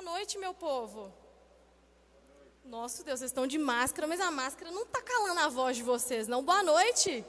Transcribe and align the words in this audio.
Boa 0.00 0.12
noite, 0.12 0.38
meu 0.38 0.54
povo. 0.54 1.12
Nossa 2.64 3.02
Deus, 3.02 3.18
vocês 3.18 3.32
estão 3.32 3.48
de 3.48 3.58
máscara, 3.58 4.06
mas 4.06 4.20
a 4.20 4.30
máscara 4.30 4.70
não 4.70 4.84
está 4.84 5.02
calando 5.02 5.40
a 5.40 5.48
voz 5.48 5.76
de 5.76 5.82
vocês, 5.82 6.28
não. 6.28 6.40
Boa 6.40 6.62
noite. 6.62 7.24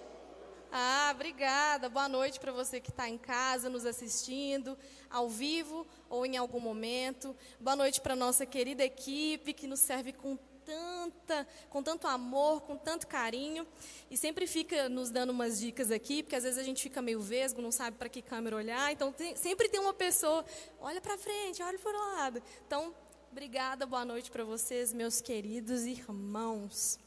Ah, 0.72 1.10
obrigada. 1.16 1.90
Boa 1.90 2.08
noite 2.08 2.40
para 2.40 2.52
você 2.52 2.80
que 2.80 2.92
está 2.92 3.10
em 3.10 3.18
casa 3.18 3.70
nos 3.70 3.88
assistindo, 3.88 4.78
ao 5.10 5.28
vivo 5.28 5.84
ou 6.08 6.28
em 6.28 6.38
algum 6.38 6.60
momento. 6.60 7.36
Boa 7.60 7.76
noite 7.76 8.00
para 8.02 8.16
nossa 8.16 8.46
querida 8.46 8.84
equipe 8.84 9.52
que 9.52 9.66
nos 9.66 9.80
serve 9.80 10.14
com 10.14 10.38
tanta, 10.70 11.48
com 11.68 11.82
tanto 11.82 12.06
amor, 12.06 12.62
com 12.62 12.78
tanto 12.78 13.08
carinho 13.08 13.66
e 14.12 14.16
sempre 14.16 14.46
fica 14.46 14.88
nos 14.88 15.10
dando 15.10 15.32
umas 15.32 15.60
dicas 15.60 15.90
aqui, 15.90 16.22
porque 16.22 16.36
às 16.36 16.44
vezes 16.44 16.60
a 16.60 16.64
gente 16.64 16.84
fica 16.84 17.02
meio 17.02 17.20
vesgo, 17.20 17.60
não 17.60 17.72
sabe 17.72 17.98
para 17.98 18.08
que 18.08 18.22
câmera 18.22 18.56
olhar. 18.56 18.92
Então 18.92 19.12
tem, 19.12 19.36
sempre 19.36 19.68
tem 19.68 19.80
uma 19.80 19.96
pessoa, 19.96 20.46
olha 20.80 21.02
para 21.02 21.18
frente, 21.18 21.64
olha 21.64 21.80
para 21.80 21.92
o 21.92 22.16
lado. 22.16 22.44
Então, 22.68 22.94
obrigada, 23.32 23.88
boa 23.88 24.06
noite 24.06 24.30
para 24.30 24.44
vocês, 24.44 24.94
meus 24.94 25.20
queridos 25.20 25.82
irmãos. 25.86 27.00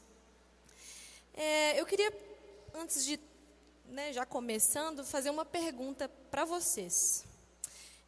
É, 1.33 1.79
eu 1.79 1.85
queria, 1.85 2.13
antes 2.73 3.05
de 3.05 3.17
né, 3.85 4.11
já 4.11 4.25
começando, 4.25 5.05
fazer 5.05 5.29
uma 5.29 5.45
pergunta 5.45 6.09
para 6.29 6.43
vocês. 6.43 7.23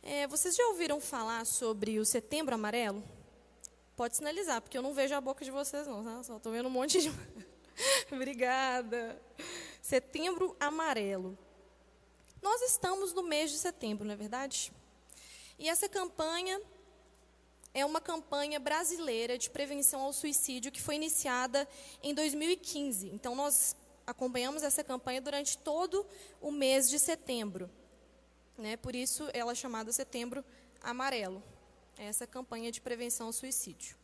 É, 0.04 0.28
vocês 0.28 0.54
já 0.54 0.68
ouviram 0.68 1.00
falar 1.00 1.46
sobre 1.46 1.98
o 1.98 2.06
Setembro 2.06 2.54
Amarelo? 2.56 3.02
Pode 3.96 4.18
sinalizar, 4.18 4.62
porque 4.62 4.78
eu 4.78 4.82
não 4.82 4.94
vejo 4.94 5.16
a 5.16 5.22
boca 5.22 5.46
de 5.46 5.52
vocês, 5.52 5.88
não. 5.88 6.04
Tá? 6.04 6.22
Só 6.24 6.38
estou 6.38 6.52
vendo 6.52 6.68
um 6.68 6.72
monte 6.72 7.02
de. 7.02 7.12
Obrigada. 8.12 9.22
Setembro 9.82 10.56
Amarelo. 10.60 11.38
Nós 12.42 12.62
estamos 12.62 13.14
no 13.14 13.24
mês 13.24 13.52
de 13.52 13.58
setembro, 13.58 14.06
não 14.06 14.14
é 14.14 14.18
verdade? 14.18 14.72
E 15.58 15.70
essa 15.70 15.88
campanha 15.88 16.62
é 17.74 17.86
uma 17.86 18.02
campanha 18.02 18.60
brasileira 18.60 19.38
de 19.38 19.50
prevenção 19.50 20.02
ao 20.02 20.14
suicídio 20.14 20.72
que 20.72 20.82
foi 20.82 20.96
iniciada 20.96 21.68
em 22.04 22.14
2015. 22.14 23.08
Então, 23.10 23.34
nós 23.34 23.76
acompanhamos 24.06 24.64
essa 24.64 24.84
campanha 24.84 25.22
durante 25.22 25.58
todo 25.58 26.06
o 26.42 26.52
mês 26.52 26.90
de 26.90 27.00
setembro. 27.00 27.70
Né? 28.58 28.78
Por 28.78 28.96
isso, 28.96 29.30
ela 29.34 29.54
é 29.54 29.56
chamada 29.56 29.92
Setembro 29.92 30.44
Amarelo. 30.82 31.42
Essa 31.98 32.28
campanha 32.28 32.72
de 32.72 32.82
prevenção 32.82 33.28
ao 33.28 33.34
suicídio. 33.34 33.96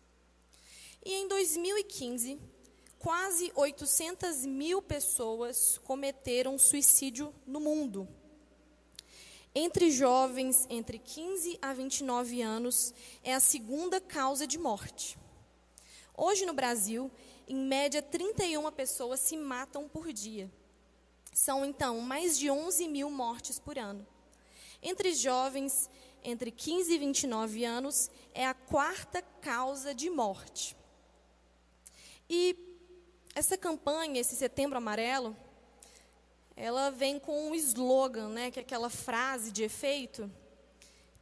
E 1.04 1.14
em 1.14 1.28
2015, 1.28 2.40
quase 2.98 3.52
800 3.56 4.46
mil 4.46 4.82
pessoas 4.82 5.80
cometeram 5.84 6.58
suicídio 6.58 7.34
no 7.46 7.60
mundo. 7.60 8.08
Entre 9.54 9.92
jovens 9.92 10.66
entre 10.70 10.98
15 10.98 11.60
a 11.62 11.74
29 11.74 12.42
anos, 12.42 12.94
é 13.22 13.34
a 13.34 13.40
segunda 13.40 14.00
causa 14.00 14.48
de 14.48 14.58
morte. 14.58 15.18
Hoje 16.16 16.46
no 16.46 16.54
Brasil, 16.54 17.12
em 17.48 17.56
média, 17.56 18.02
31 18.02 18.72
pessoas 18.72 19.20
se 19.20 19.36
matam 19.36 19.90
por 19.90 20.14
dia. 20.14 20.50
São, 21.34 21.66
então, 21.66 22.00
mais 22.00 22.38
de 22.38 22.50
11 22.50 22.88
mil 22.88 23.10
mortes 23.10 23.60
por 23.60 23.78
ano. 23.78 24.08
Entre 24.82 25.14
jovens, 25.14 25.90
entre 26.24 26.52
15 26.52 26.94
e 26.94 26.98
29 26.98 27.66
anos, 27.66 28.10
é 28.34 28.46
a 28.46 28.54
quarta 28.54 29.22
causa 29.42 29.94
de 29.94 30.10
morte. 30.10 30.76
E 32.30 32.56
essa 33.36 33.58
campanha, 33.58 34.22
esse 34.22 34.36
Setembro 34.36 34.78
Amarelo, 34.78 35.36
ela 36.56 36.90
vem 36.90 37.20
com 37.20 37.50
um 37.50 37.56
slogan, 37.56 38.30
né, 38.30 38.52
que 38.52 38.60
é 38.60 38.62
aquela 38.62 38.90
frase 38.90 39.52
de 39.52 39.64
efeito, 39.64 40.32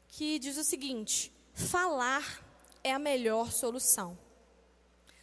que 0.07 0.39
diz 0.39 0.57
o 0.57 0.63
seguinte: 0.63 1.31
falar 1.53 2.43
é 2.83 2.91
a 2.91 2.99
melhor 2.99 3.51
solução. 3.51 4.17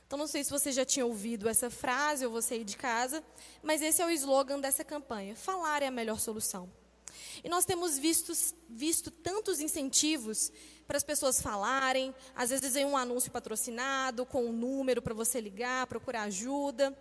Então, 0.06 0.19
não 0.19 0.28
sei 0.28 0.44
se 0.44 0.50
você 0.50 0.70
já 0.70 0.84
tinha 0.84 1.04
ouvido 1.04 1.48
essa 1.48 1.69
frase 1.69 2.24
ou 2.24 2.30
você 2.30 2.54
aí 2.54 2.64
de 2.64 2.77
casa, 2.77 3.24
mas 3.60 3.82
esse 3.82 4.00
é 4.00 4.06
o 4.06 4.10
slogan 4.10 4.60
dessa 4.60 4.84
campanha: 4.84 5.34
falar 5.34 5.82
é 5.82 5.88
a 5.88 5.91
melhor 5.91 6.20
solução. 6.20 6.70
E 7.42 7.48
nós 7.48 7.64
temos 7.64 7.98
visto, 7.98 8.32
visto 8.69 9.10
tantos 9.10 9.60
incentivos 9.60 10.52
para 10.86 10.97
as 10.97 11.02
pessoas 11.02 11.41
falarem, 11.41 12.14
às 12.34 12.50
vezes 12.50 12.74
vem 12.74 12.84
um 12.84 12.97
anúncio 12.97 13.30
patrocinado 13.30 14.24
com 14.24 14.47
um 14.47 14.52
número 14.52 15.02
para 15.02 15.14
você 15.14 15.41
ligar, 15.41 15.86
procurar 15.86 16.22
ajuda. 16.22 16.97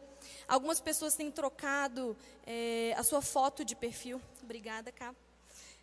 Algumas 0.47 0.79
pessoas 0.79 1.15
têm 1.15 1.31
trocado 1.31 2.17
é, 2.45 2.93
a 2.97 3.03
sua 3.03 3.21
foto 3.21 3.63
de 3.63 3.75
perfil. 3.75 4.21
Obrigada, 4.41 4.91
Cá. 4.91 5.13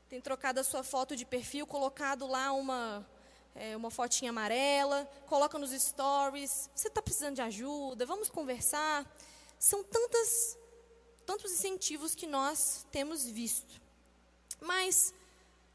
Tem 0.08 0.20
trocado 0.20 0.60
a 0.60 0.64
sua 0.64 0.82
foto 0.82 1.16
de 1.16 1.24
perfil, 1.24 1.66
colocado 1.66 2.26
lá 2.26 2.52
uma, 2.52 3.06
é, 3.54 3.76
uma 3.76 3.90
fotinha 3.90 4.30
amarela, 4.30 5.08
coloca 5.26 5.58
nos 5.58 5.70
stories. 5.70 6.68
Você 6.74 6.88
está 6.88 7.00
precisando 7.00 7.36
de 7.36 7.42
ajuda? 7.42 8.04
Vamos 8.04 8.28
conversar. 8.28 9.10
São 9.58 9.82
tantas, 9.82 10.58
tantos 11.24 11.52
incentivos 11.52 12.14
que 12.14 12.26
nós 12.26 12.86
temos 12.90 13.24
visto. 13.24 13.81
Mas 14.62 15.12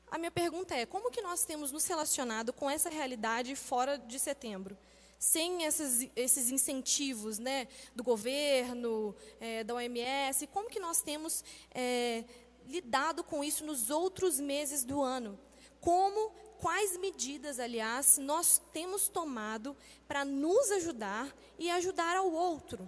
a 0.10 0.18
minha 0.18 0.32
pergunta 0.32 0.74
é: 0.74 0.86
como 0.86 1.12
que 1.12 1.22
nós 1.22 1.44
temos 1.44 1.72
nos 1.72 1.86
relacionado 1.86 2.54
com 2.54 2.70
essa 2.70 2.90
realidade 2.90 3.56
fora 3.56 3.98
de 3.98 4.18
setembro? 4.18 4.78
Sem 5.20 5.64
esses, 5.64 6.10
esses 6.16 6.52
incentivos 6.52 7.40
né, 7.40 7.68
do 7.96 8.04
governo, 8.04 9.16
é, 9.40 9.64
da 9.64 9.74
OMS, 9.74 10.46
como 10.48 10.70
que 10.70 10.80
nós 10.80 11.02
temos 11.02 11.44
é, 11.72 12.24
lidado 12.68 13.24
com 13.24 13.44
isso 13.44 13.66
nos 13.66 13.90
outros 13.90 14.40
meses 14.40 14.84
do 14.84 15.02
ano? 15.02 15.38
Como 15.82 16.32
quais 16.60 16.98
medidas, 16.98 17.60
aliás, 17.60 18.18
nós 18.18 18.62
temos 18.72 19.08
tomado 19.08 19.76
para 20.08 20.24
nos 20.24 20.72
ajudar 20.72 21.36
e 21.58 21.70
ajudar 21.72 22.16
ao 22.16 22.32
outro. 22.32 22.88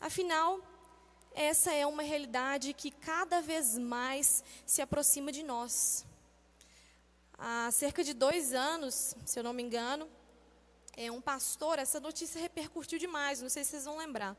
Afinal, 0.00 0.60
essa 1.34 1.72
é 1.72 1.86
uma 1.86 2.02
realidade 2.02 2.72
que 2.72 2.90
cada 2.90 3.40
vez 3.40 3.78
mais 3.78 4.42
se 4.66 4.82
aproxima 4.82 5.32
de 5.32 5.42
nós. 5.42 6.04
Há 7.38 7.70
cerca 7.72 8.04
de 8.04 8.14
dois 8.14 8.52
anos, 8.52 9.16
se 9.24 9.38
eu 9.38 9.42
não 9.42 9.52
me 9.52 9.62
engano, 9.62 10.08
é 10.96 11.10
um 11.10 11.20
pastor, 11.20 11.78
essa 11.78 11.98
notícia 11.98 12.40
repercutiu 12.40 12.98
demais, 12.98 13.40
não 13.40 13.48
sei 13.48 13.64
se 13.64 13.70
vocês 13.70 13.84
vão 13.84 13.96
lembrar. 13.96 14.36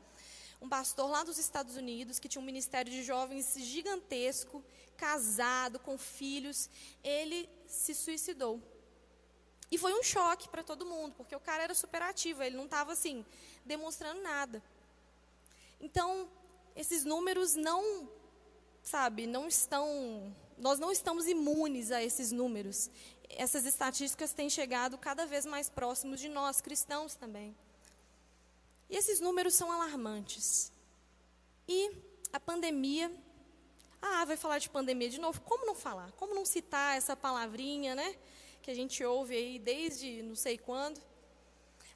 Um 0.60 0.68
pastor 0.68 1.10
lá 1.10 1.22
dos 1.22 1.36
Estados 1.36 1.76
Unidos, 1.76 2.18
que 2.18 2.28
tinha 2.28 2.40
um 2.40 2.44
ministério 2.44 2.90
de 2.90 3.02
jovens 3.02 3.54
gigantesco, 3.58 4.64
casado, 4.96 5.78
com 5.80 5.98
filhos, 5.98 6.70
ele 7.02 7.48
se 7.66 7.94
suicidou. 7.94 8.62
E 9.70 9.76
foi 9.76 9.92
um 9.92 10.02
choque 10.02 10.48
para 10.48 10.62
todo 10.62 10.86
mundo, 10.86 11.14
porque 11.16 11.34
o 11.34 11.40
cara 11.40 11.64
era 11.64 11.74
super 11.74 12.00
ativo, 12.02 12.42
ele 12.42 12.56
não 12.56 12.66
estava 12.66 12.92
assim, 12.92 13.26
demonstrando 13.64 14.22
nada. 14.22 14.62
Então, 15.80 16.28
esses 16.74 17.04
números 17.04 17.54
não, 17.54 18.08
sabe, 18.82 19.26
não 19.26 19.46
estão, 19.46 20.34
nós 20.58 20.78
não 20.78 20.90
estamos 20.90 21.26
imunes 21.26 21.90
a 21.90 22.02
esses 22.02 22.32
números. 22.32 22.90
Essas 23.28 23.64
estatísticas 23.64 24.32
têm 24.32 24.50
chegado 24.50 24.98
cada 24.98 25.26
vez 25.26 25.46
mais 25.46 25.68
próximos 25.68 26.20
de 26.20 26.28
nós, 26.28 26.60
cristãos 26.60 27.14
também. 27.14 27.56
E 28.90 28.96
esses 28.96 29.20
números 29.20 29.54
são 29.54 29.70
alarmantes. 29.70 30.72
E 31.66 31.90
a 32.32 32.38
pandemia 32.38 33.10
ah, 34.02 34.24
vai 34.26 34.36
falar 34.36 34.58
de 34.58 34.68
pandemia 34.68 35.08
de 35.08 35.18
novo. 35.18 35.40
Como 35.40 35.64
não 35.64 35.74
falar? 35.74 36.12
Como 36.12 36.34
não 36.34 36.44
citar 36.44 36.96
essa 36.96 37.16
palavrinha, 37.16 37.94
né? 37.94 38.14
Que 38.60 38.70
a 38.70 38.74
gente 38.74 39.02
ouve 39.02 39.34
aí 39.34 39.58
desde 39.58 40.22
não 40.22 40.34
sei 40.34 40.58
quando. 40.58 41.00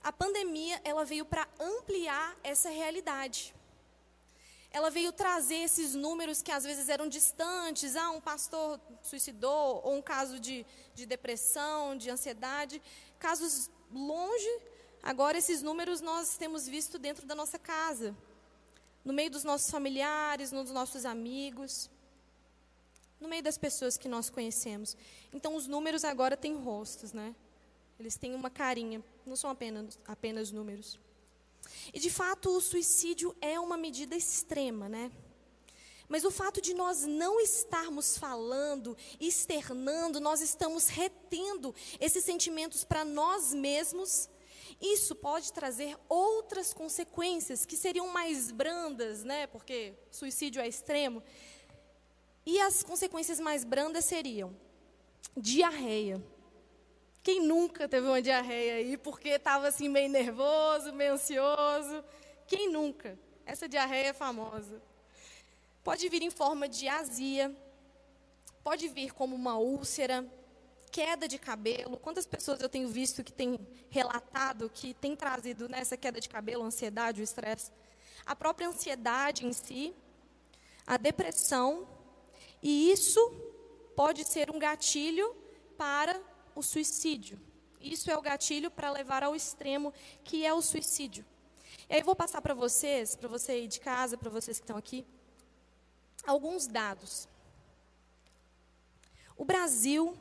A 0.03 0.10
pandemia, 0.10 0.81
ela 0.84 1.05
veio 1.05 1.25
para 1.25 1.47
ampliar 1.60 2.34
essa 2.43 2.71
realidade. 2.71 3.55
Ela 4.70 4.90
veio 4.90 5.12
trazer 5.12 5.56
esses 5.56 5.94
números 5.94 6.42
que 6.42 6.52
às 6.52 6.64
vezes 6.64 6.88
eram 6.88 7.08
distantes. 7.08 7.96
Ah, 7.96 8.10
um 8.10 8.20
pastor 8.20 8.80
suicidou, 9.02 9.80
ou 9.84 9.96
um 9.96 10.02
caso 10.02 10.38
de, 10.38 10.64
de 10.94 11.06
depressão, 11.06 11.97
de 11.97 12.10
ansiedade. 12.10 12.80
Casos 13.18 13.70
longe. 13.92 14.60
Agora, 15.03 15.38
esses 15.38 15.62
números 15.62 16.00
nós 16.00 16.36
temos 16.36 16.66
visto 16.66 16.98
dentro 16.98 17.26
da 17.26 17.34
nossa 17.34 17.59
casa, 17.59 18.15
no 19.04 19.12
meio 19.12 19.30
dos 19.30 19.44
nossos 19.44 19.70
familiares, 19.70 20.53
nos 20.53 20.71
nossos 20.71 21.04
amigos 21.04 21.91
no 23.21 23.28
meio 23.28 23.42
das 23.42 23.59
pessoas 23.59 23.97
que 23.97 24.09
nós 24.09 24.30
conhecemos. 24.30 24.97
Então, 25.32 25.56
os 25.56 25.66
números 25.66 26.04
agora 26.04 26.36
têm 26.36 26.54
rostos, 26.56 27.12
né? 27.12 27.34
Eles 27.98 28.16
têm 28.16 28.34
uma 28.34 28.48
carinha, 28.48 29.03
não 29.26 29.34
são 29.34 29.50
apenas, 29.50 29.98
apenas 30.06 30.53
números. 30.53 30.98
E, 31.93 31.99
de 31.99 32.10
fato, 32.10 32.51
o 32.51 32.60
suicídio 32.60 33.34
é 33.41 33.59
uma 33.59 33.77
medida 33.77 34.16
extrema, 34.16 34.89
né? 34.89 35.10
Mas 36.09 36.25
o 36.25 36.31
fato 36.31 36.60
de 36.60 36.72
nós 36.72 37.05
não 37.05 37.39
estarmos 37.41 38.16
falando, 38.16 38.97
externando, 39.21 40.21
nós 40.21 40.41
estamos 40.41 40.89
retendo 40.89 41.75
esses 42.01 42.25
sentimentos 42.25 42.83
para 42.83 43.05
nós 43.05 43.53
mesmos, 43.53 44.28
isso 44.81 45.15
pode 45.15 45.53
trazer 45.53 45.99
outras 46.09 46.72
consequências 46.72 47.66
que 47.66 47.77
seriam 47.77 48.09
mais 48.09 48.51
brandas, 48.51 49.22
né? 49.22 49.47
Porque 49.49 49.95
suicídio 50.10 50.63
é 50.63 50.69
extremo, 50.69 51.22
e 52.47 52.59
as 52.60 52.83
consequências 52.83 53.39
mais 53.39 53.63
brandas 53.65 54.07
seriam 54.07 54.57
Diarreia. 55.37 56.22
Quem 57.28 57.42
nunca 57.42 57.86
teve 57.86 58.07
uma 58.07 58.22
diarreia 58.22 58.77
aí 58.77 58.97
porque 58.97 59.28
estava 59.28 59.69
assim 59.69 59.86
meio 59.86 60.09
nervoso, 60.09 60.95
meio 60.95 61.13
ansioso? 61.13 62.03
Quem 62.47 62.72
nunca? 62.72 63.19
Essa 63.45 63.69
diarreia 63.69 64.09
é 64.09 64.13
famosa. 64.15 64.80
Pode 65.84 66.09
vir 66.09 66.22
em 66.22 66.30
forma 66.30 66.66
de 66.66 66.89
azia, 66.89 67.54
pode 68.65 68.89
vir 68.89 69.13
como 69.13 69.36
uma 69.36 69.59
úlcera, 69.59 70.27
queda 70.91 71.28
de 71.28 71.39
cabelo. 71.39 71.98
Quantas 71.98 72.27
pessoas 72.27 72.63
eu 72.63 72.69
tenho 72.71 72.89
visto 72.89 73.22
que 73.22 73.31
têm 73.31 73.60
relatado 73.91 74.71
que 74.71 74.95
tem 74.95 75.15
trazido 75.15 75.69
nessa 75.69 75.98
queda 75.98 76.22
de 76.22 76.31
cabelo, 76.31 76.65
ansiedade, 76.65 77.21
o 77.21 77.24
estresse? 77.24 77.71
A 78.24 78.34
própria 78.34 78.69
ansiedade 78.69 79.45
em 79.45 79.53
si, 79.53 79.95
a 80.86 80.97
depressão, 80.97 81.86
e 82.63 82.91
isso 82.91 83.21
pode 83.95 84.24
ser 84.24 84.51
um 84.51 84.59
gatilho 84.59 85.36
para 85.77 86.19
o 86.59 86.63
suicídio. 86.63 87.41
Isso 87.81 88.10
é 88.10 88.16
o 88.16 88.21
gatilho 88.21 88.71
para 88.71 88.91
levar 88.91 89.22
ao 89.22 89.37
extremo, 89.37 89.93
que 90.25 90.45
é 90.45 90.53
o 90.53 90.60
suicídio. 90.60 91.25
E 91.89 91.95
aí 91.95 92.01
eu 92.01 92.05
vou 92.05 92.16
passar 92.16 92.43
para 92.43 92.55
vocês, 92.55 93.15
para 93.15 93.28
você 93.28 93.53
aí 93.53 93.69
de 93.69 93.81
casa, 93.81 94.19
para 94.19 94.31
vocês 94.31 94.59
que 94.59 94.65
estão 94.65 94.77
aqui, 94.77 95.07
alguns 96.27 96.66
dados. 96.66 97.28
O 99.37 99.45
Brasil 99.45 100.16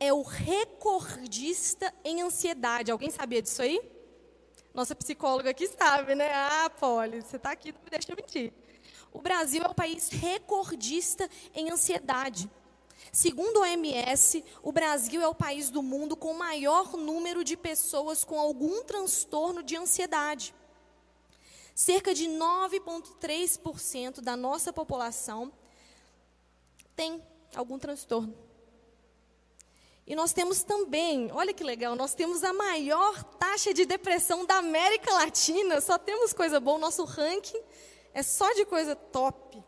é 0.00 0.12
o 0.12 0.22
recordista 0.22 1.94
em 2.04 2.20
ansiedade. 2.20 2.90
Alguém 2.90 3.10
sabia 3.10 3.40
disso 3.40 3.62
aí? 3.62 3.80
Nossa 4.74 4.94
psicóloga 4.94 5.50
aqui 5.50 5.68
sabe, 5.68 6.14
né? 6.14 6.30
Ah, 6.34 6.68
Polly, 6.68 7.22
você 7.22 7.36
está 7.36 7.52
aqui, 7.52 7.72
não 7.72 7.80
me 7.82 7.90
deixa 7.90 8.14
mentir. 8.14 8.52
O 9.12 9.22
Brasil 9.22 9.62
é 9.62 9.68
o 9.68 9.74
país 9.74 10.10
recordista 10.10 11.30
em 11.54 11.70
ansiedade. 11.70 12.50
Segundo 13.16 13.60
a 13.60 13.62
OMS, 13.62 14.44
o 14.62 14.70
Brasil 14.70 15.22
é 15.22 15.26
o 15.26 15.34
país 15.34 15.70
do 15.70 15.82
mundo 15.82 16.14
com 16.14 16.34
maior 16.34 16.98
número 16.98 17.42
de 17.42 17.56
pessoas 17.56 18.22
com 18.22 18.38
algum 18.38 18.84
transtorno 18.84 19.62
de 19.62 19.74
ansiedade. 19.74 20.54
Cerca 21.74 22.12
de 22.12 22.26
9,3% 22.26 24.20
da 24.20 24.36
nossa 24.36 24.70
população 24.70 25.50
tem 26.94 27.26
algum 27.54 27.78
transtorno. 27.78 28.36
E 30.06 30.14
nós 30.14 30.34
temos 30.34 30.62
também, 30.62 31.32
olha 31.32 31.54
que 31.54 31.64
legal, 31.64 31.96
nós 31.96 32.12
temos 32.12 32.44
a 32.44 32.52
maior 32.52 33.24
taxa 33.38 33.72
de 33.72 33.86
depressão 33.86 34.44
da 34.44 34.56
América 34.56 35.10
Latina. 35.14 35.80
Só 35.80 35.96
temos 35.96 36.34
coisa 36.34 36.60
boa, 36.60 36.78
nosso 36.78 37.02
ranking 37.04 37.62
é 38.12 38.22
só 38.22 38.52
de 38.52 38.66
coisa 38.66 38.94
top. 38.94 39.64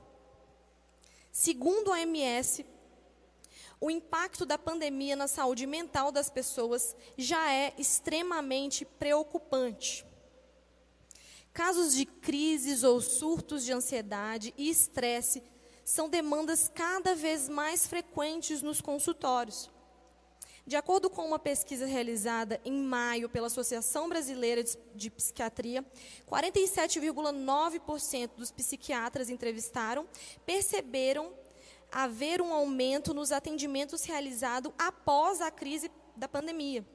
Segundo 1.33 1.91
a 1.91 1.95
OMS, 1.95 2.77
o 3.81 3.91
impacto 3.91 4.45
da 4.45 4.59
pandemia 4.59 5.15
na 5.15 5.29
saúde 5.29 5.67
mental 5.67 6.11
das 6.11 6.29
pessoas 6.29 6.97
já 7.17 7.53
é 7.53 7.73
extremamente 7.79 8.85
preocupante. 8.85 10.05
Casos 11.53 11.95
de 11.95 12.05
crises 12.05 12.83
ou 12.85 13.01
surtos 13.01 13.65
de 13.65 13.73
ansiedade 13.73 14.53
e 14.57 14.69
estresse 14.69 15.43
são 15.85 16.09
demandas 16.09 16.71
cada 16.73 17.15
vez 17.15 17.49
mais 17.49 17.87
frequentes 17.87 18.63
nos 18.63 18.81
consultórios. 18.81 19.71
De 20.67 20.77
acordo 20.77 21.09
com 21.09 21.27
uma 21.27 21.39
pesquisa 21.39 21.87
realizada 21.87 22.61
em 22.63 22.75
maio 22.75 23.31
pela 23.31 23.47
Associação 23.47 24.07
Brasileira 24.07 24.63
de 24.95 25.09
Psiquiatria, 25.09 25.83
47,9% 26.31 28.33
dos 28.37 28.51
psiquiatras 28.51 29.31
entrevistaram 29.31 30.07
perceberam 30.45 31.33
haver 31.91 32.41
um 32.41 32.53
aumento 32.53 33.15
nos 33.15 33.33
atendimentos 33.33 34.05
realizados 34.05 34.73
após 34.79 35.41
a 35.41 35.51
crise 35.51 35.91
da 36.17 36.29
pandemia. 36.29 36.87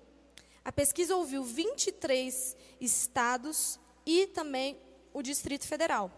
A 0.63 0.71
pesquisa 0.71 1.15
ouviu 1.15 1.43
23 1.43 2.55
estados 2.79 3.79
e 4.05 4.27
também 4.27 4.79
o 5.13 5.21
Distrito 5.21 5.67
Federal. 5.67 6.11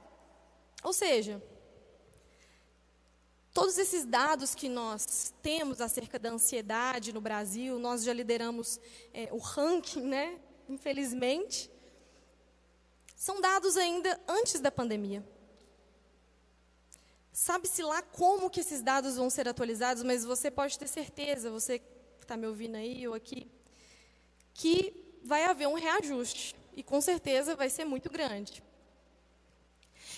Ou 0.84 0.94
seja, 0.94 1.42
Todos 3.56 3.78
esses 3.78 4.04
dados 4.06 4.54
que 4.54 4.68
nós 4.68 5.34
temos 5.42 5.80
acerca 5.80 6.20
da 6.20 6.30
ansiedade 6.30 7.14
no 7.14 7.22
Brasil, 7.22 7.80
nós 7.80 8.04
já 8.04 8.12
lideramos 8.12 8.82
é, 9.14 9.30
o 9.32 9.38
ranking, 9.38 10.02
né? 10.02 10.38
Infelizmente, 10.68 11.72
são 13.16 13.40
dados 13.40 13.78
ainda 13.78 14.20
antes 14.28 14.60
da 14.60 14.70
pandemia. 14.70 15.26
Sabe-se 17.38 17.84
lá 17.84 18.02
como 18.02 18.50
que 18.50 18.62
esses 18.62 18.82
dados 18.82 19.18
vão 19.18 19.30
ser 19.30 19.46
atualizados, 19.46 20.04
mas 20.04 20.24
você 20.24 20.50
pode 20.50 20.80
ter 20.80 20.88
certeza, 20.88 21.52
você 21.52 21.80
que 21.80 21.86
está 22.22 22.38
me 22.38 22.48
ouvindo 22.48 22.76
aí 22.76 23.06
ou 23.06 23.14
aqui, 23.14 23.52
que 24.54 25.20
vai 25.22 25.44
haver 25.44 25.68
um 25.68 25.74
reajuste. 25.74 26.56
E 26.74 26.82
com 26.82 27.02
certeza 27.02 27.54
vai 27.54 27.70
ser 27.70 27.84
muito 27.84 28.10
grande. 28.10 28.64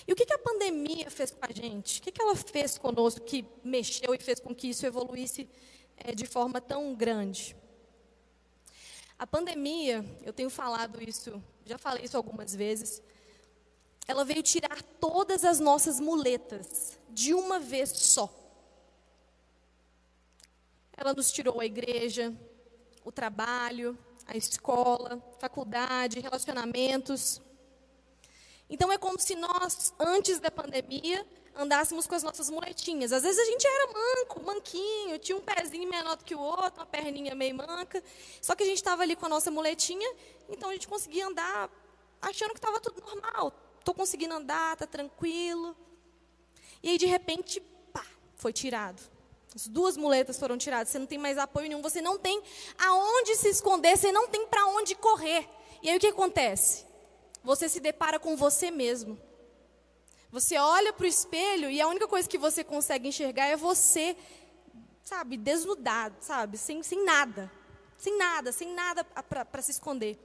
E 0.06 0.12
o 0.12 0.14
que, 0.14 0.24
que 0.24 0.32
a 0.32 0.38
pandemia 0.38 1.10
fez 1.10 1.32
com 1.32 1.44
a 1.44 1.50
gente? 1.52 1.98
O 1.98 2.02
que, 2.04 2.12
que 2.12 2.22
ela 2.22 2.36
fez 2.36 2.78
conosco 2.78 3.20
que 3.22 3.44
mexeu 3.64 4.14
e 4.14 4.18
fez 4.18 4.38
com 4.38 4.54
que 4.54 4.68
isso 4.68 4.86
evoluísse 4.86 5.48
é, 5.96 6.14
de 6.14 6.24
forma 6.24 6.60
tão 6.60 6.94
grande? 6.94 7.56
A 9.18 9.26
pandemia, 9.26 10.04
eu 10.22 10.32
tenho 10.32 10.50
falado 10.50 11.02
isso, 11.02 11.42
já 11.66 11.78
falei 11.78 12.04
isso 12.04 12.16
algumas 12.16 12.54
vezes, 12.54 13.02
ela 14.08 14.24
veio 14.24 14.42
tirar 14.42 14.82
todas 14.98 15.44
as 15.44 15.60
nossas 15.60 16.00
muletas 16.00 16.98
de 17.10 17.34
uma 17.34 17.60
vez 17.60 17.90
só. 17.90 18.34
Ela 20.96 21.12
nos 21.12 21.30
tirou 21.30 21.60
a 21.60 21.66
igreja, 21.66 22.34
o 23.04 23.12
trabalho, 23.12 23.96
a 24.26 24.34
escola, 24.34 25.22
faculdade, 25.38 26.20
relacionamentos. 26.20 27.42
Então 28.68 28.90
é 28.90 28.96
como 28.96 29.20
se 29.20 29.34
nós, 29.34 29.92
antes 29.98 30.40
da 30.40 30.50
pandemia, 30.50 31.24
andássemos 31.54 32.06
com 32.06 32.14
as 32.14 32.22
nossas 32.22 32.48
muletinhas. 32.48 33.12
Às 33.12 33.24
vezes 33.24 33.38
a 33.38 33.44
gente 33.44 33.66
era 33.66 33.92
manco, 33.92 34.42
manquinho, 34.42 35.18
tinha 35.18 35.36
um 35.36 35.42
pezinho 35.42 35.88
menor 35.88 36.16
do 36.16 36.24
que 36.24 36.34
o 36.34 36.40
outro, 36.40 36.80
uma 36.80 36.86
perninha 36.86 37.34
meio 37.34 37.54
manca. 37.54 38.02
Só 38.40 38.54
que 38.54 38.62
a 38.62 38.66
gente 38.66 38.78
estava 38.78 39.02
ali 39.02 39.14
com 39.14 39.26
a 39.26 39.28
nossa 39.28 39.50
muletinha, 39.50 40.10
então 40.48 40.70
a 40.70 40.72
gente 40.72 40.88
conseguia 40.88 41.26
andar 41.26 41.70
achando 42.22 42.52
que 42.52 42.58
estava 42.58 42.80
tudo 42.80 43.02
normal. 43.02 43.67
Estou 43.88 43.96
conseguindo 43.96 44.34
andar, 44.34 44.74
está 44.74 44.86
tranquilo. 44.86 45.74
E 46.82 46.90
aí, 46.90 46.98
de 46.98 47.06
repente, 47.06 47.58
pá, 47.90 48.04
foi 48.36 48.52
tirado. 48.52 49.00
As 49.54 49.66
duas 49.66 49.96
muletas 49.96 50.38
foram 50.38 50.58
tiradas, 50.58 50.90
você 50.90 50.98
não 50.98 51.06
tem 51.06 51.16
mais 51.16 51.38
apoio 51.38 51.70
nenhum, 51.70 51.80
você 51.80 52.02
não 52.02 52.18
tem 52.18 52.42
aonde 52.76 53.34
se 53.36 53.48
esconder, 53.48 53.96
você 53.96 54.12
não 54.12 54.28
tem 54.28 54.46
para 54.46 54.66
onde 54.66 54.94
correr. 54.94 55.48
E 55.82 55.88
aí 55.88 55.96
o 55.96 56.00
que 56.00 56.08
acontece? 56.08 56.84
você 57.42 57.66
se 57.66 57.80
depara 57.80 58.20
com 58.20 58.36
você 58.36 58.70
mesmo. 58.70 59.18
Você 60.30 60.58
olha 60.58 60.92
para 60.92 61.04
o 61.04 61.08
espelho 61.08 61.70
e 61.70 61.80
a 61.80 61.88
única 61.88 62.06
coisa 62.06 62.28
que 62.28 62.36
você 62.36 62.62
consegue 62.62 63.08
enxergar 63.08 63.46
é 63.46 63.56
você, 63.56 64.14
sabe, 65.02 65.38
desnudado, 65.38 66.14
sabe, 66.20 66.58
sem, 66.58 66.82
sem 66.82 67.02
nada. 67.06 67.50
Sem 67.96 68.18
nada, 68.18 68.52
sem 68.52 68.68
nada 68.74 69.02
para 69.02 69.62
se 69.62 69.70
esconder. 69.70 70.18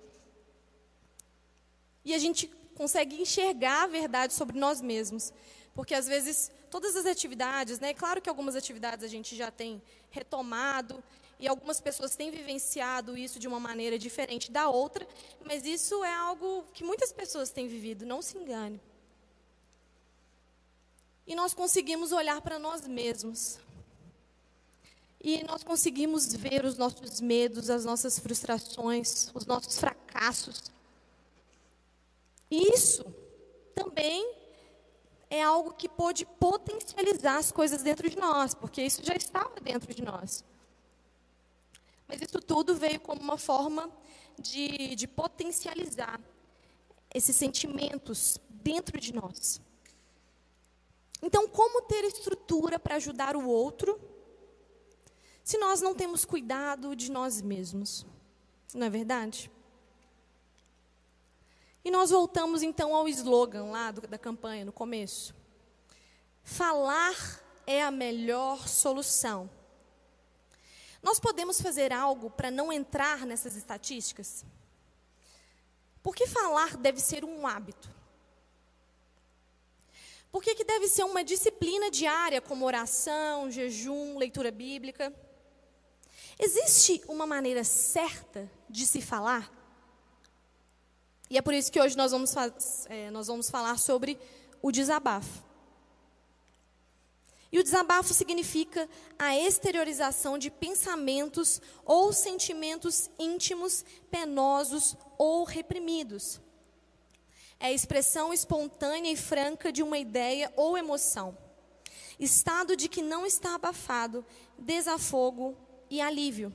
E 2.03 2.13
a 2.13 2.17
gente 2.17 2.51
consegue 2.75 3.21
enxergar 3.21 3.83
a 3.83 3.87
verdade 3.87 4.33
sobre 4.33 4.57
nós 4.57 4.81
mesmos. 4.81 5.33
Porque 5.73 5.95
às 5.95 6.07
vezes 6.07 6.51
todas 6.69 6.95
as 6.95 7.05
atividades, 7.05 7.79
né? 7.79 7.93
Claro 7.93 8.21
que 8.21 8.29
algumas 8.29 8.55
atividades 8.55 9.03
a 9.03 9.07
gente 9.07 9.35
já 9.35 9.49
tem 9.49 9.81
retomado 10.09 11.03
e 11.39 11.47
algumas 11.47 11.81
pessoas 11.81 12.15
têm 12.15 12.31
vivenciado 12.31 13.17
isso 13.17 13.39
de 13.39 13.47
uma 13.47 13.59
maneira 13.59 13.97
diferente 13.97 14.51
da 14.51 14.69
outra, 14.69 15.07
mas 15.43 15.65
isso 15.65 16.03
é 16.03 16.13
algo 16.13 16.63
que 16.73 16.83
muitas 16.83 17.11
pessoas 17.11 17.49
têm 17.49 17.67
vivido, 17.67 18.05
não 18.05 18.21
se 18.21 18.37
engane. 18.37 18.79
E 21.25 21.35
nós 21.35 21.53
conseguimos 21.53 22.11
olhar 22.11 22.41
para 22.41 22.59
nós 22.59 22.87
mesmos. 22.87 23.59
E 25.21 25.43
nós 25.45 25.63
conseguimos 25.63 26.33
ver 26.33 26.65
os 26.65 26.77
nossos 26.77 27.21
medos, 27.21 27.69
as 27.69 27.85
nossas 27.85 28.19
frustrações, 28.19 29.31
os 29.33 29.45
nossos 29.45 29.79
fracassos. 29.79 30.71
Isso 32.53 33.03
também 33.73 34.31
é 35.27 35.41
algo 35.41 35.73
que 35.73 35.89
pode 35.89 36.23
potencializar 36.23 37.37
as 37.37 37.51
coisas 37.51 37.81
dentro 37.81 38.07
de 38.07 38.15
nós, 38.15 38.53
porque 38.53 38.83
isso 38.83 39.03
já 39.03 39.15
estava 39.15 39.59
dentro 39.59 39.91
de 39.91 40.03
nós. 40.03 40.45
Mas 42.07 42.21
isso 42.21 42.39
tudo 42.39 42.75
veio 42.75 42.99
como 42.99 43.19
uma 43.21 43.39
forma 43.39 43.89
de, 44.37 44.95
de 44.95 45.07
potencializar 45.07 46.21
esses 47.11 47.35
sentimentos 47.35 48.37
dentro 48.49 48.99
de 48.99 49.13
nós. 49.15 49.59
Então, 51.23 51.47
como 51.47 51.81
ter 51.81 52.03
estrutura 52.03 52.77
para 52.77 52.97
ajudar 52.97 53.35
o 53.35 53.47
outro 53.47 53.99
se 55.43 55.57
nós 55.57 55.81
não 55.81 55.95
temos 55.95 56.23
cuidado 56.23 56.95
de 56.95 57.09
nós 57.11 57.41
mesmos? 57.41 58.05
Não 58.75 58.85
é 58.85 58.89
verdade? 58.91 59.49
E 61.83 61.91
nós 61.91 62.11
voltamos 62.11 62.63
então 62.63 62.95
ao 62.95 63.07
slogan 63.09 63.65
lá 63.65 63.91
do, 63.91 64.01
da 64.01 64.17
campanha, 64.17 64.63
no 64.63 64.71
começo. 64.71 65.35
Falar 66.43 67.41
é 67.67 67.83
a 67.83 67.91
melhor 67.91 68.67
solução. 68.67 69.49
Nós 71.01 71.19
podemos 71.19 71.59
fazer 71.59 71.91
algo 71.91 72.29
para 72.29 72.49
não 72.49 72.71
entrar 72.71 73.25
nessas 73.25 73.55
estatísticas? 73.55 74.45
Por 76.01 76.15
que 76.15 76.25
falar 76.27 76.77
deve 76.77 76.99
ser 77.01 77.25
um 77.25 77.45
hábito? 77.45 77.89
Por 80.31 80.41
que, 80.41 80.55
que 80.55 80.63
deve 80.63 80.87
ser 80.87 81.03
uma 81.03 81.23
disciplina 81.23 81.91
diária, 81.91 82.41
como 82.41 82.65
oração, 82.65 83.51
jejum, 83.51 84.17
leitura 84.17 84.49
bíblica? 84.49 85.13
Existe 86.39 87.03
uma 87.07 87.27
maneira 87.27 87.63
certa 87.63 88.49
de 88.69 88.85
se 88.85 89.01
falar? 89.01 89.62
E 91.29 91.37
é 91.37 91.41
por 91.41 91.53
isso 91.53 91.71
que 91.71 91.79
hoje 91.79 91.97
nós 91.97 92.11
vamos, 92.11 92.33
é, 92.87 93.09
nós 93.11 93.27
vamos 93.27 93.49
falar 93.49 93.77
sobre 93.77 94.19
o 94.61 94.71
desabafo. 94.71 95.43
E 97.51 97.59
o 97.59 97.63
desabafo 97.63 98.15
significa 98.15 98.89
a 99.17 99.37
exteriorização 99.37 100.39
de 100.39 100.49
pensamentos 100.49 101.61
ou 101.85 102.11
sentimentos 102.11 103.11
íntimos, 103.19 103.85
penosos 104.09 104.97
ou 105.19 105.43
reprimidos. 105.43 106.41
É 107.59 107.67
a 107.67 107.71
expressão 107.71 108.33
espontânea 108.33 109.11
e 109.11 109.15
franca 109.15 109.71
de 109.71 109.83
uma 109.83 109.99
ideia 109.99 110.51
ou 110.55 110.75
emoção. 110.75 111.37
Estado 112.19 112.75
de 112.75 112.89
que 112.89 113.03
não 113.03 113.23
está 113.23 113.53
abafado, 113.53 114.25
desafogo 114.57 115.55
e 115.91 116.01
alívio. 116.01 116.51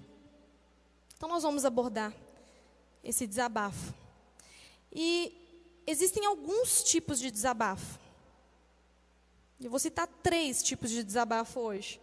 Então, 1.16 1.28
nós 1.28 1.44
vamos 1.44 1.64
abordar 1.64 2.12
esse 3.04 3.24
desabafo. 3.24 3.94
E 5.00 5.32
existem 5.86 6.26
alguns 6.26 6.82
tipos 6.82 7.20
de 7.20 7.30
desabafo. 7.30 8.00
Eu 9.60 9.70
vou 9.70 9.78
citar 9.78 10.08
três 10.24 10.60
tipos 10.60 10.90
de 10.90 11.04
desabafo 11.04 11.60
hoje. 11.60 12.00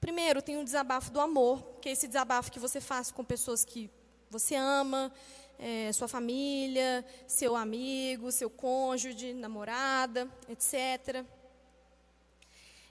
Primeiro, 0.00 0.42
tem 0.42 0.56
o 0.60 0.64
desabafo 0.64 1.12
do 1.12 1.20
amor, 1.20 1.62
que 1.80 1.88
é 1.88 1.92
esse 1.92 2.08
desabafo 2.08 2.50
que 2.50 2.58
você 2.58 2.80
faz 2.80 3.12
com 3.12 3.24
pessoas 3.24 3.64
que 3.64 3.88
você 4.28 4.56
ama, 4.56 5.12
é, 5.56 5.92
sua 5.92 6.08
família, 6.08 7.06
seu 7.28 7.54
amigo, 7.54 8.32
seu 8.32 8.50
cônjuge, 8.50 9.32
namorada, 9.32 10.28
etc. 10.48 11.24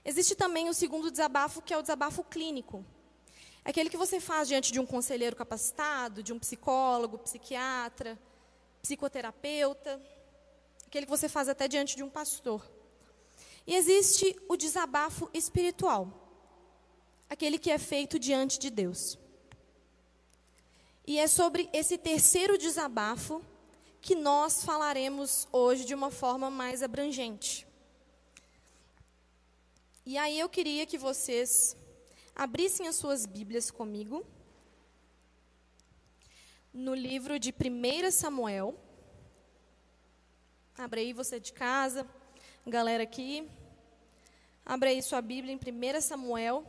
Existe 0.02 0.34
também 0.34 0.70
o 0.70 0.74
segundo 0.74 1.10
desabafo, 1.10 1.60
que 1.60 1.74
é 1.74 1.76
o 1.76 1.82
desabafo 1.82 2.24
clínico. 2.24 2.82
Aquele 3.62 3.90
que 3.90 3.98
você 3.98 4.18
faz 4.18 4.48
diante 4.48 4.72
de 4.72 4.80
um 4.80 4.86
conselheiro 4.86 5.36
capacitado, 5.36 6.22
de 6.22 6.32
um 6.32 6.38
psicólogo, 6.38 7.18
psiquiatra, 7.18 8.18
psicoterapeuta. 8.84 10.00
Aquele 10.86 11.06
que 11.06 11.10
você 11.10 11.28
faz 11.28 11.48
até 11.48 11.66
diante 11.66 11.96
de 11.96 12.02
um 12.02 12.10
pastor. 12.10 12.62
E 13.66 13.74
existe 13.74 14.36
o 14.46 14.56
desabafo 14.56 15.30
espiritual, 15.32 16.02
aquele 17.30 17.58
que 17.58 17.70
é 17.70 17.78
feito 17.78 18.18
diante 18.18 18.58
de 18.58 18.68
Deus. 18.68 19.18
E 21.06 21.18
é 21.18 21.26
sobre 21.26 21.70
esse 21.72 21.96
terceiro 21.96 22.58
desabafo 22.58 23.42
que 24.02 24.14
nós 24.14 24.62
falaremos 24.62 25.48
hoje 25.50 25.86
de 25.86 25.94
uma 25.94 26.10
forma 26.10 26.50
mais 26.50 26.82
abrangente. 26.82 27.66
E 30.04 30.18
aí 30.18 30.38
eu 30.38 30.48
queria 30.48 30.84
que 30.84 30.98
vocês 30.98 31.74
abrissem 32.36 32.86
as 32.86 32.96
suas 32.96 33.24
Bíblias 33.24 33.70
comigo 33.70 34.26
no 36.74 36.94
livro 36.94 37.38
de 37.38 37.54
1 37.54 38.10
Samuel. 38.10 38.74
Abre 40.76 41.00
aí 41.00 41.12
você 41.14 41.40
de 41.40 41.52
casa 41.52 42.04
galera 42.66 43.02
aqui. 43.02 43.48
Abra 44.64 44.88
aí 44.88 45.02
sua 45.02 45.20
Bíblia 45.20 45.52
em 45.52 45.58
1 45.58 46.00
Samuel, 46.00 46.64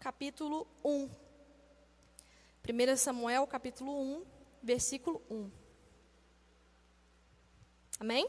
capítulo 0.00 0.66
1. 0.84 1.08
1 2.68 2.96
Samuel, 2.96 3.46
capítulo 3.46 3.92
1, 3.92 4.24
versículo 4.62 5.22
1. 5.30 5.50
Amém? 8.00 8.28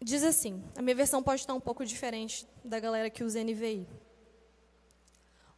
Diz 0.00 0.22
assim, 0.22 0.64
a 0.76 0.80
minha 0.80 0.96
versão 0.96 1.22
pode 1.22 1.42
estar 1.42 1.54
um 1.54 1.60
pouco 1.60 1.84
diferente 1.84 2.48
da 2.64 2.80
galera 2.80 3.10
que 3.10 3.22
usa 3.22 3.44
NVI. 3.44 3.86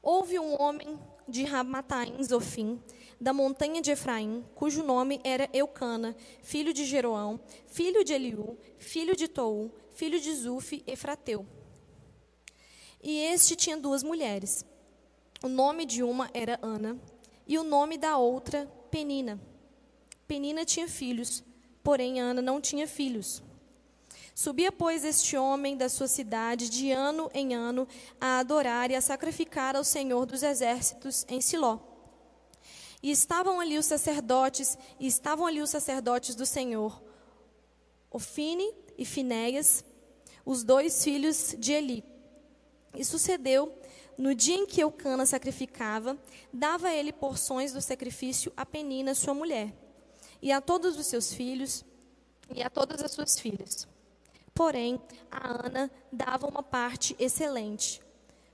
Houve 0.02 0.38
um 0.38 0.60
homem 0.60 0.98
de 1.30 1.44
Ramataim, 1.44 2.22
Zofim, 2.22 2.80
da 3.20 3.32
montanha 3.32 3.80
de 3.80 3.90
Efraim, 3.90 4.44
cujo 4.54 4.82
nome 4.82 5.20
era 5.22 5.48
Eucana, 5.52 6.16
filho 6.42 6.72
de 6.72 6.84
Jeroão, 6.84 7.38
filho 7.66 8.02
de 8.02 8.12
Eliú, 8.12 8.58
filho 8.78 9.14
de 9.14 9.28
Tou, 9.28 9.70
filho 9.92 10.18
de 10.20 10.34
Zufi, 10.34 10.82
Efrateu. 10.86 11.46
E 13.02 13.18
este 13.18 13.54
tinha 13.56 13.76
duas 13.76 14.02
mulheres. 14.02 14.64
O 15.42 15.48
nome 15.48 15.86
de 15.86 16.02
uma 16.02 16.30
era 16.34 16.58
Ana, 16.60 16.98
e 17.46 17.58
o 17.58 17.62
nome 17.62 17.96
da 17.96 18.16
outra, 18.16 18.66
Penina. 18.90 19.40
Penina 20.26 20.64
tinha 20.64 20.88
filhos, 20.88 21.42
porém 21.82 22.20
Ana 22.20 22.42
não 22.42 22.60
tinha 22.60 22.86
filhos. 22.86 23.42
Subia, 24.34 24.72
pois, 24.72 25.04
este 25.04 25.36
homem 25.36 25.76
da 25.76 25.88
sua 25.88 26.08
cidade 26.08 26.68
de 26.68 26.90
ano 26.90 27.30
em 27.34 27.54
ano 27.54 27.86
a 28.20 28.38
adorar 28.38 28.90
e 28.90 28.96
a 28.96 29.00
sacrificar 29.00 29.76
ao 29.76 29.84
Senhor 29.84 30.24
dos 30.24 30.42
exércitos 30.42 31.26
em 31.28 31.40
Siló. 31.40 31.78
E 33.02 33.10
estavam 33.10 33.60
ali 33.60 33.78
os 33.78 33.86
sacerdotes, 33.86 34.76
e 34.98 35.06
estavam 35.06 35.46
ali 35.46 35.60
os 35.60 35.70
sacerdotes 35.70 36.34
do 36.34 36.44
Senhor, 36.44 37.02
Ofine 38.10 38.74
e 38.98 39.04
Finéias, 39.04 39.84
os 40.44 40.62
dois 40.62 41.02
filhos 41.02 41.54
de 41.58 41.72
Eli. 41.72 42.04
E 42.94 43.04
sucedeu, 43.04 43.72
no 44.18 44.34
dia 44.34 44.56
em 44.56 44.66
que 44.66 44.82
Eucana 44.82 45.24
sacrificava, 45.24 46.18
dava 46.52 46.92
ele 46.92 47.12
porções 47.12 47.72
do 47.72 47.80
sacrifício 47.80 48.52
a 48.56 48.66
Penina, 48.66 49.14
sua 49.14 49.32
mulher, 49.32 49.72
e 50.42 50.52
a 50.52 50.60
todos 50.60 50.98
os 50.98 51.06
seus 51.06 51.32
filhos, 51.32 51.84
e 52.54 52.62
a 52.62 52.68
todas 52.68 53.02
as 53.02 53.12
suas 53.12 53.38
filhas. 53.38 53.88
Porém, 54.60 55.00
a 55.30 55.66
Ana 55.66 55.90
dava 56.12 56.46
uma 56.46 56.62
parte 56.62 57.16
excelente, 57.18 57.98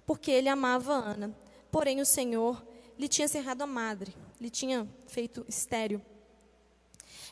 porque 0.06 0.30
ele 0.30 0.48
amava 0.48 0.92
Ana. 0.92 1.36
Porém, 1.68 2.00
o 2.00 2.06
Senhor 2.06 2.64
lhe 2.96 3.08
tinha 3.08 3.26
cerrado 3.26 3.62
a 3.62 3.66
madre 3.66 4.14
lhe 4.40 4.48
tinha 4.48 4.88
feito 5.08 5.44
estéreo. 5.48 6.00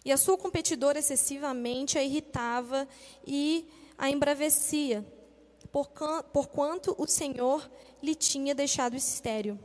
E 0.04 0.10
a 0.10 0.16
sua 0.16 0.36
competidora 0.36 0.98
excessivamente 0.98 1.96
a 1.96 2.02
irritava 2.02 2.88
e 3.24 3.64
a 3.96 4.10
embravecia, 4.10 5.06
porquanto 6.32 6.96
o 6.98 7.06
Senhor 7.06 7.70
lhe 8.02 8.16
tinha 8.16 8.56
deixado 8.56 8.96
estéreo. 8.96 9.56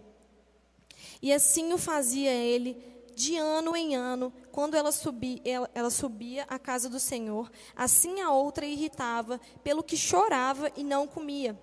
E 1.19 1.33
assim 1.33 1.73
o 1.73 1.79
fazia 1.79 2.31
ele 2.31 2.77
de 3.19 3.35
ano 3.35 3.75
em 3.75 3.97
ano, 3.97 4.31
quando 4.49 4.75
ela 4.75 4.93
subia, 4.93 5.41
ela, 5.43 5.69
ela 5.75 5.89
subia 5.89 6.45
à 6.47 6.57
casa 6.57 6.87
do 6.87 7.01
Senhor, 7.01 7.51
assim 7.75 8.21
a 8.21 8.31
outra 8.31 8.65
irritava, 8.65 9.41
pelo 9.61 9.83
que 9.83 9.97
chorava 9.97 10.71
e 10.77 10.85
não 10.85 11.05
comia. 11.05 11.59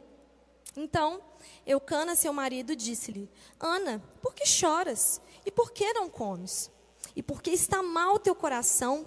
Então, 0.77 1.19
Eucana, 1.67 2.15
seu 2.15 2.31
marido, 2.31 2.77
disse-lhe: 2.77 3.31
Ana, 3.59 4.03
por 4.21 4.35
que 4.35 4.45
choras? 4.45 5.19
E 5.47 5.51
por 5.51 5.73
que 5.73 5.95
não 5.95 6.11
comes? 6.11 6.71
E 7.17 7.23
por 7.23 7.41
que 7.41 7.53
está 7.53 7.83
mal 7.83 8.19
teu 8.19 8.35
coração? 8.35 9.07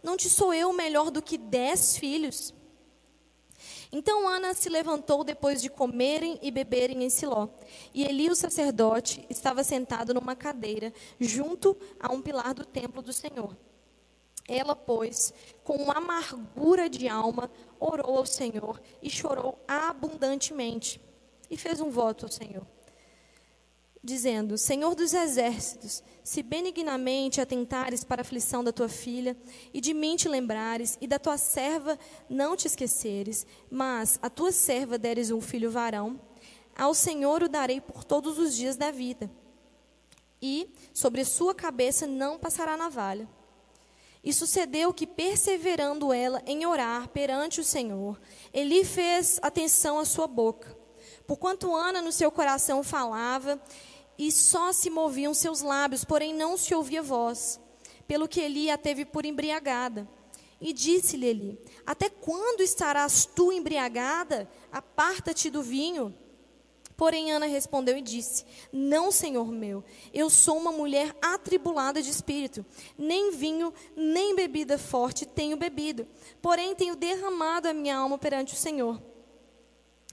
Não 0.00 0.16
te 0.16 0.30
sou 0.30 0.54
eu 0.54 0.72
melhor 0.72 1.10
do 1.10 1.20
que 1.20 1.36
dez 1.36 1.98
filhos? 1.98 2.54
Então 3.90 4.28
Ana 4.28 4.52
se 4.54 4.68
levantou 4.68 5.24
depois 5.24 5.62
de 5.62 5.70
comerem 5.70 6.38
e 6.42 6.50
beberem 6.50 7.04
em 7.04 7.10
Siló. 7.10 7.48
E 7.94 8.04
Eli, 8.04 8.30
o 8.30 8.34
sacerdote, 8.34 9.24
estava 9.30 9.64
sentado 9.64 10.12
numa 10.12 10.36
cadeira, 10.36 10.92
junto 11.18 11.76
a 11.98 12.12
um 12.12 12.20
pilar 12.20 12.52
do 12.52 12.64
templo 12.64 13.00
do 13.00 13.12
Senhor. 13.12 13.56
Ela, 14.46 14.74
pois, 14.74 15.32
com 15.64 15.90
amargura 15.90 16.88
de 16.88 17.08
alma, 17.08 17.50
orou 17.78 18.18
ao 18.18 18.26
Senhor 18.26 18.80
e 19.02 19.10
chorou 19.10 19.58
abundantemente. 19.66 21.00
E 21.50 21.56
fez 21.56 21.80
um 21.80 21.90
voto 21.90 22.26
ao 22.26 22.32
Senhor 22.32 22.66
dizendo: 24.08 24.56
Senhor 24.56 24.94
dos 24.94 25.12
exércitos, 25.12 26.02
se 26.24 26.42
benignamente 26.42 27.40
atentares 27.40 28.02
para 28.02 28.22
a 28.22 28.22
aflição 28.22 28.64
da 28.64 28.72
tua 28.72 28.88
filha, 28.88 29.36
e 29.72 29.80
de 29.80 29.92
mim 29.92 30.16
te 30.16 30.28
lembrares, 30.28 30.96
e 31.00 31.06
da 31.06 31.18
tua 31.18 31.36
serva 31.36 31.98
não 32.28 32.56
te 32.56 32.66
esqueceres, 32.66 33.46
mas 33.70 34.18
a 34.22 34.30
tua 34.30 34.50
serva 34.50 34.98
deres 34.98 35.30
um 35.30 35.40
filho 35.40 35.70
varão, 35.70 36.18
ao 36.76 36.94
Senhor 36.94 37.42
o 37.42 37.48
darei 37.48 37.80
por 37.80 38.02
todos 38.02 38.38
os 38.38 38.56
dias 38.56 38.76
da 38.76 38.90
vida, 38.90 39.30
e 40.40 40.70
sobre 40.94 41.24
sua 41.24 41.54
cabeça 41.54 42.06
não 42.06 42.38
passará 42.38 42.76
navalha. 42.76 43.28
E 44.24 44.32
sucedeu 44.32 44.92
que, 44.92 45.06
perseverando 45.06 46.12
ela 46.12 46.42
em 46.44 46.66
orar 46.66 47.08
perante 47.08 47.60
o 47.60 47.64
Senhor, 47.64 48.20
ele 48.52 48.84
fez 48.84 49.38
atenção 49.42 49.98
à 49.98 50.04
sua 50.04 50.26
boca. 50.26 50.76
Porquanto 51.26 51.74
Ana 51.74 52.00
no 52.00 52.10
seu 52.10 52.30
coração 52.30 52.82
falava, 52.82 53.60
e 54.18 54.32
só 54.32 54.72
se 54.72 54.90
moviam 54.90 55.32
seus 55.32 55.62
lábios, 55.62 56.04
porém 56.04 56.34
não 56.34 56.56
se 56.56 56.74
ouvia 56.74 57.02
voz. 57.02 57.60
Pelo 58.06 58.26
que 58.26 58.40
Eli 58.40 58.70
a 58.70 58.76
teve 58.76 59.04
por 59.04 59.24
embriagada. 59.24 60.08
E 60.60 60.72
disse-lhe 60.72 61.26
Eli: 61.26 61.58
Até 61.86 62.10
quando 62.10 62.62
estarás 62.62 63.24
tu 63.24 63.52
embriagada? 63.52 64.50
Aparta-te 64.72 65.48
do 65.50 65.62
vinho. 65.62 66.12
Porém, 66.96 67.30
Ana 67.30 67.46
respondeu 67.46 67.96
e 67.96 68.02
disse: 68.02 68.44
Não, 68.72 69.12
senhor 69.12 69.52
meu, 69.52 69.84
eu 70.12 70.28
sou 70.28 70.56
uma 70.56 70.72
mulher 70.72 71.14
atribulada 71.22 72.02
de 72.02 72.10
espírito. 72.10 72.66
Nem 72.98 73.30
vinho, 73.30 73.72
nem 73.94 74.34
bebida 74.34 74.76
forte 74.76 75.24
tenho 75.24 75.56
bebido. 75.56 76.08
Porém, 76.42 76.74
tenho 76.74 76.96
derramado 76.96 77.68
a 77.68 77.72
minha 77.72 77.96
alma 77.96 78.18
perante 78.18 78.54
o 78.54 78.56
Senhor. 78.56 79.00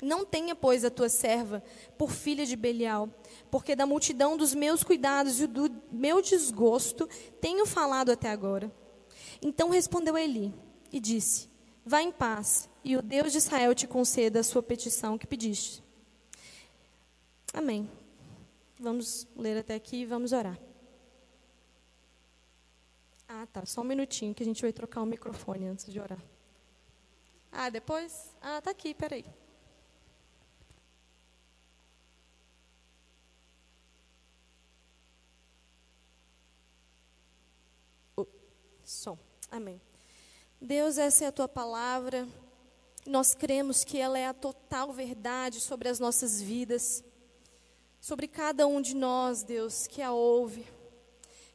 Não 0.06 0.24
tenha, 0.24 0.56
pois, 0.56 0.86
a 0.86 0.92
tua 0.92 1.10
serva 1.10 1.64
por 1.98 2.12
filha 2.12 2.46
de 2.46 2.56
Belial, 2.56 3.10
porque 3.50 3.76
da 3.76 3.88
multidão 3.88 4.38
dos 4.38 4.54
meus 4.54 4.84
cuidados 4.84 5.42
e 5.42 5.48
do 5.48 5.68
meu 5.92 6.22
desgosto 6.22 7.10
tenho 7.42 7.66
falado 7.66 8.12
até 8.12 8.30
agora. 8.30 8.72
Então 9.42 9.72
respondeu 9.72 10.16
Eli 10.16 10.54
e 10.92 11.00
disse: 11.00 11.50
Vá 11.84 12.04
em 12.04 12.12
paz, 12.12 12.70
e 12.84 12.96
o 12.96 13.02
Deus 13.02 13.32
de 13.32 13.40
Israel 13.40 13.74
te 13.74 13.88
conceda 13.88 14.42
a 14.42 14.44
sua 14.44 14.62
petição 14.62 15.18
que 15.18 15.26
pediste. 15.26 15.84
Amém. 17.52 17.90
Vamos 18.80 19.28
ler 19.36 19.58
até 19.58 19.74
aqui 19.74 20.02
e 20.02 20.06
vamos 20.06 20.34
orar. 20.34 20.60
Ah, 23.28 23.48
tá. 23.52 23.66
Só 23.66 23.82
um 23.82 23.86
minutinho 23.86 24.36
que 24.36 24.44
a 24.44 24.46
gente 24.46 24.62
vai 24.62 24.72
trocar 24.72 25.02
o 25.02 25.06
microfone 25.08 25.66
antes 25.66 25.92
de 25.92 26.00
orar. 26.00 26.22
Ah, 27.52 27.72
depois? 27.72 28.32
Ah, 28.40 28.62
tá 28.62 28.70
aqui, 28.70 28.94
peraí. 28.94 29.26
Som. 38.96 39.18
Amém. 39.52 39.82
Deus, 40.60 40.98
essa 40.98 41.26
é 41.26 41.28
a 41.28 41.32
tua 41.32 41.48
palavra. 41.48 42.28
Nós 43.06 43.36
cremos 43.36 43.84
que 43.84 43.98
ela 43.98 44.18
é 44.18 44.28
a 44.28 44.34
total 44.34 44.92
verdade 44.92 45.62
sobre 45.62 45.90
as 45.90 46.00
nossas 46.00 46.42
vidas 46.42 47.04
sobre 48.06 48.28
cada 48.28 48.68
um 48.68 48.84
de 48.84 48.96
nós, 48.96 49.42
Deus, 49.42 49.88
que 49.88 50.00
a 50.00 50.12
ouve. 50.12 50.64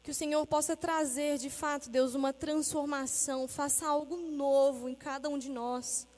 Que 0.03 0.11
o 0.11 0.15
Senhor 0.15 0.45
possa 0.45 0.77
trazer, 0.77 1.39
de 1.39 1.49
fato, 1.49 1.89
Deus, 1.89 2.17
uma 2.17 2.33
transformação, 2.33 3.47
faça 3.47 3.87
algo 3.87 4.17
novo 4.17 4.89
em 4.89 4.95
cada 4.97 5.29
um 5.29 5.39
de 5.39 5.49
nós. 5.49 6.09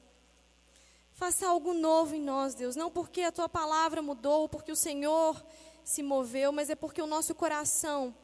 Faça 1.13 1.47
algo 1.47 1.75
novo 1.75 2.15
em 2.15 2.23
nós, 2.23 2.55
Deus, 2.55 2.75
não 2.75 2.91
porque 2.91 3.21
a 3.21 3.31
tua 3.31 3.47
palavra 3.47 4.01
mudou, 4.01 4.49
porque 4.49 4.73
o 4.73 4.77
Senhor 4.77 5.37
se 5.85 6.03
moveu, 6.03 6.51
mas 6.51 6.71
é 6.71 6.75
porque 6.75 7.03
o 7.03 7.07
nosso 7.07 7.35
coração, 7.35 8.15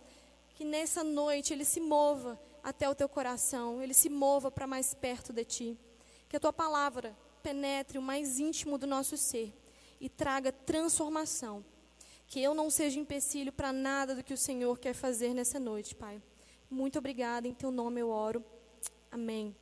que 0.55 0.64
nessa 0.64 1.05
noite 1.05 1.52
ele 1.52 1.67
se 1.67 1.78
mova 1.78 2.40
até 2.68 2.88
o 2.88 2.94
teu 2.94 3.08
coração, 3.08 3.82
ele 3.82 3.94
se 3.94 4.08
mova 4.08 4.50
para 4.50 4.66
mais 4.66 4.94
perto 4.94 5.32
de 5.32 5.44
ti. 5.44 5.78
Que 6.28 6.37
a 6.37 6.40
tua 6.40 6.52
palavra 6.52 7.16
penetre 7.42 7.98
o 7.98 8.02
mais 8.02 8.38
íntimo 8.38 8.76
do 8.76 8.87
nosso 8.87 9.16
ser 9.16 9.54
e 10.00 10.08
traga 10.08 10.52
transformação 10.52 11.64
que 12.28 12.40
eu 12.42 12.54
não 12.54 12.68
seja 12.68 13.00
empecilho 13.00 13.50
para 13.50 13.72
nada 13.72 14.14
do 14.14 14.22
que 14.22 14.34
o 14.34 14.38
Senhor 14.38 14.78
quer 14.78 14.92
fazer 14.92 15.32
nessa 15.32 15.58
noite, 15.58 15.94
Pai. 15.94 16.22
Muito 16.70 16.98
obrigada, 16.98 17.48
em 17.48 17.54
Teu 17.54 17.70
nome 17.70 18.02
eu 18.02 18.10
oro. 18.10 18.44
Amém. 19.10 19.56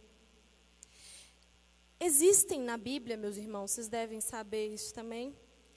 Existem 2.01 2.61
na 2.61 2.77
Bíblia, 2.77 3.17
meus 3.17 3.37
irmãos, 3.37 3.71
vocês 3.71 3.89
devem 3.89 4.21
saber 4.21 4.67
isso 4.75 4.93
também, 4.93 5.35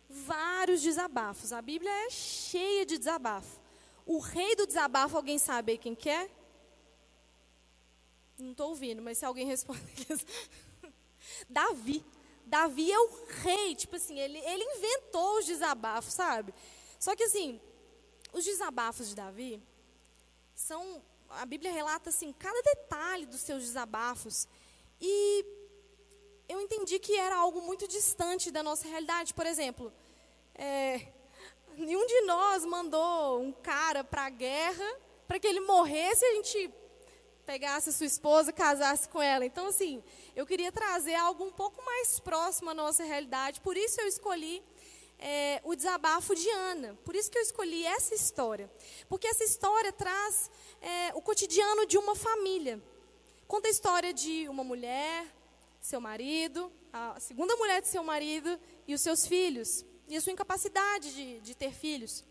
vários 0.10 0.82
desabafos. 0.82 1.54
A 1.54 1.62
Bíblia 1.62 1.92
é 2.08 2.10
cheia 2.10 2.84
de 2.86 2.98
desabafo. 2.98 3.62
O 4.04 4.18
rei 4.18 4.56
do 4.56 4.66
desabafo, 4.66 5.16
alguém 5.16 5.38
sabe 5.38 5.78
quem 5.78 5.94
que 5.94 6.10
é? 6.10 6.28
Não 8.40 8.52
estou 8.52 8.70
ouvindo, 8.70 9.02
mas 9.02 9.18
se 9.18 9.26
alguém 9.26 9.46
responde. 9.46 9.82
Davi. 11.50 12.04
Davi 12.46 12.92
é 12.92 13.00
o 13.00 13.26
rei, 13.44 13.76
tipo 13.76 13.96
assim, 13.96 14.20
ele, 14.20 14.40
ele 14.40 14.64
inventou 14.64 15.38
os 15.38 15.46
desabafos, 15.46 16.14
sabe? 16.14 16.54
Só 17.00 17.16
que 17.16 17.24
assim, 17.24 17.62
os 18.34 18.44
desabafos 18.44 19.10
de 19.10 19.16
Davi 19.16 19.62
são. 20.56 21.02
A 21.30 21.46
Bíblia 21.46 21.72
relata 21.72 22.10
assim, 22.10 22.34
cada 22.34 22.60
detalhe 22.62 23.28
dos 23.28 23.42
seus 23.42 23.64
desabafos. 23.64 24.48
E 25.00 25.46
eu 26.48 26.60
entendi 26.60 26.98
que 26.98 27.16
era 27.16 27.36
algo 27.36 27.62
muito 27.62 27.88
distante 27.88 28.50
da 28.50 28.64
nossa 28.64 28.88
realidade. 28.88 29.36
Por 29.36 29.46
exemplo, 29.46 29.94
é, 30.56 31.14
nenhum 31.78 32.06
de 32.08 32.22
nós 32.22 32.66
mandou 32.66 33.42
um 33.42 33.52
cara 33.52 34.04
para 34.04 34.26
a 34.26 34.30
guerra 34.30 35.00
para 35.28 35.40
que 35.40 35.46
ele 35.46 35.60
morresse 35.60 36.26
e 36.26 36.28
a 36.28 36.34
gente 36.34 36.74
pegasse 37.50 37.90
a 37.90 37.92
sua 37.92 38.06
esposa, 38.06 38.54
casasse 38.54 39.10
com 39.10 39.20
ela. 39.20 39.44
Então, 39.44 39.66
assim, 39.66 40.04
eu 40.36 40.46
queria 40.46 40.72
trazer 40.72 41.16
algo 41.16 41.44
um 41.44 41.52
pouco 41.52 41.84
mais 41.84 42.20
próximo 42.20 42.70
à 42.70 42.76
nossa 42.76 43.04
realidade. 43.04 43.60
Por 43.62 43.76
isso 43.76 44.00
eu 44.00 44.08
escolhi 44.08 44.62
é, 45.18 45.60
o 45.64 45.74
desabafo 45.76 46.36
de 46.36 46.48
Ana. 46.48 46.96
Por 47.04 47.16
isso 47.16 47.32
que 47.32 47.40
eu 47.40 47.42
escolhi 47.42 47.84
essa 47.88 48.14
história. 48.14 48.72
Porque 49.08 49.26
essa 49.26 49.44
história 49.44 49.92
traz 49.92 50.52
é, 50.80 51.12
o 51.16 51.24
cotidiano 51.24 51.88
de 51.88 51.98
uma 51.98 52.16
família. 52.16 52.80
Conta 53.48 53.68
a 53.68 53.72
história 53.72 54.14
de 54.14 54.48
uma 54.48 54.64
mulher, 54.64 55.26
seu 55.82 56.00
marido, 56.00 56.72
a 56.94 57.20
segunda 57.20 57.56
mulher 57.56 57.82
de 57.82 57.88
seu 57.88 58.04
marido 58.04 58.60
e 58.88 58.94
os 58.94 59.02
seus 59.02 59.26
filhos. 59.26 59.84
E 60.08 60.16
a 60.16 60.22
sua 60.22 60.34
incapacidade 60.34 61.16
de, 61.16 61.40
de 61.40 61.56
ter 61.56 61.74
filhos. 61.74 62.24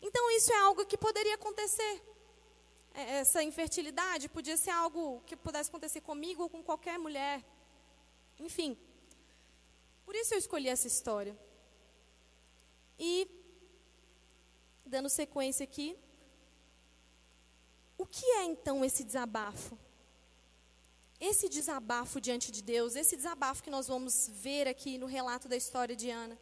Então, 0.00 0.30
isso 0.30 0.50
é 0.50 0.56
algo 0.60 0.86
que 0.86 0.96
poderia 0.96 1.34
acontecer. 1.34 2.00
Essa 2.94 3.42
infertilidade 3.42 4.28
podia 4.28 4.56
ser 4.56 4.70
algo 4.70 5.22
que 5.26 5.36
pudesse 5.36 5.70
acontecer 5.70 6.00
comigo 6.00 6.42
ou 6.42 6.48
com 6.48 6.62
qualquer 6.62 6.98
mulher. 6.98 7.42
Enfim. 8.38 8.76
Por 10.04 10.14
isso 10.14 10.34
eu 10.34 10.38
escolhi 10.38 10.68
essa 10.68 10.86
história. 10.86 11.36
E, 12.98 13.28
dando 14.84 15.08
sequência 15.08 15.64
aqui, 15.64 15.96
o 17.96 18.04
que 18.04 18.24
é 18.24 18.44
então 18.44 18.84
esse 18.84 19.04
desabafo? 19.04 19.78
Esse 21.20 21.48
desabafo 21.48 22.20
diante 22.20 22.50
de 22.50 22.62
Deus, 22.62 22.96
esse 22.96 23.16
desabafo 23.16 23.62
que 23.62 23.70
nós 23.70 23.86
vamos 23.86 24.28
ver 24.28 24.66
aqui 24.66 24.98
no 24.98 25.06
relato 25.06 25.48
da 25.48 25.56
história 25.56 25.94
de 25.94 26.10
Ana, 26.10 26.36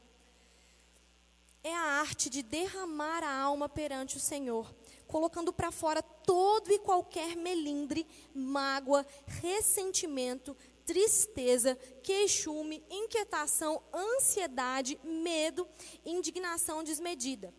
é 1.62 1.74
a 1.74 2.00
arte 2.00 2.30
de 2.30 2.42
derramar 2.42 3.22
a 3.22 3.36
alma 3.38 3.68
perante 3.68 4.16
o 4.16 4.20
Senhor, 4.20 4.74
colocando 5.10 5.52
para 5.52 5.72
fora 5.72 6.02
todo 6.02 6.72
e 6.72 6.78
qualquer 6.78 7.36
melindre, 7.36 8.06
mágoa, 8.32 9.04
ressentimento, 9.26 10.56
tristeza, 10.86 11.74
queixume, 12.02 12.84
inquietação, 12.88 13.82
ansiedade, 13.92 14.98
medo, 15.02 15.68
indignação 16.04 16.84
desmedida. 16.84 17.52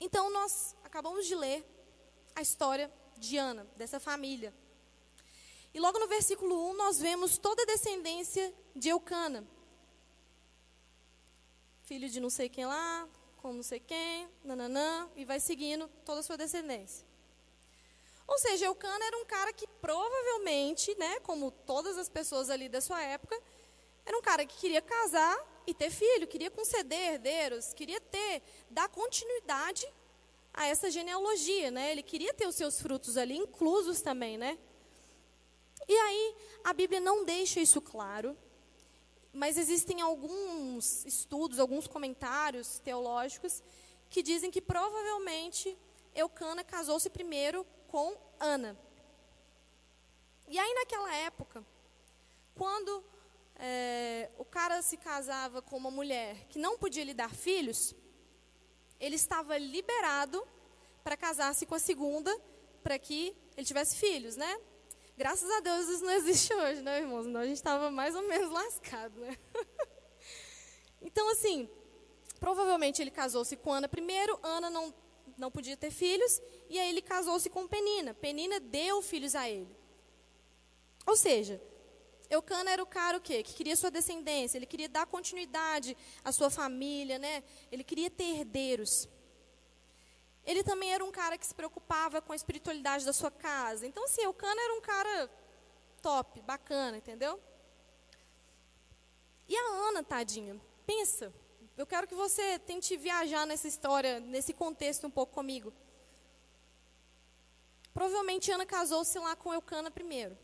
Então, 0.00 0.32
nós 0.32 0.76
acabamos 0.84 1.26
de 1.26 1.34
ler 1.34 1.66
a 2.34 2.40
história 2.40 2.90
de 3.18 3.36
Ana, 3.36 3.66
dessa 3.76 3.98
família. 3.98 4.54
E 5.74 5.80
logo 5.80 5.98
no 5.98 6.06
versículo 6.06 6.70
1, 6.70 6.74
nós 6.74 7.00
vemos 7.00 7.36
toda 7.36 7.62
a 7.62 7.66
descendência 7.66 8.54
de 8.76 8.90
Eucana. 8.90 9.46
Filho 11.82 12.08
de 12.08 12.20
não 12.20 12.30
sei 12.30 12.48
quem 12.48 12.64
lá, 12.64 13.08
com 13.42 13.52
não 13.52 13.62
sei 13.62 13.80
quem, 13.80 14.28
nananã, 14.44 15.10
e 15.16 15.24
vai 15.24 15.40
seguindo 15.40 15.88
toda 16.04 16.20
a 16.20 16.22
sua 16.22 16.36
descendência. 16.36 17.04
Ou 18.26 18.38
seja, 18.38 18.66
Eucana 18.66 19.04
era 19.04 19.18
um 19.18 19.24
cara 19.24 19.52
que 19.52 19.66
provavelmente, 19.66 20.94
né, 20.96 21.18
como 21.20 21.50
todas 21.50 21.98
as 21.98 22.08
pessoas 22.08 22.48
ali 22.48 22.68
da 22.68 22.80
sua 22.80 23.02
época, 23.02 23.36
era 24.06 24.16
um 24.16 24.22
cara 24.22 24.46
que 24.46 24.56
queria 24.56 24.80
casar 24.80 25.36
e 25.66 25.74
ter 25.74 25.90
filho, 25.90 26.28
queria 26.28 26.50
conceder 26.50 27.14
herdeiros, 27.14 27.74
queria 27.74 28.00
ter, 28.00 28.42
dar 28.70 28.88
continuidade 28.88 29.86
a 30.54 30.66
essa 30.66 30.90
genealogia, 30.90 31.70
né? 31.70 31.90
Ele 31.90 32.02
queria 32.02 32.32
ter 32.34 32.46
os 32.46 32.54
seus 32.54 32.80
frutos 32.80 33.16
ali 33.16 33.36
inclusos 33.36 34.00
também, 34.00 34.36
né? 34.36 34.58
E 35.88 35.94
aí, 35.94 36.36
a 36.64 36.72
Bíblia 36.72 37.00
não 37.00 37.24
deixa 37.24 37.60
isso 37.60 37.80
claro, 37.80 38.36
mas 39.32 39.56
existem 39.56 40.00
alguns 40.00 41.04
estudos, 41.06 41.58
alguns 41.58 41.86
comentários 41.86 42.78
teológicos 42.80 43.62
que 44.10 44.22
dizem 44.22 44.50
que 44.50 44.60
provavelmente 44.60 45.76
Eucana 46.14 46.62
casou-se 46.62 47.08
primeiro 47.08 47.66
com 47.88 48.14
Ana. 48.38 48.78
E 50.48 50.58
aí, 50.58 50.74
naquela 50.74 51.14
época, 51.14 51.64
quando 52.54 53.02
é, 53.56 54.30
o 54.36 54.44
cara 54.44 54.82
se 54.82 54.98
casava 54.98 55.62
com 55.62 55.76
uma 55.76 55.90
mulher 55.90 56.46
que 56.48 56.58
não 56.58 56.76
podia 56.76 57.04
lhe 57.04 57.14
dar 57.14 57.34
filhos, 57.34 57.94
ele 59.00 59.16
estava 59.16 59.56
liberado 59.56 60.46
para 61.02 61.16
casar-se 61.16 61.64
com 61.64 61.74
a 61.74 61.78
segunda, 61.78 62.30
para 62.82 62.98
que 62.98 63.34
ele 63.56 63.66
tivesse 63.66 63.96
filhos, 63.96 64.36
né? 64.36 64.60
Graças 65.22 65.48
a 65.48 65.60
Deus 65.60 65.88
isso 65.88 66.04
não 66.04 66.12
existe 66.14 66.52
hoje, 66.52 66.82
né, 66.82 66.98
irmãos? 66.98 67.22
Senão 67.22 67.38
a 67.38 67.46
gente 67.46 67.54
estava 67.54 67.92
mais 67.92 68.12
ou 68.16 68.26
menos 68.26 68.50
lascado, 68.50 69.20
né? 69.20 69.38
então, 71.00 71.30
assim, 71.30 71.70
provavelmente 72.40 73.00
ele 73.00 73.12
casou-se 73.12 73.56
com 73.56 73.72
Ana 73.72 73.86
primeiro, 73.88 74.36
Ana 74.42 74.68
não 74.68 74.92
não 75.38 75.48
podia 75.48 75.76
ter 75.76 75.92
filhos, 75.92 76.42
e 76.68 76.76
aí 76.76 76.88
ele 76.88 77.00
casou-se 77.00 77.48
com 77.48 77.68
Penina. 77.68 78.12
Penina 78.14 78.58
deu 78.58 79.00
filhos 79.00 79.36
a 79.36 79.48
ele. 79.48 79.70
Ou 81.06 81.14
seja, 81.14 81.62
Eucana 82.28 82.72
era 82.72 82.82
o 82.82 82.86
cara 82.86 83.18
o 83.18 83.20
quê? 83.20 83.44
Que 83.44 83.54
queria 83.54 83.76
sua 83.76 83.92
descendência, 83.92 84.58
ele 84.58 84.66
queria 84.66 84.88
dar 84.88 85.06
continuidade 85.06 85.96
à 86.24 86.32
sua 86.32 86.50
família, 86.50 87.16
né? 87.20 87.44
Ele 87.70 87.84
queria 87.84 88.10
ter 88.10 88.40
herdeiros. 88.40 89.08
Ele 90.44 90.62
também 90.64 90.92
era 90.92 91.04
um 91.04 91.12
cara 91.12 91.38
que 91.38 91.46
se 91.46 91.54
preocupava 91.54 92.20
com 92.20 92.32
a 92.32 92.36
espiritualidade 92.36 93.04
da 93.04 93.12
sua 93.12 93.30
casa. 93.30 93.86
Então, 93.86 94.04
assim, 94.04 94.22
Eucana 94.22 94.60
era 94.60 94.74
um 94.74 94.80
cara 94.80 95.30
top, 96.00 96.40
bacana, 96.42 96.96
entendeu? 96.96 97.40
E 99.48 99.56
a 99.56 99.68
Ana, 99.88 100.02
tadinha, 100.02 100.60
pensa. 100.84 101.32
Eu 101.76 101.86
quero 101.86 102.06
que 102.06 102.14
você 102.14 102.58
tente 102.58 102.96
viajar 102.96 103.46
nessa 103.46 103.68
história, 103.68 104.20
nesse 104.20 104.52
contexto 104.52 105.06
um 105.06 105.10
pouco 105.10 105.32
comigo. 105.32 105.72
Provavelmente 107.94 108.50
Ana 108.50 108.66
casou-se 108.66 109.18
lá 109.18 109.36
com 109.36 109.52
Eucana 109.52 109.90
primeiro. 109.90 110.36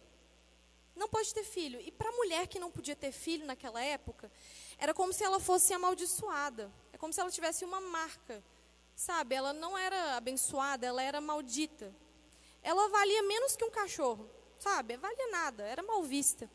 Não 0.95 1.09
pode 1.09 1.33
ter 1.33 1.45
filho. 1.45 1.81
E 1.81 1.91
para 1.91 2.09
a 2.09 2.13
mulher 2.13 2.47
que 2.47 2.59
não 2.59 2.71
podia 2.71 2.97
ter 2.97 3.13
filho 3.13 3.47
naquela 3.47 3.83
época, 3.83 4.31
era 4.77 4.93
como 4.93 5.13
se 5.13 5.23
ela 5.23 5.39
fosse 5.39 5.73
amaldiçoada. 5.73 6.71
É 6.93 6.99
como 6.99 7.13
se 7.13 7.21
ela 7.21 7.31
tivesse 7.31 7.65
uma 7.65 7.81
marca. 7.81 8.43
Sabe? 8.99 9.37
Ela 9.37 9.53
não 9.53 9.79
era 9.79 10.17
abençoada, 10.17 10.85
ela 10.85 11.01
era 11.01 11.21
maldita. 11.21 11.95
Ela 12.61 12.89
valia 12.89 13.23
menos 13.23 13.55
que 13.55 13.65
um 13.65 13.71
cachorro. 13.71 14.29
Sabe? 14.59 14.97
Valia 14.97 15.29
nada, 15.29 15.63
era 15.63 15.85
mal 15.85 16.03
vista. 16.03 16.51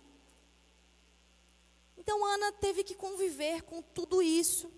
Então 1.97 2.25
Ana 2.25 2.51
teve 2.51 2.83
que 2.83 2.95
conviver 2.95 3.61
com 3.61 3.81
tudo 3.81 4.21
isso. 4.21 4.69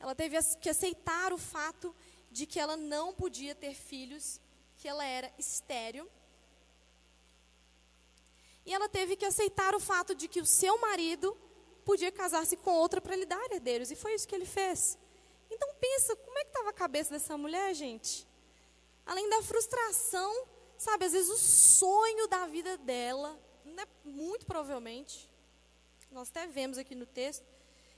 Ela 0.00 0.16
teve 0.16 0.36
que 0.60 0.68
aceitar 0.68 1.32
o 1.32 1.38
fato 1.38 1.94
de 2.28 2.44
que 2.44 2.58
ela 2.58 2.76
não 2.76 3.14
podia 3.14 3.54
ter 3.54 3.72
filhos, 3.72 4.40
que 4.74 4.88
ela 4.88 5.04
era 5.04 5.32
estéril. 5.38 6.10
E 8.66 8.74
ela 8.74 8.88
teve 8.88 9.14
que 9.14 9.24
aceitar 9.24 9.76
o 9.76 9.80
fato 9.80 10.12
de 10.12 10.26
que 10.26 10.40
o 10.40 10.46
seu 10.46 10.76
marido 10.80 11.38
podia 11.84 12.10
casar-se 12.10 12.56
com 12.56 12.72
outra 12.72 13.00
para 13.00 13.14
lhe 13.14 13.26
dar 13.26 13.52
herdeiros. 13.52 13.92
E 13.92 13.94
foi 13.94 14.14
isso 14.14 14.26
que 14.26 14.34
ele 14.34 14.44
fez. 14.44 14.98
Então 15.62 15.76
pensa, 15.80 16.16
como 16.16 16.36
é 16.38 16.42
que 16.42 16.50
estava 16.50 16.70
a 16.70 16.72
cabeça 16.72 17.10
dessa 17.10 17.38
mulher, 17.38 17.72
gente? 17.72 18.26
Além 19.06 19.28
da 19.30 19.42
frustração, 19.42 20.48
sabe, 20.76 21.04
às 21.04 21.12
vezes 21.12 21.30
o 21.30 21.38
sonho 21.38 22.26
da 22.26 22.48
vida 22.48 22.76
dela, 22.78 23.40
né, 23.64 23.86
muito 24.04 24.44
provavelmente, 24.44 25.30
nós 26.10 26.30
até 26.30 26.48
vemos 26.48 26.78
aqui 26.78 26.96
no 26.96 27.06
texto, 27.06 27.46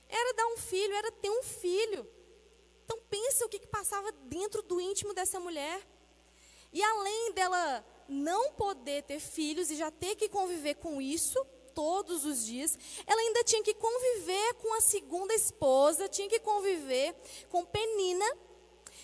era 0.07 0.33
dar 0.35 0.45
um 0.49 0.57
filho, 0.57 0.93
era 0.93 1.11
ter 1.11 1.31
um 1.31 1.41
filho. 1.41 2.07
Então 2.83 2.99
pensa 3.09 3.45
o 3.45 3.49
que, 3.49 3.57
que 3.57 3.67
passava 3.67 4.11
dentro 4.11 4.61
do 4.61 4.79
íntimo 4.79 5.11
dessa 5.15 5.39
mulher. 5.39 5.81
E 6.71 6.83
além 6.83 7.33
dela 7.33 7.83
não 8.07 8.53
poder 8.53 9.01
ter 9.03 9.19
filhos 9.19 9.71
e 9.71 9.75
já 9.75 9.89
ter 9.89 10.15
que 10.15 10.29
conviver 10.29 10.75
com 10.75 11.01
isso 11.01 11.43
todos 11.75 12.25
os 12.25 12.45
dias, 12.45 12.79
ela 13.05 13.21
ainda 13.21 13.43
tinha 13.43 13.61
que 13.61 13.73
conviver 13.73 14.53
com 14.55 14.73
a 14.73 14.81
segunda 14.81 15.33
esposa, 15.33 16.09
tinha 16.09 16.29
que 16.29 16.39
conviver 16.39 17.13
com 17.49 17.65
Penina, 17.65 18.25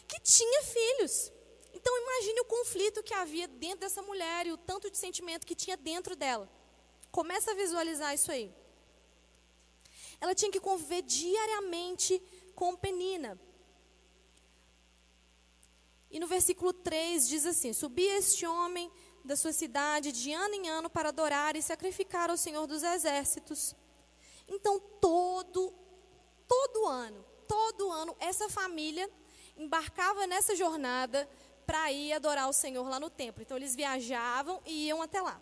que 0.08 0.20
tinha 0.22 0.64
filhos. 0.64 1.32
Então 1.74 1.96
imagine 1.98 2.40
o 2.40 2.46
conflito 2.46 3.04
que 3.04 3.14
havia 3.14 3.48
dentro 3.48 3.82
dessa 3.82 4.02
mulher 4.02 4.48
e 4.48 4.52
o 4.52 4.58
tanto 4.58 4.90
de 4.90 4.98
sentimento 4.98 5.46
que 5.46 5.56
tinha 5.56 5.76
dentro 5.76 6.16
dela. 6.16 6.50
Começa 7.12 7.52
a 7.52 7.56
visualizar 7.56 8.14
isso 8.14 8.32
aí. 8.32 8.54
Ela 10.20 10.34
tinha 10.34 10.52
que 10.52 10.60
conviver 10.60 11.02
diariamente 11.02 12.22
com 12.56 12.76
Penina. 12.76 13.40
E 16.10 16.20
no 16.20 16.28
versículo 16.28 16.72
3 16.74 17.28
diz 17.28 17.46
assim: 17.46 17.74
Subia 17.74 18.18
este 18.18 18.46
homem 18.46 18.92
da 19.24 19.36
sua 19.36 19.54
cidade 19.54 20.12
de 20.12 20.32
ano 20.34 20.56
em 20.56 20.70
ano 20.70 20.90
para 20.90 21.10
adorar 21.10 21.56
e 21.56 21.62
sacrificar 21.62 22.30
ao 22.30 22.38
Senhor 22.38 22.66
dos 22.68 22.84
Exércitos. 22.84 23.76
Então, 24.48 24.80
todo, 25.00 25.74
todo 26.48 26.88
ano, 26.88 27.26
todo 27.48 27.92
ano, 27.92 28.16
essa 28.20 28.50
família 28.50 29.10
embarcava 29.56 30.26
nessa 30.28 30.56
jornada 30.56 31.30
para 31.66 31.92
ir 31.92 32.14
adorar 32.14 32.50
o 32.50 32.54
Senhor 32.54 32.88
lá 32.90 33.00
no 33.00 33.10
templo. 33.10 33.42
Então, 33.42 33.58
eles 33.58 33.76
viajavam 33.76 34.62
e 34.66 34.88
iam 34.88 35.02
até 35.02 35.22
lá. 35.22 35.42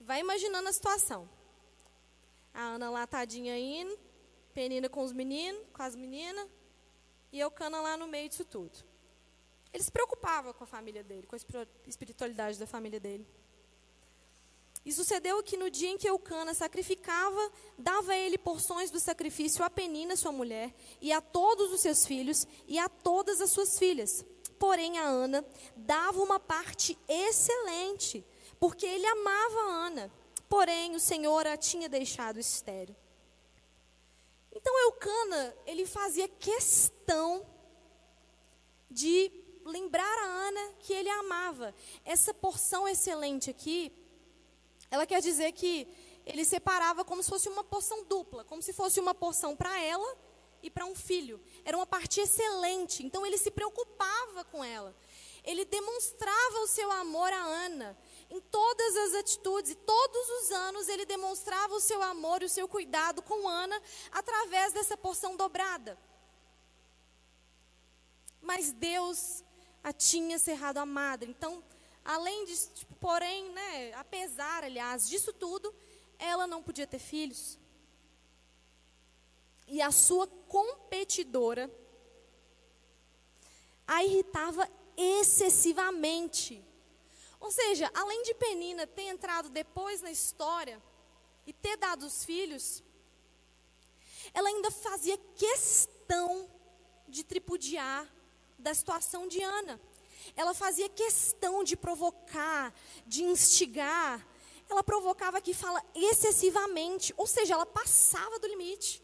Vai 0.00 0.20
imaginando 0.20 0.68
a 0.68 0.72
situação. 0.72 1.28
A 2.54 2.62
Ana 2.62 2.90
lá, 2.90 3.06
tadinha, 3.06 3.58
indo, 3.58 3.96
Penina 4.58 4.88
com 4.88 5.04
os 5.04 5.12
meninos, 5.12 5.62
com 5.72 5.82
as 5.84 5.94
meninas, 5.94 6.48
e 7.30 7.38
eu 7.38 7.48
cana 7.48 7.80
lá 7.80 7.96
no 7.96 8.08
meio 8.08 8.28
disso 8.28 8.44
tudo. 8.44 8.76
Ele 9.72 9.82
se 9.82 9.90
preocupava 9.90 10.54
com 10.54 10.64
a 10.64 10.66
família 10.66 11.04
dele, 11.04 11.26
com 11.26 11.36
a 11.36 11.38
espiritualidade 11.86 12.58
da 12.58 12.66
família 12.66 12.98
dele. 12.98 13.26
E 14.84 14.92
sucedeu 14.92 15.42
que 15.42 15.56
no 15.56 15.68
dia 15.68 15.90
em 15.90 15.98
que 15.98 16.08
Eucana 16.08 16.54
sacrificava, 16.54 17.52
dava 17.76 18.12
a 18.12 18.16
ele 18.16 18.38
porções 18.38 18.90
do 18.90 18.98
sacrifício 18.98 19.62
a 19.62 19.68
Penina, 19.68 20.16
sua 20.16 20.32
mulher, 20.32 20.74
e 21.00 21.12
a 21.12 21.20
todos 21.20 21.72
os 21.72 21.80
seus 21.80 22.06
filhos, 22.06 22.46
e 22.66 22.78
a 22.78 22.88
todas 22.88 23.40
as 23.40 23.50
suas 23.50 23.78
filhas. 23.78 24.24
Porém, 24.58 24.98
a 24.98 25.04
Ana 25.04 25.44
dava 25.76 26.22
uma 26.22 26.40
parte 26.40 26.98
excelente, 27.06 28.24
porque 28.58 28.86
ele 28.86 29.06
amava 29.06 29.60
a 29.60 29.86
Ana. 29.86 30.12
Porém, 30.48 30.96
o 30.96 31.00
Senhor 31.00 31.46
a 31.46 31.56
tinha 31.56 31.88
deixado 31.88 32.40
estéreo. 32.40 32.96
Então, 34.50 34.76
Eucana, 34.84 35.54
ele 35.66 35.84
fazia 35.84 36.26
questão 36.26 37.46
de 38.90 39.30
lembrar 39.68 40.18
a 40.18 40.24
Ana 40.24 40.72
que 40.80 40.92
ele 40.92 41.08
a 41.08 41.20
amava. 41.20 41.74
Essa 42.04 42.32
porção 42.34 42.88
excelente 42.88 43.50
aqui, 43.50 43.92
ela 44.90 45.06
quer 45.06 45.20
dizer 45.20 45.52
que 45.52 45.86
ele 46.26 46.44
separava 46.44 47.04
como 47.04 47.22
se 47.22 47.30
fosse 47.30 47.48
uma 47.48 47.64
porção 47.64 48.04
dupla, 48.04 48.44
como 48.44 48.62
se 48.62 48.72
fosse 48.72 49.00
uma 49.00 49.14
porção 49.14 49.56
para 49.56 49.80
ela 49.80 50.16
e 50.62 50.70
para 50.70 50.84
um 50.84 50.94
filho. 50.94 51.40
Era 51.64 51.76
uma 51.76 51.86
parte 51.86 52.20
excelente, 52.20 53.04
então 53.04 53.24
ele 53.24 53.38
se 53.38 53.50
preocupava 53.50 54.44
com 54.44 54.62
ela. 54.64 54.94
Ele 55.44 55.64
demonstrava 55.64 56.58
o 56.60 56.66
seu 56.66 56.90
amor 56.90 57.32
a 57.32 57.42
Ana 57.42 57.96
em 58.28 58.40
todas 58.40 58.96
as 58.96 59.14
atitudes, 59.14 59.70
e 59.70 59.74
todos 59.74 60.28
os 60.28 60.50
anos 60.50 60.88
ele 60.88 61.06
demonstrava 61.06 61.74
o 61.74 61.80
seu 61.80 62.02
amor 62.02 62.42
e 62.42 62.46
o 62.46 62.48
seu 62.48 62.68
cuidado 62.68 63.22
com 63.22 63.48
Ana 63.48 63.80
através 64.10 64.72
dessa 64.72 64.96
porção 64.96 65.36
dobrada. 65.36 65.98
Mas 68.42 68.72
Deus 68.72 69.42
a 69.82 69.92
tinha 69.92 70.38
cerrado 70.38 70.78
a 70.78 70.86
madre. 70.86 71.30
Então, 71.30 71.62
além 72.04 72.44
de, 72.44 72.56
tipo, 72.68 72.94
porém, 72.96 73.50
né, 73.50 73.92
apesar, 73.94 74.64
aliás, 74.64 75.08
disso 75.08 75.32
tudo, 75.32 75.74
ela 76.18 76.46
não 76.46 76.62
podia 76.62 76.86
ter 76.86 76.98
filhos. 76.98 77.58
E 79.66 79.82
a 79.82 79.90
sua 79.90 80.26
competidora 80.26 81.70
a 83.86 84.04
irritava 84.04 84.68
excessivamente. 84.96 86.62
Ou 87.40 87.50
seja, 87.50 87.90
além 87.94 88.22
de 88.22 88.34
Penina 88.34 88.86
ter 88.86 89.04
entrado 89.04 89.48
depois 89.48 90.02
na 90.02 90.10
história 90.10 90.82
e 91.46 91.52
ter 91.52 91.76
dado 91.76 92.04
os 92.04 92.24
filhos, 92.24 92.82
ela 94.34 94.48
ainda 94.48 94.70
fazia 94.70 95.16
questão 95.36 96.50
de 97.06 97.24
tripudiar 97.24 98.06
da 98.58 98.74
situação 98.74 99.28
de 99.28 99.42
Ana. 99.42 99.80
Ela 100.36 100.52
fazia 100.54 100.88
questão 100.88 101.64
de 101.64 101.76
provocar, 101.76 102.74
de 103.06 103.22
instigar. 103.22 104.26
Ela 104.68 104.82
provocava 104.82 105.40
que 105.40 105.54
fala 105.54 105.82
excessivamente, 105.94 107.14
ou 107.16 107.26
seja, 107.26 107.54
ela 107.54 107.66
passava 107.66 108.38
do 108.38 108.46
limite. 108.46 109.02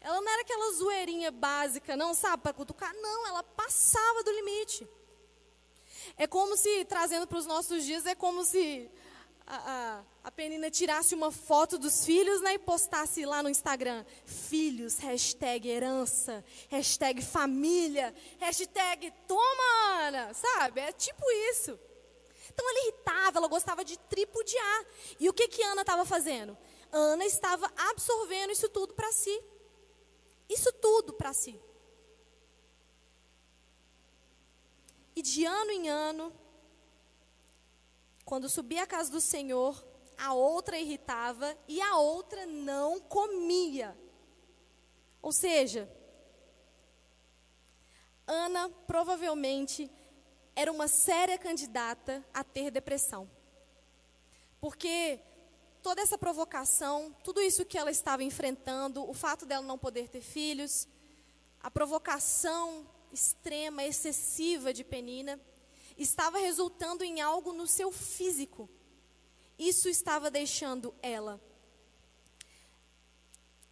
Ela 0.00 0.20
não 0.20 0.30
era 0.30 0.42
aquela 0.42 0.72
zoeirinha 0.72 1.30
básica, 1.30 1.96
não, 1.96 2.14
sabe, 2.14 2.42
para 2.42 2.52
cutucar. 2.52 2.92
Não, 2.94 3.26
ela 3.26 3.42
passava 3.42 4.22
do 4.22 4.30
limite. 4.30 4.88
É 6.16 6.26
como 6.26 6.56
se, 6.56 6.84
trazendo 6.84 7.26
para 7.26 7.38
os 7.38 7.46
nossos 7.46 7.84
dias, 7.84 8.06
é 8.06 8.14
como 8.14 8.44
se 8.44 8.90
a, 9.50 10.04
a, 10.24 10.30
Penina 10.30 10.70
tirasse 10.70 11.14
uma 11.14 11.32
foto 11.32 11.78
dos 11.78 12.04
filhos 12.04 12.42
né, 12.42 12.54
e 12.54 12.58
postasse 12.58 13.24
lá 13.24 13.42
no 13.42 13.48
Instagram. 13.48 14.04
Filhos, 14.26 14.98
hashtag 14.98 15.68
herança, 15.68 16.44
hashtag 16.68 17.22
família, 17.22 18.14
hashtag 18.38 19.10
toma 19.26 20.06
Ana, 20.06 20.34
sabe? 20.34 20.80
É 20.80 20.92
tipo 20.92 21.22
isso. 21.50 21.78
Então 22.52 22.68
ela 22.68 22.80
irritava, 22.82 23.38
ela 23.38 23.48
gostava 23.48 23.84
de 23.84 23.98
tripudiar. 23.98 24.86
E 25.18 25.28
o 25.28 25.32
que, 25.32 25.48
que 25.48 25.62
Ana 25.62 25.80
estava 25.80 26.04
fazendo? 26.04 26.56
Ana 26.92 27.24
estava 27.24 27.70
absorvendo 27.90 28.52
isso 28.52 28.68
tudo 28.68 28.94
para 28.94 29.10
si. 29.12 29.42
Isso 30.48 30.72
tudo 30.74 31.12
para 31.14 31.32
si. 31.32 31.58
E 35.16 35.22
de 35.22 35.44
ano 35.44 35.70
em 35.70 35.88
ano, 35.88 36.32
quando 38.28 38.46
subia 38.46 38.82
à 38.82 38.86
casa 38.86 39.10
do 39.10 39.22
Senhor, 39.22 39.82
a 40.18 40.34
outra 40.34 40.78
irritava 40.78 41.56
e 41.66 41.80
a 41.80 41.96
outra 41.96 42.44
não 42.44 43.00
comia. 43.00 43.96
Ou 45.22 45.32
seja, 45.32 45.90
Ana 48.26 48.68
provavelmente 48.86 49.90
era 50.54 50.70
uma 50.70 50.88
séria 50.88 51.38
candidata 51.38 52.22
a 52.34 52.44
ter 52.44 52.70
depressão. 52.70 53.30
Porque 54.60 55.20
toda 55.82 56.02
essa 56.02 56.18
provocação, 56.18 57.16
tudo 57.24 57.40
isso 57.40 57.64
que 57.64 57.78
ela 57.78 57.90
estava 57.90 58.22
enfrentando, 58.22 59.08
o 59.08 59.14
fato 59.14 59.46
dela 59.46 59.64
não 59.64 59.78
poder 59.78 60.06
ter 60.06 60.20
filhos, 60.20 60.86
a 61.62 61.70
provocação 61.70 62.86
extrema, 63.10 63.84
excessiva 63.84 64.70
de 64.70 64.84
Penina, 64.84 65.40
estava 65.98 66.38
resultando 66.38 67.02
em 67.02 67.20
algo 67.20 67.52
no 67.52 67.66
seu 67.66 67.90
físico. 67.90 68.70
Isso 69.58 69.88
estava 69.88 70.30
deixando 70.30 70.94
ela 71.02 71.40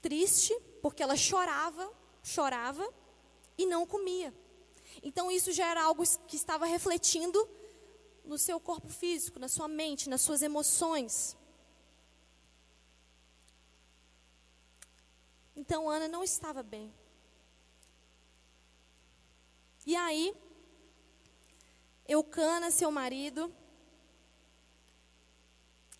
triste, 0.03 0.55
porque 0.83 1.03
ela 1.03 1.17
chorava, 1.17 1.93
chorava 2.23 2.93
e 3.57 3.65
não 3.67 3.87
comia. 3.87 4.35
Então 5.03 5.31
isso 5.31 5.53
já 5.53 5.67
era 5.67 5.83
algo 5.83 6.03
que 6.27 6.37
estava 6.37 6.67
refletindo 6.67 7.49
no 8.25 8.39
seu 8.39 8.59
corpo 8.59 8.89
físico, 8.89 9.39
na 9.39 9.49
sua 9.49 9.69
mente, 9.69 10.09
nas 10.09 10.21
suas 10.21 10.43
emoções. 10.43 11.37
Então 15.55 15.89
Ana 15.89 16.09
não 16.09 16.23
estava 16.23 16.63
bem. 16.63 16.93
E 19.87 19.95
aí, 19.95 20.35
Eucana, 22.09 22.71
seu 22.71 22.91
marido, 22.91 23.53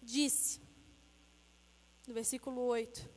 disse, 0.03 0.61
no 2.07 2.15
versículo 2.15 2.61
8: 2.63 3.09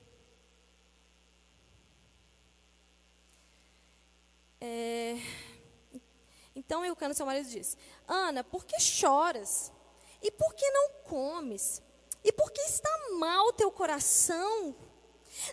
é, 4.62 5.17
Então 6.56 6.86
Eucana, 6.86 7.13
seu 7.13 7.25
marido, 7.25 7.49
disse: 7.49 7.78
Ana, 8.08 8.43
por 8.43 8.65
que 8.65 8.80
choras? 8.80 9.71
E 10.21 10.30
por 10.30 10.54
que 10.54 10.69
não 10.71 10.89
comes? 11.04 11.82
E 12.23 12.32
por 12.32 12.52
que 12.52 12.62
está 12.62 12.89
mal 13.17 13.54
teu 13.54 13.71
coração? 13.71 14.75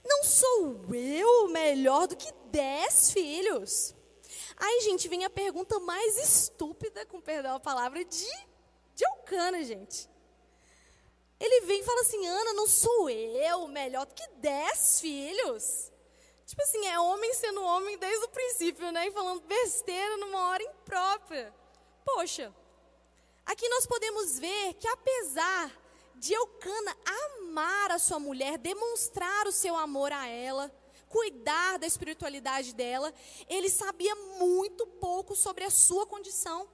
Não 0.05 0.25
sou 0.25 0.94
eu 0.94 1.49
melhor 1.49 2.07
do 2.07 2.16
que 2.16 2.33
dez 2.51 3.12
filhos? 3.12 3.96
Aí, 4.57 4.81
gente, 4.81 5.09
vem 5.09 5.25
a 5.25 5.31
pergunta 5.31 5.79
mais 5.81 6.16
estúpida, 6.16 7.05
com 7.07 7.21
perdão 7.21 7.57
a 7.57 7.61
palavra, 7.61 8.05
de, 8.05 8.47
de 8.95 9.64
gente. 9.64 10.09
Ele 11.38 11.66
vem 11.66 11.81
e 11.81 11.85
fala 11.85 12.01
assim: 12.01 12.27
Ana, 12.27 12.53
não 12.55 12.66
sou 12.66 13.11
eu 13.11 13.69
melhor 13.69 14.07
do 14.07 14.14
que 14.14 14.27
dez 14.37 15.01
filhos? 15.01 15.92
Tipo 16.47 16.62
assim, 16.62 16.87
é 16.87 16.99
homem 16.99 17.35
sendo 17.35 17.62
homem 17.62 17.99
desde 17.99 18.25
o 18.25 18.29
princípio, 18.29 18.90
né? 18.92 19.09
E 19.09 19.12
falando 19.12 19.42
besteira 19.42 20.16
numa 20.16 20.49
hora 20.49 20.62
imprópria. 20.62 21.53
Poxa, 22.05 22.55
aqui 23.45 23.69
nós 23.69 23.85
podemos 23.85 24.38
ver 24.38 24.75
que 24.75 24.88
apesar 24.88 25.71
de 26.14 26.33
Eucana 26.33 26.97
amar 27.05 27.90
a 27.90 27.99
sua 27.99 28.19
mulher, 28.19 28.59
demonstrar 28.59 29.47
o 29.47 29.53
seu 29.53 29.77
amor 29.77 30.12
a 30.12 30.27
ela, 30.29 30.73
cuidar 31.09 31.79
da 31.79 31.87
espiritualidade 31.87 32.75
dela, 32.75 33.12
ele 33.49 33.69
sabia 33.71 34.14
muito 34.38 34.87
pouco 34.87 35.35
sobre 35.35 35.64
a 35.64 35.71
sua 35.71 36.07
condição. 36.07 36.69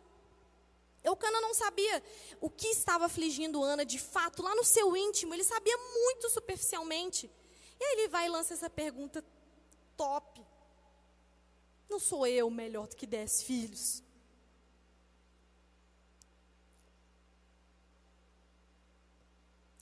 Eucana 1.04 1.40
não 1.40 1.52
sabia 1.52 2.02
o 2.40 2.48
que 2.48 2.68
estava 2.68 3.06
afligindo 3.06 3.62
Ana 3.62 3.84
de 3.84 3.98
fato, 3.98 4.42
lá 4.42 4.54
no 4.54 4.64
seu 4.64 4.96
íntimo, 4.96 5.34
ele 5.34 5.44
sabia 5.44 5.76
muito 5.76 6.30
superficialmente. 6.30 7.30
E 7.80 7.84
aí 7.84 7.92
ele 7.98 8.08
vai 8.08 8.26
e 8.26 8.28
lança 8.28 8.54
essa 8.54 8.70
pergunta 8.70 9.24
top. 9.96 10.44
Não 11.88 11.98
sou 11.98 12.26
eu 12.26 12.48
melhor 12.48 12.86
do 12.86 12.96
que 12.96 13.06
dez 13.06 13.42
filhos? 13.42 14.02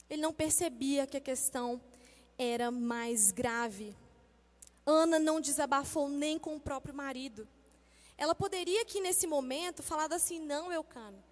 Ele 0.09 0.23
não 0.23 0.33
percebia 0.33 1.07
que 1.07 1.17
a 1.17 1.21
questão 1.21 1.81
era 2.37 2.71
mais 2.71 3.31
grave. 3.31 3.97
Ana 4.91 5.19
não 5.19 5.41
desabafou 5.41 6.09
nem 6.09 6.39
com 6.39 6.57
o 6.57 6.61
próprio 6.61 6.95
marido. 6.95 7.47
Ela 8.17 8.35
poderia 8.35 8.83
aqui 8.83 9.01
nesse 9.01 9.27
momento 9.27 9.83
falar 9.83 10.13
assim: 10.13 10.39
não, 10.39 10.73
Eucana, 10.73 11.25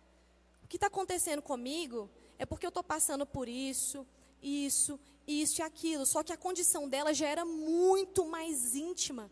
o 0.65 0.67
que 0.67 0.77
está 0.77 0.87
acontecendo 0.87 1.43
comigo 1.43 2.11
é 2.39 2.47
porque 2.47 2.65
eu 2.65 2.71
estou 2.71 2.83
passando 2.83 3.27
por 3.27 3.49
isso, 3.49 4.07
isso, 4.43 4.99
isso 5.27 5.61
e 5.61 5.63
aquilo. 5.63 6.07
Só 6.07 6.23
que 6.23 6.33
a 6.33 6.37
condição 6.37 6.89
dela 6.89 7.13
já 7.13 7.27
era 7.27 7.45
muito 7.45 8.27
mais 8.27 8.75
íntima. 8.75 9.31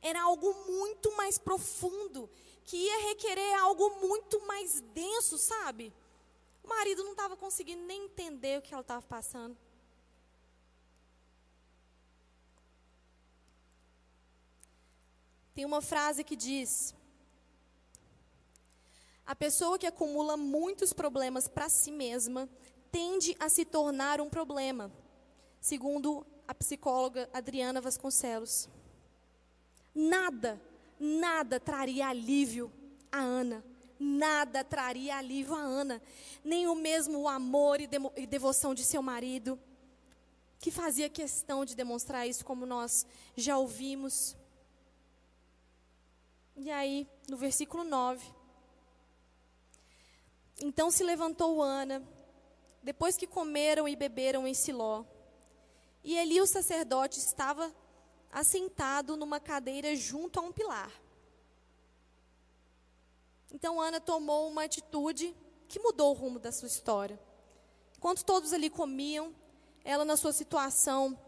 Era 0.00 0.22
algo 0.22 0.52
muito 0.66 1.14
mais 1.16 1.36
profundo, 1.38 2.30
que 2.64 2.76
ia 2.76 3.08
requerer 3.08 3.58
algo 3.58 4.00
muito 4.00 4.40
mais 4.46 4.80
denso, 4.94 5.36
sabe? 5.38 5.92
O 6.62 6.68
marido 6.68 7.02
não 7.04 7.12
estava 7.12 7.36
conseguindo 7.36 7.82
nem 7.82 8.04
entender 8.04 8.58
o 8.58 8.62
que 8.62 8.72
ela 8.72 8.82
estava 8.82 9.02
passando. 9.02 9.56
Tem 15.56 15.64
uma 15.64 15.80
frase 15.80 16.22
que 16.22 16.36
diz: 16.36 16.94
A 19.24 19.34
pessoa 19.34 19.78
que 19.78 19.86
acumula 19.86 20.36
muitos 20.36 20.92
problemas 20.92 21.48
para 21.48 21.70
si 21.70 21.90
mesma 21.90 22.46
tende 22.92 23.34
a 23.40 23.48
se 23.48 23.64
tornar 23.64 24.20
um 24.20 24.28
problema, 24.28 24.92
segundo 25.58 26.26
a 26.46 26.54
psicóloga 26.54 27.26
Adriana 27.32 27.80
Vasconcelos. 27.80 28.68
Nada, 29.94 30.60
nada 31.00 31.58
traria 31.58 32.08
alívio 32.08 32.70
a 33.10 33.20
Ana. 33.20 33.64
Nada 33.98 34.62
traria 34.62 35.16
alívio 35.16 35.54
a 35.54 35.60
Ana. 35.60 36.02
Nem 36.44 36.68
o 36.68 36.74
mesmo 36.74 37.26
amor 37.26 37.80
e, 37.80 37.88
e 38.14 38.26
devoção 38.26 38.74
de 38.74 38.84
seu 38.84 39.00
marido, 39.00 39.58
que 40.58 40.70
fazia 40.70 41.08
questão 41.08 41.64
de 41.64 41.74
demonstrar 41.74 42.28
isso, 42.28 42.44
como 42.44 42.66
nós 42.66 43.06
já 43.34 43.56
ouvimos. 43.56 44.36
E 46.56 46.70
aí, 46.70 47.06
no 47.28 47.36
versículo 47.36 47.84
9. 47.84 48.26
Então 50.62 50.90
se 50.90 51.04
levantou 51.04 51.62
Ana, 51.62 52.02
depois 52.82 53.16
que 53.16 53.26
comeram 53.26 53.86
e 53.86 53.94
beberam 53.94 54.46
em 54.46 54.54
Siló. 54.54 55.04
E 56.02 56.16
Eli, 56.16 56.40
o 56.40 56.46
sacerdote, 56.46 57.18
estava 57.18 57.70
assentado 58.32 59.16
numa 59.16 59.38
cadeira 59.38 59.94
junto 59.94 60.40
a 60.40 60.42
um 60.42 60.52
pilar. 60.52 60.90
Então 63.52 63.80
Ana 63.80 64.00
tomou 64.00 64.48
uma 64.48 64.64
atitude 64.64 65.34
que 65.68 65.78
mudou 65.78 66.10
o 66.10 66.14
rumo 66.14 66.38
da 66.38 66.52
sua 66.52 66.68
história. 66.68 67.20
Enquanto 67.96 68.24
todos 68.24 68.52
ali 68.52 68.70
comiam, 68.70 69.34
ela 69.84 70.04
na 70.04 70.16
sua 70.16 70.32
situação 70.32 71.18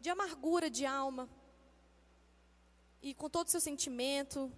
de 0.00 0.10
amargura 0.10 0.68
de 0.70 0.86
alma, 0.86 1.28
e 3.04 3.12
com 3.12 3.28
todo 3.28 3.48
o 3.48 3.50
seu 3.50 3.60
sentimento, 3.60 4.50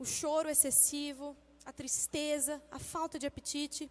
o 0.00 0.04
choro 0.04 0.48
excessivo, 0.50 1.36
a 1.64 1.72
tristeza, 1.72 2.60
a 2.68 2.80
falta 2.80 3.20
de 3.20 3.26
apetite. 3.26 3.88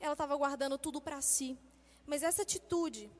Ela 0.00 0.14
estava 0.14 0.34
guardando 0.34 0.78
tudo 0.78 1.02
para 1.02 1.20
si. 1.20 1.58
Mas 2.06 2.22
essa 2.22 2.40
atitude 2.40 3.12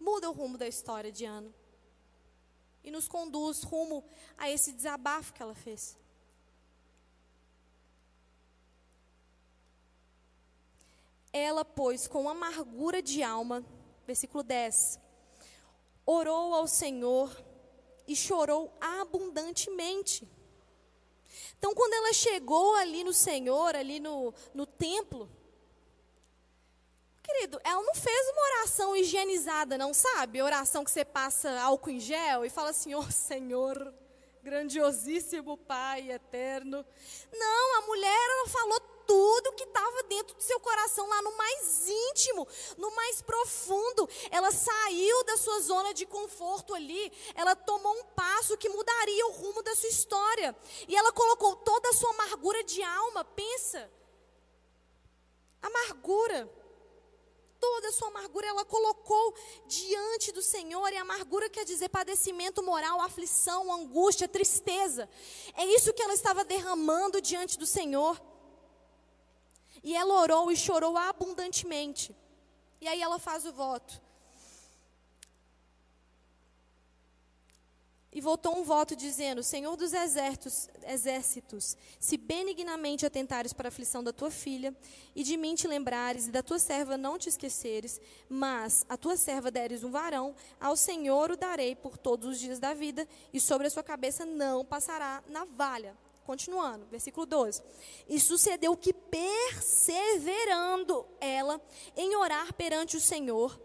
muda 0.00 0.30
o 0.30 0.32
rumo 0.32 0.56
da 0.56 0.66
história 0.66 1.12
de 1.12 1.26
Ana. 1.26 1.52
E 2.82 2.90
nos 2.90 3.06
conduz 3.06 3.62
rumo 3.62 4.02
a 4.38 4.48
esse 4.48 4.72
desabafo 4.72 5.34
que 5.34 5.42
ela 5.42 5.54
fez. 5.54 5.98
Ela, 11.30 11.62
pois, 11.62 12.08
com 12.08 12.26
amargura 12.26 13.02
de 13.02 13.22
alma, 13.22 13.62
versículo 14.06 14.42
10, 14.42 14.98
orou 16.06 16.54
ao 16.54 16.66
Senhor 16.66 17.44
e 18.06 18.14
chorou 18.14 18.72
abundantemente. 18.80 20.28
Então, 21.58 21.74
quando 21.74 21.94
ela 21.94 22.12
chegou 22.12 22.74
ali 22.76 23.02
no 23.02 23.12
Senhor, 23.12 23.74
ali 23.74 23.98
no, 23.98 24.32
no 24.54 24.66
templo, 24.66 25.28
querido, 27.22 27.60
ela 27.64 27.82
não 27.82 27.94
fez 27.94 28.28
uma 28.28 28.42
oração 28.42 28.96
higienizada, 28.96 29.76
não 29.76 29.92
sabe? 29.92 30.40
Oração 30.40 30.84
que 30.84 30.90
você 30.90 31.04
passa 31.04 31.60
álcool 31.60 31.90
em 31.90 32.00
gel 32.00 32.44
e 32.44 32.50
fala 32.50 32.70
assim: 32.70 32.94
Ó 32.94 33.00
oh, 33.00 33.10
Senhor, 33.10 33.92
grandiosíssimo 34.42 35.56
Pai 35.56 36.10
eterno. 36.10 36.84
Não, 37.32 37.78
a 37.78 37.86
mulher, 37.86 38.28
ela 38.30 38.48
falou 38.48 38.80
tudo 39.06 39.52
que 39.52 39.64
estava 39.64 40.02
dentro 40.04 40.34
do 40.36 40.42
seu 40.42 40.58
coração, 40.60 41.08
lá 41.08 41.22
no 41.22 41.36
mais 41.36 41.88
íntimo, 41.88 42.46
no 42.76 42.94
mais 42.94 43.22
profundo. 43.22 44.08
Ela 44.30 44.50
saiu 44.50 45.24
da 45.24 45.36
sua 45.36 45.60
zona 45.60 45.94
de 45.94 46.06
conforto 46.06 46.74
ali, 46.74 47.12
ela 47.34 47.54
tomou 47.54 47.94
um 48.00 48.04
passo 48.04 48.56
que 48.56 48.68
mudaria 48.68 49.26
o 49.26 49.32
rumo 49.32 49.62
da 49.62 49.74
sua 49.74 49.88
história. 49.88 50.56
E 50.88 50.96
ela 50.96 51.12
colocou 51.12 51.56
toda 51.56 51.88
a 51.88 51.92
sua 51.92 52.10
amargura 52.10 52.62
de 52.64 52.82
alma, 52.82 53.24
pensa. 53.24 53.90
Amargura. 55.62 56.50
Toda 57.58 57.88
a 57.88 57.92
sua 57.92 58.08
amargura 58.08 58.46
ela 58.46 58.64
colocou 58.64 59.34
diante 59.66 60.30
do 60.30 60.42
Senhor, 60.42 60.92
e 60.92 60.96
amargura 60.96 61.48
quer 61.48 61.64
dizer 61.64 61.88
padecimento 61.88 62.62
moral, 62.62 63.00
aflição, 63.00 63.72
angústia, 63.72 64.28
tristeza. 64.28 65.08
É 65.56 65.64
isso 65.64 65.92
que 65.92 66.02
ela 66.02 66.12
estava 66.14 66.44
derramando 66.44 67.20
diante 67.20 67.58
do 67.58 67.66
Senhor. 67.66 68.20
E 69.86 69.94
ela 69.94 70.20
orou 70.20 70.50
e 70.50 70.56
chorou 70.56 70.96
abundantemente. 70.96 72.12
E 72.80 72.88
aí 72.88 73.00
ela 73.00 73.20
faz 73.20 73.46
o 73.46 73.52
voto. 73.52 74.02
E 78.10 78.20
voltou 78.20 78.58
um 78.58 78.64
voto 78.64 78.96
dizendo: 78.96 79.44
Senhor 79.44 79.76
dos 79.76 79.92
exércitos, 79.92 80.68
exércitos, 80.88 81.76
se 82.00 82.16
benignamente 82.16 83.06
atentares 83.06 83.52
para 83.52 83.68
a 83.68 83.70
aflição 83.70 84.02
da 84.02 84.12
tua 84.12 84.28
filha, 84.28 84.74
e 85.14 85.22
de 85.22 85.36
mim 85.36 85.54
te 85.54 85.68
lembrares, 85.68 86.26
e 86.26 86.32
da 86.32 86.42
tua 86.42 86.58
serva 86.58 86.96
não 86.96 87.16
te 87.16 87.28
esqueceres, 87.28 88.00
mas 88.28 88.84
a 88.88 88.96
tua 88.96 89.16
serva 89.16 89.52
deres 89.52 89.84
um 89.84 89.90
varão, 89.92 90.34
ao 90.60 90.76
Senhor 90.76 91.30
o 91.30 91.36
darei 91.36 91.76
por 91.76 91.96
todos 91.96 92.28
os 92.30 92.40
dias 92.40 92.58
da 92.58 92.74
vida, 92.74 93.06
e 93.32 93.40
sobre 93.40 93.68
a 93.68 93.70
sua 93.70 93.84
cabeça 93.84 94.26
não 94.26 94.64
passará 94.64 95.22
navalha. 95.28 95.96
Continuando, 96.26 96.86
versículo 96.86 97.24
12. 97.24 97.62
E 98.08 98.18
sucedeu 98.18 98.76
que, 98.76 98.92
perseverando 98.92 101.06
ela 101.20 101.60
em 101.96 102.16
orar 102.16 102.52
perante 102.52 102.96
o 102.96 103.00
Senhor, 103.00 103.56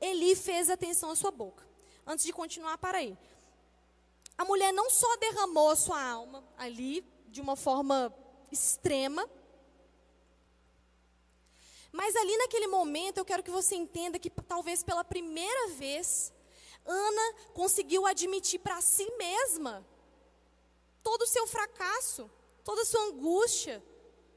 Eli 0.00 0.34
fez 0.34 0.70
atenção 0.70 1.10
à 1.10 1.16
sua 1.16 1.30
boca. 1.30 1.68
Antes 2.06 2.24
de 2.24 2.32
continuar, 2.32 2.78
para 2.78 2.96
aí 2.98 3.14
a 4.40 4.44
mulher 4.46 4.72
não 4.72 4.88
só 4.88 5.18
derramou 5.18 5.68
a 5.68 5.76
sua 5.76 6.02
alma 6.02 6.42
ali 6.56 7.04
de 7.28 7.42
uma 7.42 7.56
forma 7.56 8.10
extrema, 8.50 9.28
mas 11.92 12.16
ali 12.16 12.34
naquele 12.38 12.66
momento 12.66 13.18
eu 13.18 13.24
quero 13.26 13.42
que 13.42 13.50
você 13.50 13.74
entenda 13.74 14.18
que 14.18 14.30
talvez 14.30 14.82
pela 14.82 15.04
primeira 15.04 15.68
vez 15.74 16.32
Ana 16.86 17.34
conseguiu 17.52 18.06
admitir 18.06 18.60
para 18.60 18.80
si 18.80 19.06
mesma 19.18 19.86
todo 21.02 21.22
o 21.22 21.26
seu 21.26 21.46
fracasso, 21.46 22.30
toda 22.64 22.82
a 22.82 22.84
sua 22.84 23.02
angústia, 23.06 23.82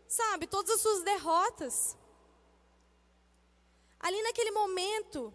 sabe, 0.08 0.48
todas 0.48 0.76
as 0.76 0.82
suas 0.82 1.04
derrotas. 1.04 1.98
Ali 4.00 4.22
naquele 4.22 4.52
momento, 4.52 5.34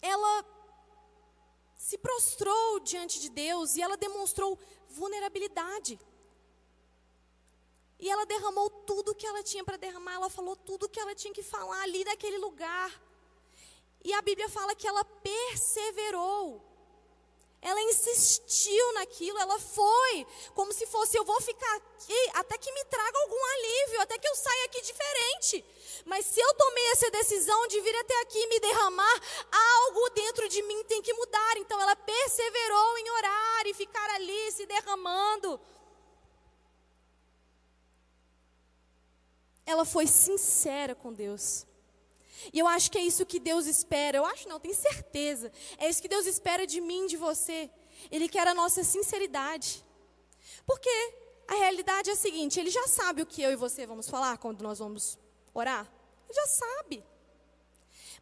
ela 0.00 0.44
se 1.76 1.98
prostrou 1.98 2.80
diante 2.80 3.20
de 3.20 3.28
Deus 3.28 3.76
e 3.76 3.82
ela 3.82 3.96
demonstrou 3.96 4.58
vulnerabilidade. 4.88 5.98
E 7.98 8.08
ela 8.08 8.26
derramou 8.26 8.68
tudo 8.68 9.12
o 9.12 9.14
que 9.14 9.26
ela 9.26 9.42
tinha 9.42 9.64
para 9.64 9.76
derramar, 9.76 10.14
ela 10.14 10.30
falou 10.30 10.56
tudo 10.56 10.86
o 10.86 10.88
que 10.88 11.00
ela 11.00 11.14
tinha 11.14 11.32
que 11.32 11.42
falar 11.42 11.82
ali 11.82 12.04
naquele 12.04 12.38
lugar. 12.38 12.90
E 14.02 14.12
a 14.12 14.20
Bíblia 14.20 14.48
fala 14.48 14.74
que 14.74 14.86
ela 14.86 15.04
perseverou. 15.04 16.62
Ela 17.64 17.80
insistiu 17.80 18.92
naquilo, 18.92 19.38
ela 19.38 19.58
foi, 19.58 20.26
como 20.54 20.70
se 20.70 20.86
fosse: 20.86 21.16
eu 21.16 21.24
vou 21.24 21.40
ficar 21.40 21.76
aqui 21.76 22.30
até 22.34 22.58
que 22.58 22.70
me 22.70 22.84
traga 22.84 23.18
algum 23.18 23.44
alívio, 23.54 24.02
até 24.02 24.18
que 24.18 24.28
eu 24.28 24.34
saia 24.36 24.64
aqui 24.66 24.82
diferente. 24.82 25.64
Mas 26.04 26.26
se 26.26 26.38
eu 26.38 26.54
tomei 26.54 26.86
essa 26.92 27.10
decisão 27.10 27.66
de 27.68 27.80
vir 27.80 27.96
até 27.96 28.20
aqui 28.20 28.38
e 28.38 28.48
me 28.48 28.60
derramar, 28.60 29.20
algo 29.50 30.10
dentro 30.10 30.46
de 30.46 30.62
mim 30.62 30.84
tem 30.84 31.00
que 31.00 31.14
mudar. 31.14 31.56
Então 31.56 31.80
ela 31.80 31.96
perseverou 31.96 32.98
em 32.98 33.10
orar 33.10 33.66
e 33.66 33.72
ficar 33.72 34.10
ali 34.10 34.52
se 34.52 34.66
derramando. 34.66 35.58
Ela 39.64 39.86
foi 39.86 40.06
sincera 40.06 40.94
com 40.94 41.14
Deus. 41.14 41.64
E 42.52 42.58
eu 42.58 42.66
acho 42.66 42.90
que 42.90 42.98
é 42.98 43.02
isso 43.02 43.26
que 43.26 43.38
Deus 43.38 43.66
espera. 43.66 44.16
Eu 44.16 44.24
acho 44.24 44.48
não, 44.48 44.60
tenho 44.60 44.74
certeza. 44.74 45.50
É 45.78 45.88
isso 45.88 46.02
que 46.02 46.08
Deus 46.08 46.26
espera 46.26 46.66
de 46.66 46.80
mim, 46.80 47.06
de 47.06 47.16
você. 47.16 47.70
Ele 48.10 48.28
quer 48.28 48.46
a 48.46 48.54
nossa 48.54 48.82
sinceridade. 48.84 49.84
Porque 50.66 50.90
a 51.46 51.54
realidade 51.54 52.10
é 52.10 52.12
a 52.12 52.16
seguinte: 52.16 52.58
Ele 52.58 52.70
já 52.70 52.86
sabe 52.86 53.22
o 53.22 53.26
que 53.26 53.42
eu 53.42 53.52
e 53.52 53.56
você 53.56 53.86
vamos 53.86 54.08
falar 54.08 54.38
quando 54.38 54.62
nós 54.62 54.78
vamos 54.78 55.18
orar. 55.52 55.90
Ele 56.28 56.34
já 56.34 56.46
sabe. 56.46 57.04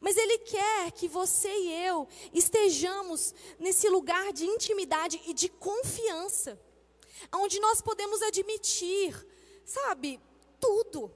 Mas 0.00 0.16
Ele 0.16 0.38
quer 0.38 0.90
que 0.92 1.06
você 1.06 1.48
e 1.48 1.87
eu 1.87 2.08
estejamos 2.35 3.35
nesse 3.58 3.88
lugar 3.88 4.32
de 4.32 4.44
intimidade 4.44 5.20
e 5.26 5.32
de 5.32 5.48
confiança, 5.48 6.61
onde 7.32 7.61
nós 7.61 7.80
podemos 7.80 8.20
admitir, 8.22 9.14
sabe, 9.64 10.20
tudo, 10.61 11.08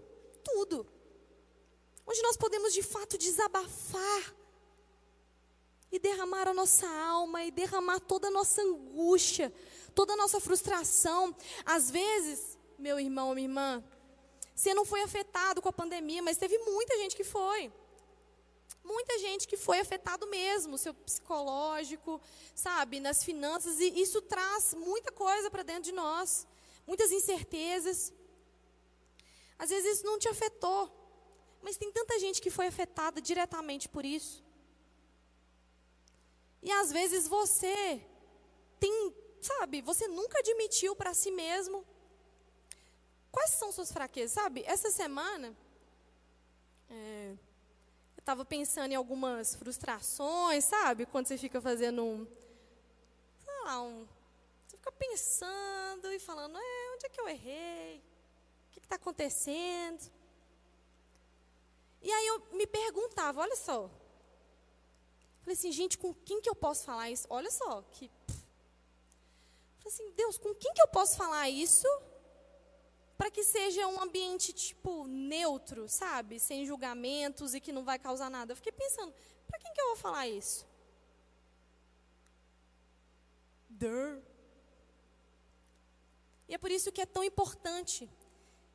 tudo 0.45 0.87
onde 2.07 2.23
nós 2.23 2.37
podemos 2.37 2.73
de 2.73 2.83
fato 2.83 3.19
desabafar 3.19 4.35
e 5.91 5.99
derramar 5.99 6.49
a 6.49 6.55
nossa 6.55 6.87
alma 6.89 7.45
e 7.45 7.51
derramar 7.51 8.01
toda 8.01 8.29
a 8.29 8.31
nossa 8.31 8.63
angústia, 8.63 9.53
toda 9.95 10.13
a 10.13 10.17
nossa 10.17 10.39
frustração. 10.41 11.35
Às 11.65 11.91
vezes, 11.91 12.59
meu 12.79 13.01
irmão, 13.01 13.35
minha 13.35 13.49
irmã, 13.49 13.85
você 14.55 14.73
não 14.73 14.85
foi 14.85 15.03
afetado 15.03 15.61
com 15.61 15.69
a 15.69 15.73
pandemia, 15.73 16.23
mas 16.23 16.37
teve 16.37 16.59
muita 16.59 16.97
gente 16.97 17.17
que 17.17 17.25
foi. 17.25 17.73
Muita 18.83 19.19
gente 19.19 19.49
que 19.49 19.57
foi 19.57 19.81
afetado 19.81 20.29
mesmo, 20.29 20.79
seu 20.79 20.95
psicológico, 20.95 22.21
sabe, 22.55 23.01
nas 23.01 23.25
finanças, 23.25 23.81
e 23.81 24.01
isso 24.01 24.23
traz 24.23 24.75
muita 24.75 25.11
coisa 25.11 25.51
para 25.51 25.65
dentro 25.65 25.83
de 25.83 25.93
nós, 25.93 26.47
muitas 26.87 27.11
incertezas. 27.11 28.13
Às 29.59 29.71
vezes 29.71 29.97
isso 29.97 30.07
não 30.07 30.19
te 30.21 30.29
afetou, 30.29 30.89
mas 31.67 31.77
tem 31.77 31.91
tanta 31.91 32.17
gente 32.21 32.41
que 32.41 32.49
foi 32.49 32.69
afetada 32.69 33.21
diretamente 33.21 33.89
por 33.89 34.05
isso. 34.05 34.41
E 36.63 36.71
às 36.71 36.93
vezes 36.93 37.27
você 37.27 38.01
tem, 38.79 39.13
sabe, 39.43 39.83
você 39.83 40.07
nunca 40.07 40.39
admitiu 40.39 40.95
para 40.95 41.13
si 41.13 41.33
mesmo 41.33 41.85
quais 43.33 43.51
são 43.51 43.73
suas 43.73 43.91
fraquezas, 43.91 44.31
sabe? 44.31 44.63
Essa 44.65 44.93
semana 44.93 45.57
é, 46.89 47.33
eu 48.17 48.21
estava 48.21 48.45
pensando 48.45 48.93
em 48.93 48.95
algumas 48.95 49.57
frustrações, 49.57 50.65
sabe? 50.67 51.05
Quando 51.05 51.27
você 51.27 51.37
fica 51.37 51.61
fazendo 51.61 52.05
um, 52.05 52.25
sei 53.45 53.55
lá, 53.65 53.83
um, 53.83 54.07
você 54.69 54.77
fica 54.77 54.93
pensando 54.93 56.13
e 56.13 56.21
falando, 56.21 56.57
é, 56.57 56.95
onde 56.95 57.07
é 57.07 57.09
que 57.09 57.21
eu 57.21 57.29
errei? 57.29 58.05
O 58.69 58.71
que 58.71 58.79
está 58.79 58.95
acontecendo? 58.95 60.15
E 62.07 62.13
aí 62.13 62.27
eu 62.29 62.39
me 62.53 62.69
perguntava, 62.69 63.41
olha 63.41 63.57
só. 63.57 63.91
Falei 65.41 65.55
assim, 65.55 65.73
gente, 65.73 65.99
com 65.99 66.15
quem 66.15 66.41
que 66.41 66.49
eu 66.49 66.55
posso 66.55 66.85
falar 66.85 67.11
isso? 67.11 67.27
Olha 67.29 67.51
só, 67.51 67.83
que. 67.91 68.09
Falei 69.79 69.93
assim, 69.93 70.13
Deus, 70.13 70.39
com 70.39 70.55
quem 70.55 70.73
que 70.73 70.81
eu 70.81 70.87
posso 70.87 71.17
falar 71.17 71.51
isso 71.51 71.89
para 73.19 73.29
que 73.29 73.43
seja 73.43 73.89
um 73.89 74.01
ambiente, 74.01 74.53
tipo, 74.53 75.09
neutro, 75.09 75.89
sabe? 75.89 76.39
Sem 76.39 76.65
julgamentos 76.65 77.55
e 77.55 77.61
que 77.61 77.73
não 77.73 77.83
vai 77.83 77.99
causar 77.99 78.31
nada. 78.31 78.53
Eu 78.53 78.57
fiquei 78.57 78.71
pensando, 78.71 79.13
para 79.49 79.59
quem 79.59 79.73
que 79.75 79.81
eu 79.81 79.89
vou 79.89 79.97
falar 79.97 80.29
isso? 80.29 80.65
Dur. 83.69 84.23
E 86.49 86.55
é 86.55 86.59
por 86.59 86.71
isso 86.71 86.93
que 86.93 87.01
é 87.01 87.07
tão 87.07 87.25
importante 87.25 88.09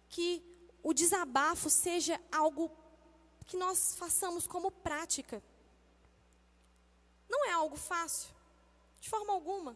que 0.09 0.43
o 0.83 0.93
desabafo 0.93 1.69
seja 1.69 2.19
algo 2.29 2.80
que 3.51 3.57
nós 3.57 3.95
façamos 3.95 4.47
como 4.47 4.71
prática. 4.71 5.43
Não 7.29 7.45
é 7.49 7.51
algo 7.51 7.75
fácil, 7.75 8.29
de 9.01 9.09
forma 9.09 9.33
alguma. 9.33 9.75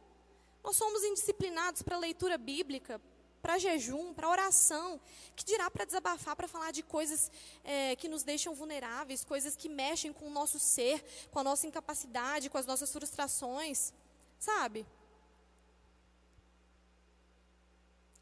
Nós 0.64 0.78
somos 0.78 1.04
indisciplinados 1.04 1.82
para 1.82 1.98
leitura 1.98 2.38
bíblica, 2.38 3.02
para 3.42 3.58
jejum, 3.58 4.14
para 4.14 4.30
oração, 4.30 5.00
que 5.36 5.44
dirá 5.44 5.70
para 5.70 5.84
desabafar, 5.84 6.38
para 6.38 6.48
falar 6.48 6.72
de 6.72 6.84
coisas 6.84 7.30
é, 7.66 7.98
que 7.98 8.08
nos 8.08 8.24
deixam 8.24 8.56
vulneráveis, 8.56 9.26
coisas 9.26 9.58
que 9.58 9.68
mexem 9.68 10.14
com 10.14 10.28
o 10.28 10.32
nosso 10.32 10.58
ser, 10.58 11.04
com 11.30 11.40
a 11.40 11.44
nossa 11.44 11.68
incapacidade, 11.68 12.50
com 12.50 12.58
as 12.58 12.66
nossas 12.66 12.90
frustrações, 12.94 13.92
sabe? 14.40 14.86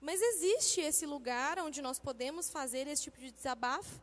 Mas 0.02 0.20
existe 0.20 0.82
esse 0.82 1.06
lugar 1.06 1.60
onde 1.60 1.80
nós 1.80 2.00
podemos 2.00 2.50
fazer 2.50 2.88
esse 2.88 3.04
tipo 3.04 3.20
de 3.20 3.30
desabafo. 3.32 4.02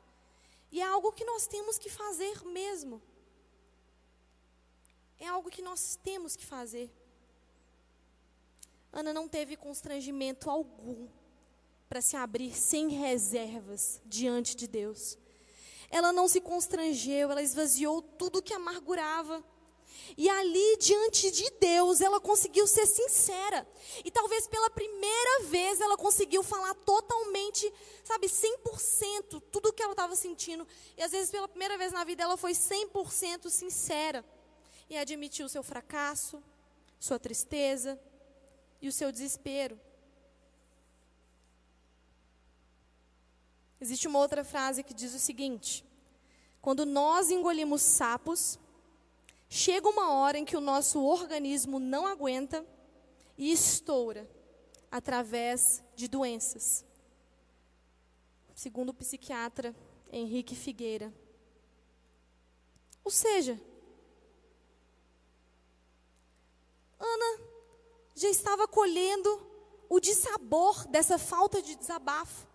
E 0.70 0.80
é 0.80 0.84
algo 0.84 1.12
que 1.12 1.24
nós 1.24 1.46
temos 1.46 1.78
que 1.78 1.90
fazer 1.90 2.44
mesmo. 2.44 3.02
É 5.18 5.26
algo 5.26 5.50
que 5.50 5.62
nós 5.62 5.98
temos 6.02 6.36
que 6.36 6.46
fazer. 6.46 6.90
Ana 8.92 9.12
não 9.12 9.28
teve 9.28 9.56
constrangimento 9.56 10.48
algum 10.48 11.08
para 11.88 12.00
se 12.00 12.16
abrir 12.16 12.56
sem 12.56 12.88
reservas 12.88 14.00
diante 14.06 14.56
de 14.56 14.66
Deus. 14.66 15.18
Ela 15.90 16.12
não 16.12 16.28
se 16.28 16.40
constrangeu, 16.40 17.30
ela 17.30 17.42
esvaziou 17.42 18.00
tudo 18.00 18.42
que 18.42 18.54
amargurava. 18.54 19.44
E 20.16 20.28
ali, 20.28 20.76
diante 20.78 21.30
de 21.30 21.50
Deus, 21.60 22.00
ela 22.00 22.20
conseguiu 22.20 22.66
ser 22.66 22.86
sincera. 22.86 23.66
E 24.04 24.10
talvez 24.10 24.46
pela 24.46 24.70
primeira 24.70 25.44
vez 25.44 25.80
ela 25.80 25.96
conseguiu 25.96 26.42
falar 26.42 26.74
totalmente, 26.74 27.72
sabe, 28.04 28.26
100%, 28.28 29.42
tudo 29.50 29.68
o 29.68 29.72
que 29.72 29.82
ela 29.82 29.92
estava 29.92 30.14
sentindo. 30.16 30.66
E 30.96 31.02
às 31.02 31.12
vezes 31.12 31.30
pela 31.30 31.48
primeira 31.48 31.78
vez 31.78 31.92
na 31.92 32.04
vida 32.04 32.22
ela 32.22 32.36
foi 32.36 32.52
100% 32.52 33.48
sincera. 33.48 34.24
E 34.88 34.98
admitiu 34.98 35.46
o 35.46 35.48
seu 35.48 35.62
fracasso, 35.62 36.42
sua 36.98 37.18
tristeza 37.18 37.98
e 38.82 38.88
o 38.88 38.92
seu 38.92 39.10
desespero. 39.10 39.80
Existe 43.80 44.06
uma 44.06 44.18
outra 44.18 44.44
frase 44.44 44.82
que 44.82 44.92
diz 44.92 45.14
o 45.14 45.18
seguinte: 45.18 45.82
quando 46.60 46.84
nós 46.84 47.30
engolimos 47.30 47.80
sapos, 47.80 48.58
chega 49.50 49.88
uma 49.88 50.12
hora 50.12 50.38
em 50.38 50.44
que 50.44 50.56
o 50.56 50.60
nosso 50.60 51.02
organismo 51.02 51.80
não 51.80 52.06
aguenta 52.06 52.64
e 53.36 53.50
estoura 53.50 54.30
através 54.88 55.82
de 55.96 56.06
doenças. 56.06 56.84
Segundo 58.54 58.90
o 58.90 58.94
psiquiatra 58.94 59.74
Henrique 60.12 60.54
Figueira. 60.54 61.12
Ou 63.02 63.10
seja, 63.10 63.60
Ana 66.98 67.42
já 68.14 68.28
estava 68.28 68.68
colhendo 68.68 69.46
o 69.88 69.98
dissabor 69.98 70.86
dessa 70.86 71.18
falta 71.18 71.60
de 71.60 71.74
desabafo. 71.74 72.46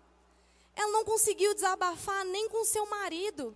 Ela 0.74 0.92
não 0.92 1.04
conseguiu 1.04 1.52
desabafar 1.52 2.24
nem 2.24 2.48
com 2.48 2.64
seu 2.64 2.88
marido. 2.88 3.54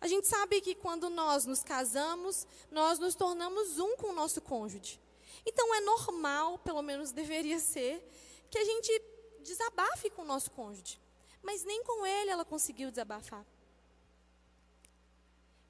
A 0.00 0.06
gente 0.06 0.26
sabe 0.26 0.60
que 0.60 0.74
quando 0.74 1.10
nós 1.10 1.44
nos 1.44 1.62
casamos, 1.62 2.46
nós 2.70 2.98
nos 2.98 3.14
tornamos 3.14 3.78
um 3.78 3.96
com 3.96 4.08
o 4.08 4.14
nosso 4.14 4.40
cônjuge. 4.40 5.00
Então 5.44 5.74
é 5.74 5.80
normal, 5.80 6.58
pelo 6.58 6.82
menos 6.82 7.10
deveria 7.10 7.58
ser, 7.58 8.02
que 8.50 8.58
a 8.58 8.64
gente 8.64 9.02
desabafe 9.40 10.10
com 10.10 10.22
o 10.22 10.26
nosso 10.26 10.50
cônjuge. 10.50 11.00
Mas 11.42 11.64
nem 11.64 11.82
com 11.82 12.06
ele 12.06 12.30
ela 12.30 12.44
conseguiu 12.44 12.90
desabafar. 12.90 13.44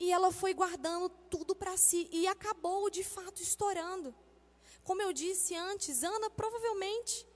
E 0.01 0.13
ela 0.13 0.31
foi 0.31 0.55
guardando 0.55 1.09
tudo 1.31 1.55
para 1.55 1.77
si 1.77 2.09
e 2.13 2.27
acabou 2.27 2.89
de 2.91 3.03
fato 3.03 3.43
estourando. 3.43 4.15
Como 4.85 5.03
eu 5.03 5.13
disse 5.13 5.55
antes, 5.55 6.03
Ana 6.03 6.31
provavelmente 6.31 7.27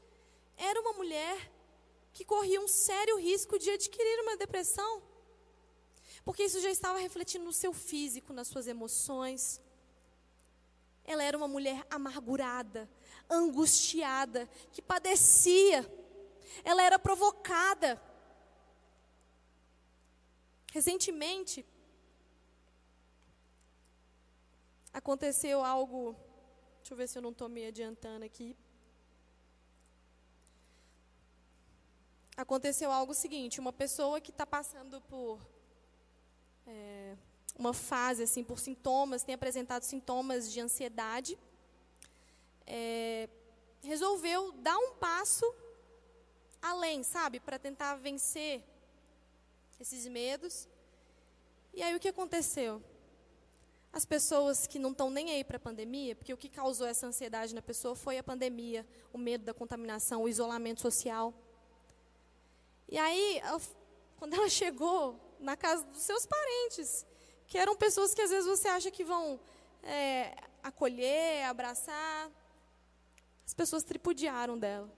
era 0.57 0.81
uma 0.81 0.93
mulher 0.93 1.51
que 2.13 2.25
corria 2.25 2.61
um 2.61 2.69
sério 2.69 3.17
risco 3.19 3.59
de 3.59 3.71
adquirir 3.71 4.21
uma 4.21 4.37
depressão. 4.37 5.03
Porque 6.25 6.45
isso 6.45 6.61
já 6.61 6.71
estava 6.71 6.99
refletindo 6.99 7.45
no 7.45 7.53
seu 7.53 7.73
físico, 7.73 8.33
nas 8.33 8.49
suas 8.49 8.67
emoções. 8.67 9.61
Ela 11.05 11.25
era 11.25 11.37
uma 11.37 11.49
mulher 11.49 11.85
amargurada, 11.91 12.89
angustiada, 13.29 14.49
que 14.73 14.81
padecia. 14.81 15.81
Ela 16.65 16.83
era 16.83 16.99
provocada. 16.99 18.01
Recentemente, 20.73 21.67
aconteceu 24.93 25.65
algo. 25.65 26.17
Deixa 26.79 26.95
eu 26.95 26.97
ver 26.97 27.09
se 27.09 27.19
eu 27.19 27.23
não 27.23 27.31
estou 27.31 27.49
me 27.49 27.67
adiantando 27.67 28.25
aqui. 28.25 28.57
Aconteceu 32.37 32.93
algo 32.93 33.13
seguinte: 33.13 33.61
uma 33.61 33.73
pessoa 33.73 34.21
que 34.21 34.31
está 34.31 34.47
passando 34.47 35.01
por 35.03 35.41
é, 36.67 37.17
uma 37.59 37.73
fase, 37.73 38.23
assim, 38.23 38.43
por 38.43 38.59
sintomas, 38.59 39.23
tem 39.23 39.35
apresentado 39.35 39.83
sintomas 39.83 40.51
de 40.51 40.61
ansiedade, 40.61 41.39
é, 42.67 43.29
resolveu 43.83 44.53
dar 44.53 44.77
um 44.79 44.95
passo 44.95 45.45
além, 46.61 47.03
sabe, 47.03 47.41
para 47.41 47.59
tentar 47.59 47.97
vencer 47.97 48.63
esses 49.81 50.07
medos. 50.07 50.69
E 51.75 51.83
aí 51.83 51.95
o 51.95 52.01
que 52.01 52.09
aconteceu? 52.09 52.83
As 53.93 54.05
pessoas 54.05 54.67
que 54.67 54.79
não 54.79 54.93
estão 54.93 55.11
nem 55.11 55.31
aí 55.33 55.45
para 55.45 55.57
a 55.57 55.61
pandemia, 55.61 56.17
porque 56.17 56.33
o 56.33 56.37
que 56.37 56.49
causou 56.49 56.87
essa 56.87 57.07
ansiedade 57.07 57.55
na 57.55 57.61
pessoa 57.61 57.95
foi 57.95 58.17
a 58.17 58.23
pandemia, 58.23 58.87
o 59.13 59.19
medo 59.19 59.45
da 59.45 59.53
contaminação, 59.53 60.23
o 60.23 60.29
isolamento 60.29 60.81
social. 60.81 61.35
E 62.89 62.97
aí, 62.97 63.43
quando 64.19 64.35
ela 64.35 64.49
chegou 64.51 65.21
na 65.43 65.57
casa 65.57 65.85
dos 65.85 66.03
seus 66.03 66.25
parentes, 66.25 67.05
que 67.47 67.59
eram 67.59 67.77
pessoas 67.77 68.15
que 68.15 68.23
às 68.23 68.31
vezes 68.31 68.47
você 68.47 68.69
acha 68.69 68.91
que 68.91 69.05
vão 69.05 69.39
é, 69.83 70.35
acolher, 70.63 71.45
abraçar. 71.45 72.31
As 73.45 73.53
pessoas 73.53 73.83
tripudiaram 73.83 74.59
dela. 74.59 74.91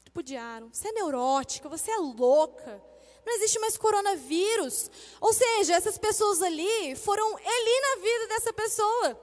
Tripudiaram. 0.00 0.70
Você 0.72 0.88
é 0.88 0.92
neurótica, 0.92 1.68
você 1.68 1.90
é 1.90 1.98
louca. 1.98 2.82
Não 3.24 3.34
existe 3.34 3.58
mais 3.58 3.76
coronavírus. 3.76 4.90
Ou 5.20 5.32
seja, 5.32 5.74
essas 5.74 5.96
pessoas 5.96 6.42
ali 6.42 6.96
foram 6.96 7.38
Eli 7.38 7.80
na 7.80 8.02
vida 8.02 8.26
dessa 8.28 8.52
pessoa. 8.52 9.20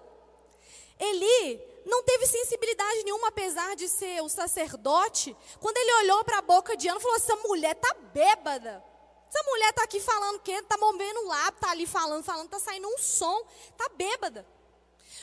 Eli 0.99 1.61
não 1.85 2.03
teve 2.03 2.27
sensibilidade 2.27 3.03
nenhuma, 3.03 3.29
apesar 3.29 3.75
de 3.75 3.87
ser 3.89 4.21
o 4.21 4.29
sacerdote. 4.29 5.35
Quando 5.59 5.77
ele 5.77 6.03
olhou 6.03 6.23
para 6.23 6.37
a 6.37 6.41
boca 6.41 6.77
de 6.77 6.87
Ana, 6.87 6.99
falou: 6.99 7.17
Essa 7.17 7.35
mulher 7.37 7.75
tá 7.75 7.93
bêbada. 8.13 8.83
Essa 9.29 9.43
mulher 9.43 9.69
está 9.69 9.83
aqui 9.83 9.99
falando 9.99 10.37
o 10.37 10.39
quê? 10.39 10.53
Está 10.53 10.77
movendo 10.77 11.19
o 11.21 11.27
lábio, 11.27 11.55
está 11.55 11.69
ali 11.69 11.85
falando, 11.85 12.23
falando, 12.23 12.45
está 12.45 12.59
saindo 12.59 12.87
um 12.87 12.97
som, 12.97 13.45
está 13.69 13.87
bêbada. 13.89 14.45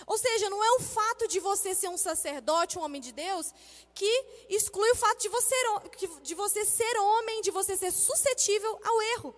Ou 0.07 0.17
seja, 0.17 0.49
não 0.49 0.63
é 0.63 0.71
o 0.73 0.81
fato 0.81 1.27
de 1.27 1.41
você 1.41 1.75
ser 1.75 1.89
um 1.89 1.97
sacerdote, 1.97 2.79
um 2.79 2.83
homem 2.83 3.01
de 3.01 3.13
Deus, 3.13 3.53
que 3.95 4.25
exclui 4.49 4.91
o 4.91 4.97
fato 4.97 5.23
de 5.23 5.29
você, 5.29 5.55
de 6.23 6.35
você 6.35 6.65
ser 6.65 6.97
homem, 6.99 7.41
de 7.41 7.51
você 7.51 7.77
ser 7.77 7.91
suscetível 7.91 8.79
ao 8.85 9.03
erro. 9.03 9.35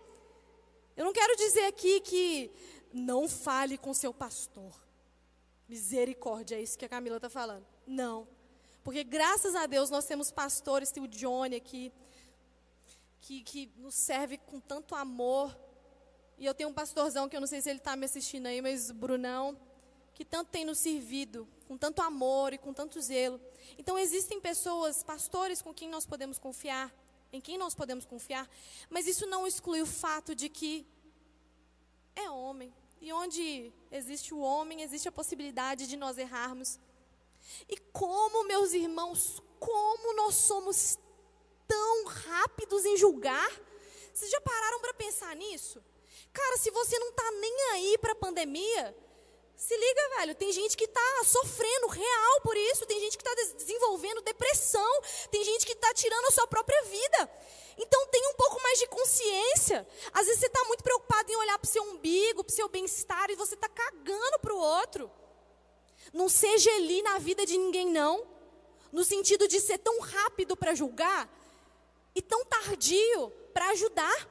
Eu 0.96 1.04
não 1.04 1.12
quero 1.12 1.36
dizer 1.36 1.64
aqui 1.64 2.00
que 2.00 2.50
não 2.92 3.28
fale 3.28 3.78
com 3.78 3.94
seu 3.94 4.12
pastor. 4.12 4.74
Misericórdia, 5.68 6.56
é 6.56 6.62
isso 6.62 6.78
que 6.78 6.84
a 6.84 6.88
Camila 6.88 7.16
está 7.16 7.30
falando. 7.30 7.66
Não. 7.86 8.26
Porque 8.82 9.04
graças 9.04 9.54
a 9.54 9.66
Deus 9.66 9.90
nós 9.90 10.06
temos 10.06 10.30
pastores, 10.30 10.90
tem 10.90 11.02
o 11.02 11.08
Johnny 11.08 11.56
aqui, 11.56 11.92
que, 13.20 13.42
que 13.42 13.72
nos 13.76 13.94
serve 13.94 14.38
com 14.38 14.60
tanto 14.60 14.94
amor. 14.94 15.56
E 16.36 16.46
eu 16.46 16.54
tenho 16.54 16.68
um 16.68 16.74
pastorzão 16.74 17.28
que 17.28 17.36
eu 17.36 17.40
não 17.40 17.48
sei 17.48 17.60
se 17.60 17.68
ele 17.68 17.78
está 17.78 17.96
me 17.96 18.04
assistindo 18.04 18.46
aí, 18.46 18.62
mas 18.62 18.90
Brunão, 18.90 19.58
que 20.14 20.24
tanto 20.24 20.50
tem 20.50 20.64
nos 20.64 20.78
servido, 20.78 21.48
com 21.66 21.76
tanto 21.76 22.00
amor 22.00 22.52
e 22.52 22.58
com 22.58 22.72
tanto 22.72 23.00
zelo. 23.00 23.40
Então 23.76 23.98
existem 23.98 24.40
pessoas, 24.40 25.02
pastores 25.02 25.62
com 25.62 25.74
quem 25.74 25.88
nós 25.88 26.06
podemos 26.06 26.38
confiar, 26.38 26.94
em 27.32 27.40
quem 27.40 27.58
nós 27.58 27.74
podemos 27.74 28.06
confiar, 28.06 28.48
mas 28.88 29.06
isso 29.06 29.26
não 29.26 29.46
exclui 29.46 29.82
o 29.82 29.86
fato 29.86 30.34
de 30.34 30.48
que 30.48 30.86
é 32.16 32.30
homem. 32.30 32.72
E 33.00 33.12
onde 33.12 33.72
existe 33.92 34.34
o 34.34 34.40
homem, 34.40 34.82
existe 34.82 35.08
a 35.08 35.12
possibilidade 35.12 35.86
de 35.86 35.96
nós 35.96 36.18
errarmos. 36.18 36.80
E 37.68 37.76
como, 37.92 38.46
meus 38.46 38.72
irmãos, 38.72 39.40
como 39.60 40.16
nós 40.16 40.34
somos 40.34 40.98
tão 41.68 42.06
rápidos 42.06 42.84
em 42.84 42.96
julgar. 42.96 43.50
Vocês 44.12 44.30
já 44.30 44.40
pararam 44.40 44.80
para 44.80 44.94
pensar 44.94 45.36
nisso? 45.36 45.84
Cara, 46.32 46.56
se 46.56 46.70
você 46.70 46.98
não 46.98 47.10
está 47.10 47.30
nem 47.32 47.62
aí 47.72 47.98
para 47.98 48.12
a 48.12 48.16
pandemia, 48.16 48.96
se 49.56 49.76
liga, 49.76 50.08
velho. 50.18 50.34
Tem 50.36 50.52
gente 50.52 50.76
que 50.76 50.84
está 50.84 51.24
sofrendo 51.24 51.88
real 51.88 52.40
por 52.42 52.56
isso. 52.56 52.86
Tem 52.86 53.00
gente 53.00 53.18
que 53.18 53.28
está 53.28 53.34
desenvolvendo 53.54 54.22
depressão. 54.22 55.02
Tem 55.30 55.42
gente 55.44 55.66
que 55.66 55.72
está 55.72 55.92
tirando 55.92 56.26
a 56.26 56.30
sua 56.30 56.46
própria 56.46 56.80
vida. 56.84 57.30
Então 57.76 58.06
tenha 58.06 58.30
um 58.30 58.34
pouco 58.34 58.62
mais 58.62 58.78
de 58.78 58.86
consciência. 58.86 59.86
Às 60.12 60.26
vezes 60.26 60.40
você 60.40 60.46
está 60.46 60.64
muito 60.64 60.82
preocupado 60.82 61.30
em 61.30 61.36
olhar 61.36 61.58
para 61.58 61.66
o 61.66 61.70
seu 61.70 61.82
umbigo, 61.82 62.44
para 62.44 62.52
o 62.52 62.54
seu 62.54 62.68
bem-estar, 62.68 63.30
e 63.30 63.36
você 63.36 63.54
está 63.54 63.68
cagando 63.68 64.38
para 64.40 64.54
o 64.54 64.58
outro. 64.58 65.10
Não 66.12 66.28
seja 66.28 66.70
ali 66.76 67.02
na 67.02 67.18
vida 67.18 67.44
de 67.44 67.56
ninguém, 67.58 67.90
não. 67.90 68.26
No 68.92 69.04
sentido 69.04 69.46
de 69.46 69.60
ser 69.60 69.78
tão 69.78 70.00
rápido 70.00 70.56
para 70.56 70.74
julgar 70.74 71.28
e 72.18 72.22
tão 72.22 72.44
tardio 72.44 73.30
para 73.54 73.68
ajudar. 73.70 74.28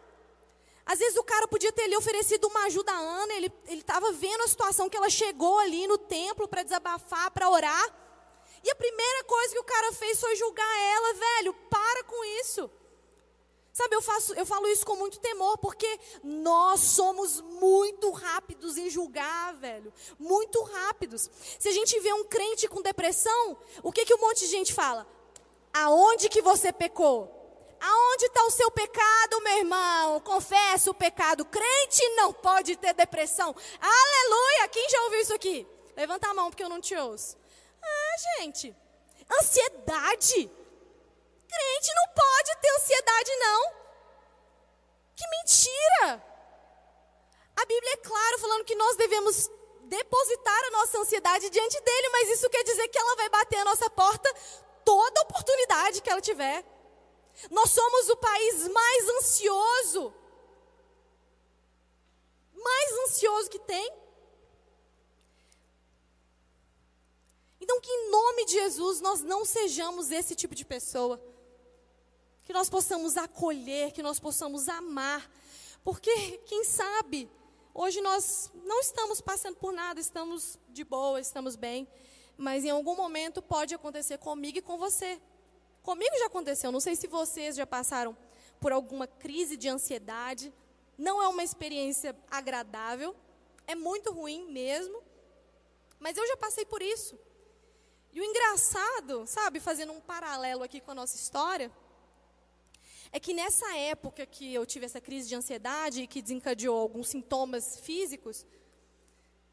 Às 0.86 1.00
vezes 1.00 1.18
o 1.18 1.24
cara 1.24 1.48
podia 1.48 1.72
ter 1.72 1.88
lhe 1.88 1.96
oferecido 1.96 2.48
uma 2.48 2.66
ajuda 2.66 2.92
a 2.92 2.98
Ana, 2.98 3.34
ele 3.34 3.52
estava 3.68 4.12
vendo 4.12 4.44
a 4.44 4.48
situação 4.48 4.90
que 4.90 4.98
ela 4.98 5.10
chegou 5.10 5.58
ali 5.60 5.88
no 5.88 5.98
templo 5.98 6.48
para 6.48 6.64
desabafar, 6.64 7.32
para 7.32 7.50
orar. 7.50 7.86
E 8.64 8.70
a 8.70 8.76
primeira 8.76 9.24
coisa 9.24 9.54
que 9.54 9.60
o 9.60 9.64
cara 9.64 9.94
fez 9.94 10.20
foi 10.20 10.36
julgar 10.36 10.80
ela, 10.96 11.14
velho, 11.14 11.54
para 11.70 12.04
com 12.04 12.24
isso. 12.42 12.70
Sabe, 13.72 13.96
eu, 13.96 14.02
faço, 14.02 14.34
eu 14.34 14.46
falo 14.46 14.68
isso 14.68 14.86
com 14.86 14.96
muito 14.96 15.20
temor, 15.20 15.58
porque 15.60 16.00
nós 16.24 16.80
somos 16.80 17.40
muito 17.42 18.10
rápidos 18.12 18.78
em 18.78 18.90
julgar, 18.90 19.54
velho. 19.56 19.94
Muito 20.18 20.62
rápidos. 20.64 21.30
Se 21.60 21.70
a 21.70 21.72
gente 21.72 21.98
vê 22.00 22.12
um 22.12 22.26
crente 22.26 22.68
com 22.68 22.82
depressão, 22.82 23.58
o 23.84 23.92
que, 23.92 24.04
que 24.04 24.16
um 24.16 24.20
monte 24.20 24.40
de 24.40 24.48
gente 24.48 24.74
fala? 24.74 25.08
Aonde 25.74 26.28
que 26.28 26.42
você 26.42 26.74
pecou? 26.74 27.37
Aonde 27.80 28.26
está 28.26 28.44
o 28.44 28.52
seu 28.52 28.72
pecado, 28.72 29.42
meu 29.42 29.58
irmão? 29.58 30.20
Confessa 30.22 30.90
o 30.90 30.94
pecado. 30.94 31.46
Crente 31.46 32.08
não 32.16 32.34
pode 32.34 32.76
ter 32.76 32.94
depressão. 32.94 33.56
Aleluia! 33.80 34.68
Quem 34.70 34.90
já 34.90 35.02
ouviu 35.04 35.22
isso 35.22 35.34
aqui? 35.34 35.68
Levanta 35.96 36.28
a 36.30 36.34
mão 36.34 36.50
porque 36.50 36.64
eu 36.64 36.70
não 36.70 36.82
te 36.82 36.96
ouço. 36.96 37.38
Ah, 37.82 38.40
gente. 38.40 38.76
Ansiedade. 39.40 40.50
Crente 41.48 41.92
não 41.96 42.14
pode 42.14 42.62
ter 42.62 42.70
ansiedade, 42.76 43.36
não. 43.38 43.72
Que 45.16 45.24
mentira! 45.30 46.24
A 47.56 47.66
Bíblia 47.66 47.94
é 47.94 47.98
clara 47.98 48.38
falando 48.38 48.66
que 48.66 48.76
nós 48.76 48.96
devemos 48.96 49.50
depositar 49.86 50.64
a 50.66 50.72
nossa 50.72 51.00
ansiedade 51.00 51.50
diante 51.50 51.82
dele, 51.82 52.10
mas 52.10 52.30
isso 52.30 52.50
quer 52.50 52.64
dizer 52.64 52.88
que 52.90 53.00
ela 53.00 53.16
vai 53.16 53.30
bater 53.30 53.58
a 53.60 53.66
nossa 53.66 53.90
porta 53.90 54.32
toda 54.86 55.22
oportunidade 55.22 56.02
que 56.02 56.10
ela 56.10 56.22
tiver. 56.22 56.64
Nós 57.52 57.70
somos 57.72 58.10
o 58.10 58.18
país 58.18 58.68
mais 58.68 59.10
ansioso. 59.10 60.14
Mais 62.54 62.92
ansioso 63.06 63.50
que 63.50 63.60
tem. 63.60 63.94
Então, 67.62 67.80
que 67.82 67.92
em 67.92 68.10
nome 68.10 68.46
de 68.46 68.54
Jesus 68.54 69.02
nós 69.02 69.22
não 69.22 69.46
sejamos 69.46 70.10
esse 70.10 70.36
tipo 70.36 70.56
de 70.56 70.66
pessoa. 70.66 71.22
Que 72.44 72.54
nós 72.54 72.70
possamos 72.70 73.18
acolher, 73.18 73.92
que 73.92 74.02
nós 74.02 74.20
possamos 74.20 74.68
amar. 74.68 75.30
Porque, 75.84 76.38
quem 76.46 76.64
sabe, 76.64 77.30
hoje 77.74 78.02
nós 78.02 78.52
não 78.64 78.80
estamos 78.80 79.22
passando 79.22 79.58
por 79.58 79.74
nada, 79.74 80.00
estamos 80.00 80.58
de 80.70 80.84
boa, 80.84 81.20
estamos 81.20 81.56
bem. 81.56 81.88
Mas 82.36 82.64
em 82.64 82.70
algum 82.70 82.96
momento 82.96 83.42
pode 83.42 83.76
acontecer 83.76 84.18
comigo 84.18 84.58
e 84.58 84.62
com 84.62 84.78
você. 84.78 85.20
Comigo 85.88 86.20
já 86.20 86.26
aconteceu, 86.26 86.70
não 86.70 86.82
sei 86.82 86.98
se 86.98 87.08
vocês 87.08 87.56
já 87.56 87.66
passaram 87.66 88.12
por 88.60 88.74
alguma 88.74 89.08
crise 89.08 89.56
de 89.56 89.70
ansiedade. 89.70 90.54
Não 90.98 91.24
é 91.24 91.30
uma 91.30 91.46
experiência 91.46 92.14
agradável, 92.30 93.16
é 93.66 93.74
muito 93.74 94.12
ruim 94.12 94.52
mesmo. 94.52 95.02
Mas 95.98 96.18
eu 96.18 96.28
já 96.28 96.36
passei 96.36 96.66
por 96.66 96.82
isso. 96.82 97.18
E 98.12 98.20
o 98.20 98.24
engraçado, 98.26 99.26
sabe, 99.26 99.62
fazendo 99.62 99.94
um 99.94 100.02
paralelo 100.02 100.62
aqui 100.62 100.82
com 100.82 100.92
a 100.92 100.96
nossa 100.96 101.16
história, 101.16 101.72
é 103.10 103.18
que 103.18 103.34
nessa 103.34 103.74
época 103.78 104.26
que 104.26 104.54
eu 104.54 104.66
tive 104.66 104.88
essa 104.88 105.00
crise 105.00 105.30
de 105.30 105.36
ansiedade 105.36 106.02
e 106.02 106.08
que 106.08 106.22
desencadeou 106.22 106.78
alguns 106.78 107.08
sintomas 107.08 107.80
físicos, 107.80 108.46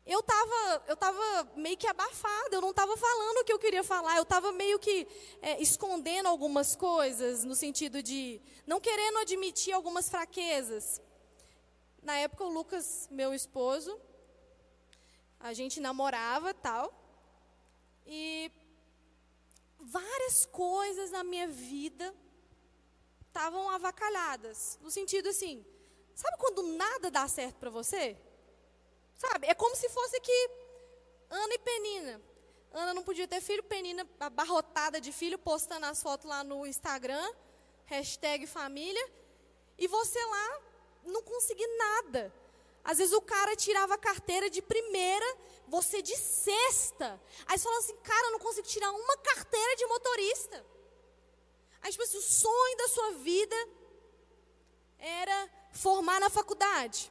eu 0.06 0.20
estava 0.20 0.84
eu 0.86 0.96
tava 0.96 1.48
meio 1.56 1.76
que 1.76 1.86
abafada, 1.86 2.54
eu 2.54 2.60
não 2.60 2.70
estava 2.70 2.96
falando 2.96 3.38
o 3.38 3.44
que 3.44 3.52
eu 3.52 3.58
queria 3.58 3.82
falar, 3.82 4.16
eu 4.16 4.22
estava 4.22 4.52
meio 4.52 4.78
que 4.78 5.06
é, 5.40 5.60
escondendo 5.62 6.28
algumas 6.28 6.76
coisas, 6.76 7.42
no 7.44 7.54
sentido 7.54 8.02
de 8.02 8.40
não 8.66 8.80
querendo 8.80 9.18
admitir 9.18 9.72
algumas 9.72 10.08
fraquezas. 10.08 11.00
Na 12.02 12.16
época, 12.16 12.44
o 12.44 12.52
Lucas, 12.52 13.08
meu 13.10 13.32
esposo, 13.32 13.98
a 15.40 15.54
gente 15.54 15.80
namorava 15.80 16.52
tal, 16.52 16.92
e 18.06 18.52
várias 19.80 20.44
coisas 20.46 21.10
na 21.10 21.24
minha 21.24 21.48
vida 21.48 22.14
estavam 23.26 23.70
avacalhadas, 23.70 24.78
no 24.82 24.90
sentido 24.90 25.30
assim, 25.30 25.64
sabe 26.14 26.36
quando 26.38 26.62
nada 26.62 27.10
dá 27.10 27.26
certo 27.26 27.56
para 27.56 27.70
você? 27.70 28.16
Sabe? 29.26 29.46
É 29.46 29.54
como 29.54 29.74
se 29.76 29.88
fosse 29.88 30.20
que 30.20 30.50
Ana 31.30 31.54
e 31.54 31.58
Penina. 31.58 32.20
Ana 32.72 32.92
não 32.92 33.02
podia 33.02 33.28
ter 33.28 33.40
filho, 33.40 33.62
Penina 33.62 34.06
abarrotada 34.18 35.00
de 35.00 35.12
filho, 35.12 35.38
postando 35.38 35.86
as 35.86 36.02
fotos 36.02 36.26
lá 36.26 36.42
no 36.42 36.66
Instagram, 36.66 37.32
hashtag 37.86 38.46
família, 38.46 39.10
e 39.78 39.86
você 39.86 40.20
lá 40.24 40.60
não 41.04 41.22
conseguia 41.22 41.68
nada. 41.76 42.32
Às 42.82 42.98
vezes 42.98 43.14
o 43.14 43.20
cara 43.20 43.56
tirava 43.56 43.94
a 43.94 43.98
carteira 43.98 44.50
de 44.50 44.60
primeira, 44.60 45.26
você 45.68 46.02
de 46.02 46.16
sexta. 46.16 47.20
Aí 47.46 47.56
você 47.56 47.64
fala 47.64 47.78
assim, 47.78 47.96
cara, 47.98 48.26
eu 48.26 48.32
não 48.32 48.38
consigo 48.38 48.66
tirar 48.66 48.90
uma 48.90 49.16
carteira 49.18 49.76
de 49.76 49.86
motorista. 49.86 50.66
Aí, 51.80 51.90
tipo 51.90 52.02
assim, 52.02 52.18
o 52.18 52.22
sonho 52.22 52.76
da 52.76 52.88
sua 52.88 53.10
vida 53.12 53.56
era 54.98 55.50
formar 55.72 56.20
na 56.20 56.28
faculdade. 56.28 57.10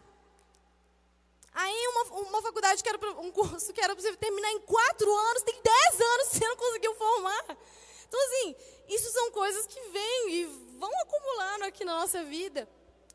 Aí 1.54 1.88
uma, 1.88 2.04
uma 2.30 2.42
faculdade 2.42 2.82
que 2.82 2.90
era 2.90 2.98
pra, 2.98 3.12
um 3.12 3.32
curso 3.32 3.72
que 3.72 3.82
era 3.82 3.96
para 3.96 4.02
você 4.02 4.16
terminar 4.18 4.52
em 4.52 4.60
quatro 4.62 5.14
anos, 5.14 5.44
tem 5.44 5.62
dez 5.62 6.02
anos 6.02 6.28
que 6.30 6.38
você 6.38 6.48
não 6.48 6.56
conseguiu 6.56 6.96
formar. 6.96 7.58
Então, 8.08 8.20
assim, 8.26 8.56
isso 8.88 9.12
são 9.12 9.32
coisas 9.32 9.66
que 9.68 9.80
vêm 9.90 10.30
e 10.30 10.46
vão 10.78 10.92
acumulando 11.02 11.66
aqui 11.66 11.86
na 11.86 12.00
nossa 12.00 12.24
vida. 12.24 12.68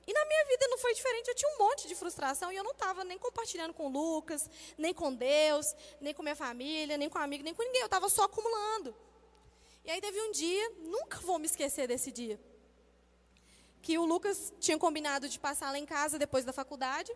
E 0.06 0.12
na 0.12 0.24
minha 0.24 0.44
vida 0.46 0.66
não 0.68 0.78
foi 0.78 0.94
diferente, 0.94 1.28
eu 1.28 1.34
tinha 1.34 1.54
um 1.54 1.58
monte 1.58 1.86
de 1.86 1.94
frustração 1.94 2.50
e 2.50 2.56
eu 2.56 2.64
não 2.64 2.70
estava 2.70 3.04
nem 3.04 3.18
compartilhando 3.18 3.74
com 3.74 3.88
Lucas, 3.88 4.48
nem 4.78 4.94
com 4.94 5.12
Deus, 5.12 5.74
nem 6.00 6.14
com 6.14 6.22
minha 6.22 6.34
família, 6.34 6.96
nem 6.96 7.10
com 7.10 7.18
amigo, 7.18 7.44
nem 7.44 7.52
com 7.52 7.62
ninguém, 7.62 7.82
eu 7.82 7.86
estava 7.86 8.08
só 8.08 8.22
acumulando. 8.22 8.96
E 9.84 9.90
aí 9.90 10.00
teve 10.00 10.18
um 10.22 10.30
dia, 10.32 10.72
nunca 10.78 11.18
vou 11.18 11.38
me 11.38 11.44
esquecer 11.44 11.86
desse 11.86 12.10
dia, 12.10 12.40
que 13.82 13.98
o 13.98 14.06
Lucas 14.06 14.52
tinha 14.58 14.78
combinado 14.78 15.28
de 15.28 15.38
passar 15.38 15.70
lá 15.70 15.78
em 15.78 15.84
casa 15.84 16.18
depois 16.18 16.42
da 16.42 16.54
faculdade. 16.54 17.14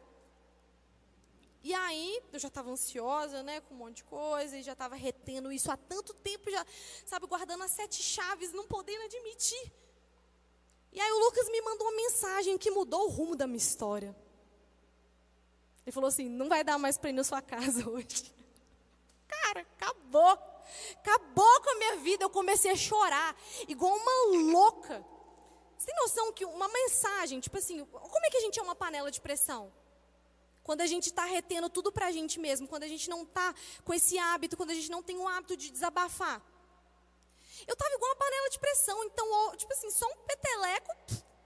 E 1.62 1.72
aí, 1.72 2.20
eu 2.32 2.38
já 2.38 2.48
estava 2.48 2.70
ansiosa, 2.70 3.42
né, 3.42 3.60
com 3.60 3.74
um 3.74 3.78
monte 3.78 3.98
de 3.98 4.04
coisa, 4.04 4.56
e 4.56 4.62
já 4.62 4.72
estava 4.72 4.96
retendo 4.96 5.52
isso 5.52 5.70
há 5.70 5.76
tanto 5.76 6.12
tempo, 6.14 6.50
já, 6.50 6.66
sabe, 7.06 7.26
guardando 7.26 7.62
as 7.62 7.70
sete 7.70 8.02
chaves, 8.02 8.52
não 8.52 8.66
podendo 8.66 9.04
admitir. 9.04 9.72
E 10.92 11.00
aí 11.00 11.12
o 11.12 11.18
Lucas 11.20 11.48
me 11.48 11.60
mandou 11.62 11.86
uma 11.86 11.96
mensagem 11.96 12.58
que 12.58 12.70
mudou 12.70 13.06
o 13.06 13.10
rumo 13.10 13.36
da 13.36 13.46
minha 13.46 13.56
história. 13.56 14.14
Ele 15.84 15.92
falou 15.92 16.08
assim: 16.08 16.28
não 16.28 16.48
vai 16.48 16.62
dar 16.62 16.78
mais 16.78 16.98
para 16.98 17.10
ir 17.10 17.14
na 17.14 17.24
sua 17.24 17.40
casa 17.40 17.88
hoje. 17.88 18.32
Cara, 19.26 19.60
acabou. 19.60 20.38
Acabou 20.96 21.60
com 21.62 21.70
a 21.70 21.74
minha 21.76 21.96
vida. 21.96 22.24
Eu 22.24 22.30
comecei 22.30 22.70
a 22.70 22.76
chorar, 22.76 23.36
igual 23.66 23.96
uma 23.96 24.52
louca. 24.52 25.04
Você 25.78 25.86
tem 25.86 25.96
noção 25.96 26.32
que 26.32 26.44
uma 26.44 26.68
mensagem, 26.68 27.40
tipo 27.40 27.58
assim, 27.58 27.84
como 27.84 28.26
é 28.26 28.30
que 28.30 28.36
a 28.36 28.40
gente 28.40 28.58
é 28.58 28.62
uma 28.62 28.74
panela 28.74 29.10
de 29.10 29.20
pressão? 29.20 29.72
Quando 30.62 30.80
a 30.80 30.86
gente 30.86 31.06
está 31.06 31.24
retendo 31.24 31.68
tudo 31.68 31.90
para 31.90 32.06
a 32.06 32.12
gente 32.12 32.38
mesmo, 32.38 32.68
quando 32.68 32.84
a 32.84 32.88
gente 32.88 33.08
não 33.10 33.22
está 33.22 33.54
com 33.84 33.92
esse 33.92 34.18
hábito, 34.18 34.56
quando 34.56 34.70
a 34.70 34.74
gente 34.74 34.90
não 34.90 35.02
tem 35.02 35.18
o 35.18 35.26
hábito 35.26 35.56
de 35.56 35.70
desabafar. 35.70 36.40
Eu 37.66 37.74
estava 37.74 37.94
igual 37.94 38.10
uma 38.10 38.16
panela 38.16 38.48
de 38.50 38.58
pressão, 38.58 39.04
então, 39.04 39.56
tipo 39.56 39.72
assim, 39.72 39.90
só 39.90 40.06
um 40.06 40.16
peteleco 40.26 40.94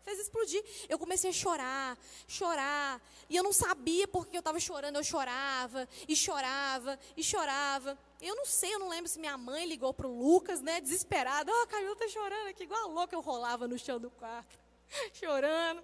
fez 0.07 0.21
explodir. 0.21 0.63
Eu 0.89 0.99
comecei 0.99 1.31
a 1.31 1.33
chorar, 1.33 1.99
chorar, 2.29 3.03
e 3.29 3.35
eu 3.35 3.43
não 3.43 3.53
sabia 3.53 4.07
por 4.07 4.27
que 4.27 4.37
eu 4.37 4.39
estava 4.39 4.61
chorando, 4.61 4.97
eu 4.97 5.05
chorava, 5.05 5.89
e 6.07 6.15
chorava, 6.15 6.99
e 7.17 7.25
chorava. 7.25 7.99
Eu 8.21 8.37
não 8.37 8.47
sei, 8.47 8.73
eu 8.73 8.79
não 8.79 8.89
lembro 8.89 9.09
se 9.09 9.19
minha 9.19 9.37
mãe 9.37 9.67
ligou 9.67 9.93
para 9.93 10.07
o 10.07 10.17
Lucas, 10.17 10.63
né, 10.63 10.81
desesperada. 10.81 11.51
Oh, 11.53 11.63
a 11.63 11.67
Camila 11.67 11.93
está 11.93 12.09
chorando 12.09 12.49
aqui, 12.49 12.63
igual 12.63 12.85
a 12.85 12.87
louca, 12.87 13.17
eu 13.17 13.21
rolava 13.21 13.67
no 13.67 13.77
chão 13.77 13.99
do 13.99 14.11
quarto, 14.11 14.57
chorando. 15.13 15.83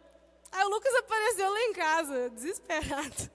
Aí 0.52 0.64
o 0.64 0.68
Lucas 0.68 0.94
apareceu 0.96 1.50
lá 1.50 1.60
em 1.62 1.72
casa, 1.72 2.30
desesperado. 2.30 3.30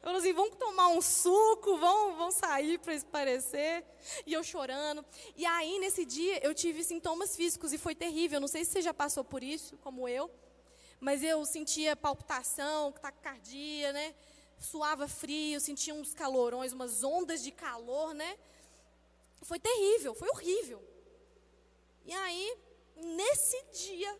Falou 0.00 0.18
assim: 0.18 0.32
vamos 0.32 0.56
tomar 0.56 0.88
um 0.88 1.02
suco, 1.02 1.76
vamos, 1.76 2.16
vamos 2.16 2.34
sair 2.36 2.78
para 2.78 2.94
esparecer. 2.94 3.84
E 4.24 4.32
eu 4.32 4.42
chorando. 4.42 5.04
E 5.36 5.44
aí, 5.44 5.78
nesse 5.78 6.04
dia, 6.04 6.44
eu 6.44 6.54
tive 6.54 6.82
sintomas 6.84 7.36
físicos 7.36 7.72
e 7.72 7.78
foi 7.78 7.94
terrível. 7.94 8.40
Não 8.40 8.48
sei 8.48 8.64
se 8.64 8.72
você 8.72 8.82
já 8.82 8.94
passou 8.94 9.24
por 9.24 9.42
isso, 9.42 9.76
como 9.78 10.08
eu. 10.08 10.30
Mas 11.00 11.22
eu 11.22 11.44
sentia 11.44 11.96
palpitação, 11.96 12.92
taquicardia, 12.92 13.92
né? 13.92 14.14
Suava 14.58 15.08
frio, 15.08 15.60
sentia 15.60 15.92
uns 15.92 16.14
calorões, 16.14 16.72
umas 16.72 17.02
ondas 17.02 17.42
de 17.42 17.50
calor, 17.50 18.14
né? 18.14 18.38
Foi 19.42 19.58
terrível, 19.58 20.14
foi 20.14 20.28
horrível. 20.28 20.80
E 22.04 22.12
aí, 22.12 22.56
nesse 22.96 23.60
dia, 23.72 24.16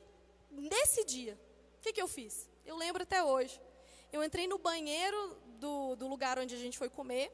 nesse 0.51 1.05
dia, 1.05 1.39
o 1.83 1.85
que, 1.85 1.95
que 1.95 2.01
eu 2.01 2.07
fiz? 2.07 2.49
Eu 2.65 2.77
lembro 2.77 3.03
até 3.03 3.25
hoje. 3.25 3.61
Eu 4.13 4.23
entrei 4.23 4.47
no 4.47 4.57
banheiro 4.57 5.37
do, 5.59 5.97
do 5.97 6.07
lugar 6.07 6.39
onde 6.39 6.55
a 6.55 6.59
gente 6.59 6.79
foi 6.79 6.89
comer. 6.89 7.29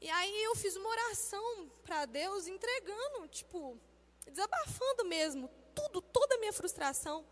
E 0.00 0.08
aí 0.08 0.42
eu 0.42 0.56
fiz 0.56 0.74
uma 0.74 0.88
oração 0.88 1.70
para 1.84 2.06
Deus, 2.06 2.46
entregando, 2.46 3.28
tipo, 3.28 3.78
desabafando 4.26 5.04
mesmo, 5.04 5.50
tudo, 5.74 6.00
toda 6.00 6.36
a 6.36 6.38
minha 6.38 6.52
frustração. 6.52 7.26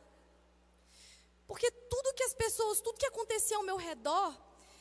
Porque 1.47 1.71
tudo 1.71 2.13
que 2.13 2.23
as 2.23 2.35
pessoas, 2.35 2.83
tudo 2.83 2.99
que 2.99 3.07
acontecia 3.07 3.57
ao 3.57 3.63
meu 3.63 3.79
redor, 3.79 4.37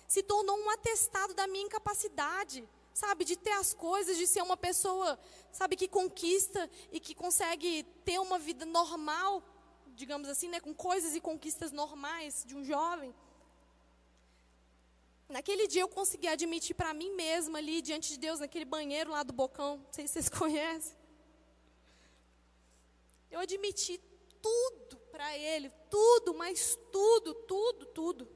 se 0.09 0.21
tornou 0.21 0.57
um 0.59 0.69
atestado 0.71 1.33
da 1.33 1.47
minha 1.47 1.67
incapacidade, 1.67 2.67
sabe, 2.93 3.23
de 3.23 3.37
ter 3.37 3.53
as 3.53 3.73
coisas, 3.73 4.17
de 4.17 4.27
ser 4.27 4.41
uma 4.41 4.57
pessoa, 4.57 5.17
sabe, 5.53 5.77
que 5.77 5.87
conquista 5.87 6.69
e 6.91 6.99
que 6.99 7.15
consegue 7.15 7.83
ter 8.03 8.19
uma 8.19 8.37
vida 8.37 8.65
normal 8.65 9.41
digamos 9.99 10.29
assim, 10.29 10.47
né, 10.47 10.61
com 10.61 10.73
coisas 10.73 11.13
e 11.13 11.19
conquistas 11.19 11.73
normais 11.73 12.45
de 12.47 12.55
um 12.55 12.63
jovem. 12.63 13.13
Naquele 15.27 15.67
dia 15.67 15.81
eu 15.81 15.89
consegui 15.89 16.29
admitir 16.29 16.73
para 16.73 16.93
mim 16.93 17.11
mesma 17.15 17.57
ali 17.59 17.81
diante 17.81 18.13
de 18.13 18.17
Deus, 18.17 18.39
naquele 18.39 18.63
banheiro 18.63 19.11
lá 19.11 19.23
do 19.23 19.33
Bocão, 19.33 19.75
não 19.77 19.93
sei 19.93 20.07
se 20.07 20.13
vocês 20.13 20.29
conhecem. 20.41 20.97
Eu 23.29 23.41
admiti 23.41 23.99
tudo 24.41 24.95
para 25.11 25.37
Ele, 25.37 25.69
tudo, 25.89 26.33
mas 26.33 26.79
tudo, 26.93 27.33
tudo, 27.33 27.85
tudo. 27.87 28.27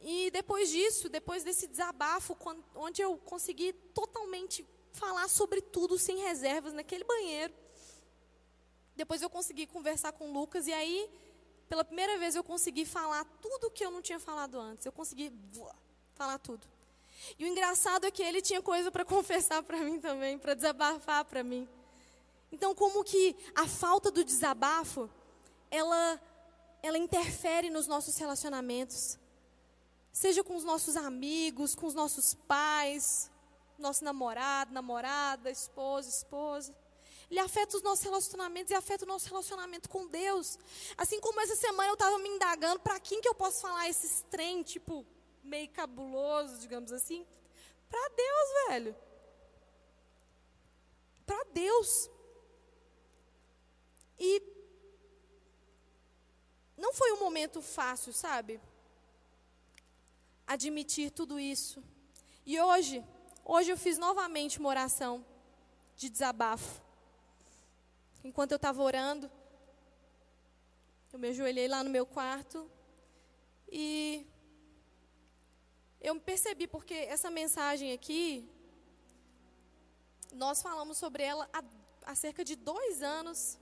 E 0.00 0.32
depois 0.32 0.68
disso, 0.68 1.08
depois 1.08 1.44
desse 1.44 1.68
desabafo, 1.68 2.36
onde 2.74 3.00
eu 3.00 3.16
consegui 3.18 3.72
totalmente 3.72 4.66
falar 4.92 5.28
sobre 5.28 5.60
tudo 5.60 5.96
sem 5.96 6.18
reservas 6.18 6.72
naquele 6.72 7.04
banheiro, 7.04 7.54
depois 8.98 9.22
eu 9.22 9.30
consegui 9.30 9.64
conversar 9.64 10.10
com 10.10 10.28
o 10.28 10.32
Lucas 10.32 10.66
e 10.66 10.72
aí, 10.72 11.08
pela 11.68 11.84
primeira 11.84 12.18
vez, 12.18 12.34
eu 12.34 12.42
consegui 12.42 12.84
falar 12.84 13.24
tudo 13.40 13.70
que 13.70 13.84
eu 13.84 13.92
não 13.92 14.02
tinha 14.02 14.18
falado 14.18 14.58
antes. 14.58 14.84
Eu 14.84 14.90
consegui 14.90 15.32
falar 16.14 16.36
tudo. 16.38 16.66
E 17.38 17.44
o 17.44 17.46
engraçado 17.46 18.06
é 18.06 18.10
que 18.10 18.24
ele 18.24 18.42
tinha 18.42 18.60
coisa 18.60 18.90
para 18.90 19.04
confessar 19.06 19.62
para 19.62 19.78
mim 19.78 20.00
também, 20.00 20.36
para 20.36 20.52
desabafar 20.52 21.24
para 21.24 21.44
mim. 21.44 21.68
Então, 22.50 22.74
como 22.74 23.04
que 23.04 23.36
a 23.54 23.68
falta 23.68 24.10
do 24.10 24.24
desabafo, 24.24 25.08
ela, 25.70 26.20
ela 26.82 26.98
interfere 26.98 27.70
nos 27.70 27.86
nossos 27.86 28.18
relacionamentos. 28.18 29.16
Seja 30.12 30.42
com 30.42 30.56
os 30.56 30.64
nossos 30.64 30.96
amigos, 30.96 31.76
com 31.76 31.86
os 31.86 31.94
nossos 31.94 32.34
pais, 32.34 33.30
nosso 33.78 34.02
namorado, 34.02 34.74
namorada, 34.74 35.52
esposo, 35.52 36.08
esposa. 36.08 36.74
Ele 37.30 37.40
afeta 37.40 37.76
os 37.76 37.82
nossos 37.82 38.04
relacionamentos 38.04 38.70
e 38.70 38.74
afeta 38.74 39.04
o 39.04 39.08
nosso 39.08 39.28
relacionamento 39.28 39.88
com 39.88 40.06
Deus. 40.06 40.58
Assim 40.96 41.20
como 41.20 41.40
essa 41.40 41.56
semana 41.56 41.90
eu 41.90 41.94
estava 41.94 42.18
me 42.18 42.28
indagando 42.28 42.80
para 42.80 42.98
quem 42.98 43.20
que 43.20 43.28
eu 43.28 43.34
posso 43.34 43.60
falar 43.60 43.88
esses 43.88 44.22
trem, 44.30 44.62
tipo, 44.62 45.04
meio 45.42 45.68
cabuloso, 45.70 46.58
digamos 46.58 46.90
assim. 46.90 47.26
Para 47.90 48.08
Deus, 48.08 48.68
velho. 48.68 48.96
Para 51.26 51.44
Deus. 51.52 52.10
E 54.18 54.42
não 56.76 56.94
foi 56.94 57.12
um 57.12 57.20
momento 57.20 57.60
fácil, 57.60 58.12
sabe? 58.12 58.60
Admitir 60.46 61.10
tudo 61.10 61.38
isso. 61.38 61.82
E 62.46 62.58
hoje, 62.58 63.04
hoje 63.44 63.70
eu 63.70 63.76
fiz 63.76 63.98
novamente 63.98 64.58
uma 64.58 64.70
oração 64.70 65.24
de 65.94 66.08
desabafo. 66.08 66.87
Enquanto 68.28 68.52
eu 68.52 68.56
estava 68.56 68.82
orando, 68.82 69.26
eu 71.10 71.18
me 71.18 71.28
ajoelhei 71.28 71.66
lá 71.66 71.82
no 71.82 71.88
meu 71.88 72.04
quarto 72.04 72.70
e 73.72 74.26
eu 75.98 76.14
percebi, 76.20 76.66
porque 76.66 76.92
essa 76.92 77.30
mensagem 77.30 77.90
aqui, 77.94 78.46
nós 80.34 80.60
falamos 80.60 80.98
sobre 80.98 81.22
ela 81.22 81.48
há, 81.54 81.62
há 82.04 82.14
cerca 82.14 82.44
de 82.44 82.54
dois 82.54 83.02
anos. 83.02 83.58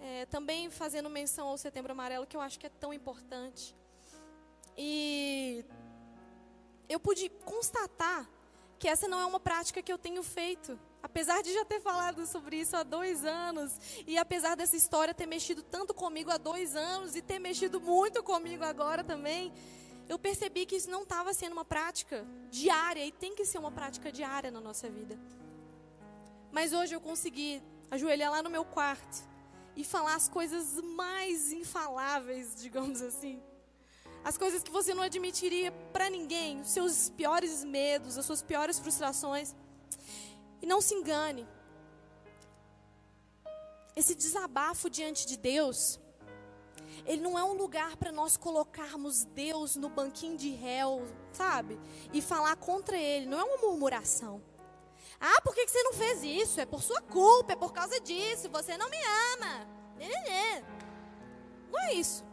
É, 0.00 0.26
também 0.26 0.68
fazendo 0.68 1.08
menção 1.08 1.46
ao 1.46 1.58
Setembro 1.58 1.92
Amarelo, 1.92 2.26
que 2.26 2.36
eu 2.36 2.40
acho 2.40 2.58
que 2.58 2.66
é 2.66 2.70
tão 2.70 2.92
importante. 2.92 3.72
E 4.76 5.64
eu 6.88 6.98
pude 6.98 7.28
constatar 7.52 8.28
que 8.80 8.88
essa 8.88 9.06
não 9.06 9.20
é 9.20 9.26
uma 9.26 9.38
prática 9.38 9.80
que 9.80 9.92
eu 9.92 9.98
tenho 9.98 10.24
feito. 10.24 10.76
Apesar 11.02 11.42
de 11.42 11.52
já 11.52 11.64
ter 11.64 11.80
falado 11.80 12.26
sobre 12.26 12.56
isso 12.56 12.76
há 12.76 12.82
dois 12.82 13.24
anos, 13.24 13.72
e 14.06 14.18
apesar 14.18 14.56
dessa 14.56 14.76
história 14.76 15.14
ter 15.14 15.26
mexido 15.26 15.62
tanto 15.62 15.94
comigo 15.94 16.30
há 16.30 16.36
dois 16.36 16.74
anos 16.74 17.14
e 17.14 17.22
ter 17.22 17.38
mexido 17.38 17.80
muito 17.80 18.22
comigo 18.22 18.64
agora 18.64 19.04
também, 19.04 19.52
eu 20.08 20.18
percebi 20.18 20.66
que 20.66 20.76
isso 20.76 20.90
não 20.90 21.02
estava 21.02 21.32
sendo 21.34 21.52
uma 21.52 21.64
prática 21.64 22.26
diária 22.50 23.04
e 23.04 23.12
tem 23.12 23.34
que 23.34 23.44
ser 23.44 23.58
uma 23.58 23.70
prática 23.70 24.10
diária 24.10 24.50
na 24.50 24.60
nossa 24.60 24.88
vida. 24.88 25.18
Mas 26.50 26.72
hoje 26.72 26.94
eu 26.94 27.00
consegui 27.00 27.62
ajoelhar 27.90 28.30
lá 28.30 28.42
no 28.42 28.50
meu 28.50 28.64
quarto 28.64 29.22
e 29.76 29.84
falar 29.84 30.14
as 30.14 30.28
coisas 30.28 30.80
mais 30.80 31.52
infaláveis, 31.52 32.56
digamos 32.60 33.02
assim. 33.02 33.40
As 34.24 34.36
coisas 34.36 34.62
que 34.62 34.70
você 34.70 34.92
não 34.92 35.02
admitiria 35.02 35.70
para 35.92 36.10
ninguém, 36.10 36.60
os 36.60 36.70
seus 36.70 37.10
piores 37.10 37.62
medos, 37.62 38.18
as 38.18 38.24
suas 38.26 38.42
piores 38.42 38.78
frustrações. 38.78 39.54
E 40.60 40.66
não 40.66 40.80
se 40.80 40.94
engane. 40.94 41.46
Esse 43.94 44.14
desabafo 44.14 44.88
diante 44.88 45.26
de 45.26 45.36
Deus, 45.36 45.98
ele 47.04 47.20
não 47.20 47.38
é 47.38 47.42
um 47.42 47.54
lugar 47.54 47.96
para 47.96 48.12
nós 48.12 48.36
colocarmos 48.36 49.24
Deus 49.24 49.76
no 49.76 49.88
banquinho 49.88 50.36
de 50.36 50.50
réu, 50.50 51.06
sabe? 51.32 51.80
E 52.12 52.20
falar 52.20 52.54
contra 52.56 52.96
Ele. 52.96 53.26
Não 53.26 53.38
é 53.38 53.44
uma 53.44 53.56
murmuração. 53.56 54.42
Ah, 55.20 55.40
por 55.42 55.54
que 55.54 55.66
você 55.66 55.82
não 55.82 55.92
fez 55.94 56.22
isso? 56.22 56.60
É 56.60 56.66
por 56.66 56.82
sua 56.82 57.00
culpa, 57.00 57.54
é 57.54 57.56
por 57.56 57.72
causa 57.72 57.98
disso. 58.00 58.48
Você 58.50 58.76
não 58.76 58.88
me 58.88 58.98
ama. 59.34 59.66
Não 61.70 61.80
é 61.80 61.94
isso. 61.94 62.24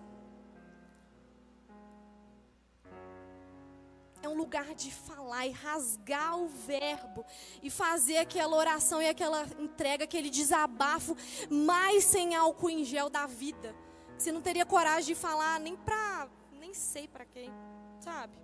É 4.25 4.27
um 4.27 4.35
lugar 4.35 4.73
de 4.73 4.91
falar 4.91 5.45
e 5.45 5.51
rasgar 5.51 6.35
o 6.35 6.47
verbo 6.47 7.23
e 7.61 7.69
fazer 7.69 8.17
aquela 8.17 8.57
oração 8.57 8.99
e 8.99 9.07
aquela 9.07 9.45
entrega, 9.59 10.05
aquele 10.05 10.31
desabafo 10.31 11.15
mais 11.47 12.05
sem 12.05 12.33
álcool 12.33 12.71
em 12.71 12.83
gel 12.83 13.07
da 13.07 13.27
vida. 13.27 13.75
Você 14.17 14.31
não 14.31 14.41
teria 14.41 14.65
coragem 14.65 15.13
de 15.13 15.15
falar 15.21 15.59
nem 15.59 15.75
pra. 15.75 16.27
nem 16.53 16.73
sei 16.73 17.07
para 17.07 17.23
quem, 17.23 17.53
sabe? 17.99 18.35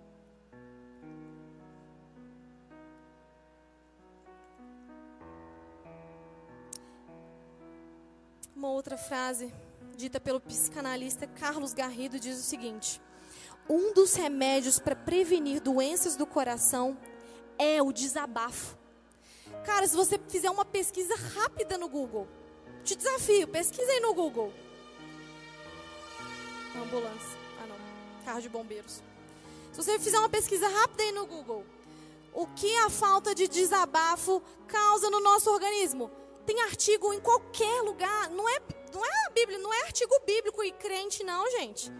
Uma 8.54 8.68
outra 8.68 8.96
frase 8.96 9.52
dita 9.96 10.20
pelo 10.20 10.40
psicanalista 10.40 11.26
Carlos 11.26 11.74
Garrido 11.74 12.20
diz 12.20 12.38
o 12.38 12.42
seguinte: 12.42 13.00
Um 13.72 13.94
dos 13.94 14.14
remédios 14.14 14.78
para 14.78 14.94
prevenir 14.94 15.62
doenças 15.62 16.14
do 16.14 16.26
coração 16.26 16.94
é 17.58 17.80
o 17.82 17.90
desabafo. 17.90 18.76
Cara, 19.64 19.86
se 19.86 19.96
você 19.96 20.20
fizer 20.28 20.50
uma 20.50 20.64
pesquisa 20.64 21.14
rápida 21.16 21.78
no 21.78 21.88
Google, 21.88 22.28
te 22.84 22.94
desafio, 22.94 23.48
pesquisa 23.48 23.90
aí 23.90 24.00
no 24.00 24.12
Google 24.12 24.52
ambulância. 26.92 27.38
Ah, 27.62 27.66
não. 27.66 28.24
Carro 28.24 28.40
de 28.40 28.48
bombeiros. 28.48 29.02
Se 29.72 29.76
você 29.76 29.98
fizer 29.98 30.18
uma 30.18 30.28
pesquisa 30.28 30.68
rápida 30.68 31.02
aí 31.02 31.12
no 31.12 31.26
Google, 31.26 31.64
o 32.34 32.46
que 32.48 32.74
a 32.76 32.90
falta 32.90 33.34
de 33.34 33.48
desabafo 33.48 34.42
causa 34.68 35.08
no 35.08 35.20
nosso 35.20 35.50
organismo? 35.50 36.10
Tem 36.44 36.60
artigo 36.62 37.12
em 37.12 37.20
qualquer 37.20 37.82
lugar. 37.82 38.28
Não 38.30 38.46
é, 38.48 38.60
não 38.92 39.04
é 39.04 39.26
a 39.26 39.30
Bíblia, 39.30 39.58
não 39.58 39.72
é 39.72 39.82
artigo 39.82 40.14
bíblico 40.26 40.62
e 40.62 40.72
crente, 40.72 41.24
não, 41.24 41.50
gente. 41.52 41.90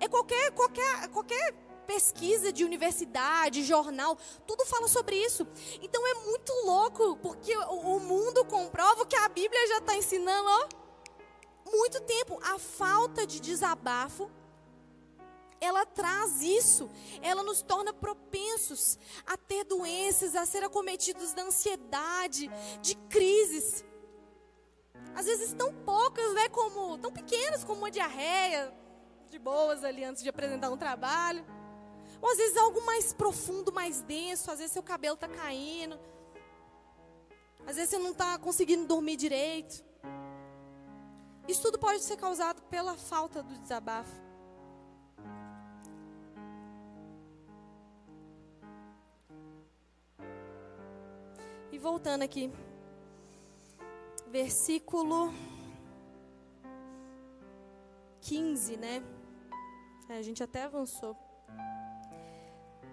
É 0.00 0.08
qualquer, 0.08 0.50
qualquer, 0.52 1.08
qualquer 1.08 1.52
pesquisa 1.86 2.52
de 2.52 2.64
universidade, 2.64 3.62
jornal, 3.62 4.16
tudo 4.46 4.64
fala 4.64 4.88
sobre 4.88 5.16
isso. 5.16 5.46
Então 5.80 6.04
é 6.06 6.14
muito 6.24 6.52
louco, 6.64 7.16
porque 7.18 7.56
o, 7.56 8.00
mundo 8.00 8.44
comprova 8.44 9.06
que 9.06 9.16
a 9.16 9.28
Bíblia 9.28 9.68
já 9.68 9.78
está 9.78 9.96
ensinando, 9.96 10.48
ó 10.48 10.80
muito 11.70 12.00
tempo. 12.00 12.38
A 12.42 12.58
falta 12.58 13.26
de 13.26 13.40
desabafo, 13.40 14.30
ela 15.60 15.86
traz 15.86 16.42
isso. 16.42 16.90
Ela 17.22 17.42
nos 17.42 17.62
torna 17.62 17.92
propensos 17.92 18.98
a 19.26 19.36
ter 19.36 19.64
doenças, 19.64 20.34
a 20.34 20.44
ser 20.44 20.64
acometidos 20.64 21.32
da 21.32 21.42
ansiedade, 21.42 22.50
de 22.80 22.94
crises. 23.08 23.84
Às 25.14 25.26
vezes 25.26 25.52
tão 25.54 25.72
poucas, 25.72 26.34
né, 26.34 26.48
como 26.48 26.98
tão 26.98 27.12
pequenas 27.12 27.64
como 27.64 27.80
uma 27.80 27.90
diarreia, 27.90 28.72
de 29.30 29.38
boas 29.38 29.84
ali 29.84 30.04
antes 30.04 30.22
de 30.22 30.28
apresentar 30.28 30.70
um 30.70 30.76
trabalho. 30.76 31.44
Ou 32.20 32.30
às 32.30 32.36
vezes 32.36 32.56
algo 32.56 32.84
mais 32.84 33.12
profundo, 33.12 33.72
mais 33.72 34.02
denso, 34.02 34.50
às 34.50 34.58
vezes 34.58 34.72
seu 34.72 34.82
cabelo 34.82 35.14
está 35.14 35.28
caindo. 35.28 35.98
Às 37.64 37.76
vezes 37.76 37.90
você 37.90 37.98
não 37.98 38.10
está 38.10 38.36
conseguindo 38.38 38.86
dormir 38.86 39.16
direito. 39.16 39.84
Isso 41.46 41.62
tudo 41.62 41.78
pode 41.78 42.02
ser 42.02 42.16
causado 42.16 42.60
pela 42.62 42.96
falta 42.96 43.42
do 43.42 43.56
desabafo. 43.58 44.20
E 51.70 51.78
voltando 51.78 52.22
aqui, 52.22 52.52
versículo 54.28 55.32
15, 58.20 58.76
né? 58.76 59.19
É, 60.10 60.16
a 60.18 60.22
gente 60.22 60.42
até 60.42 60.64
avançou. 60.64 61.16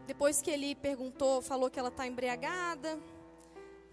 Depois 0.06 0.40
que 0.40 0.52
ele 0.52 0.76
perguntou, 0.76 1.42
falou 1.42 1.68
que 1.68 1.80
ela 1.80 1.90
está 1.90 2.06
embriagada. 2.06 3.00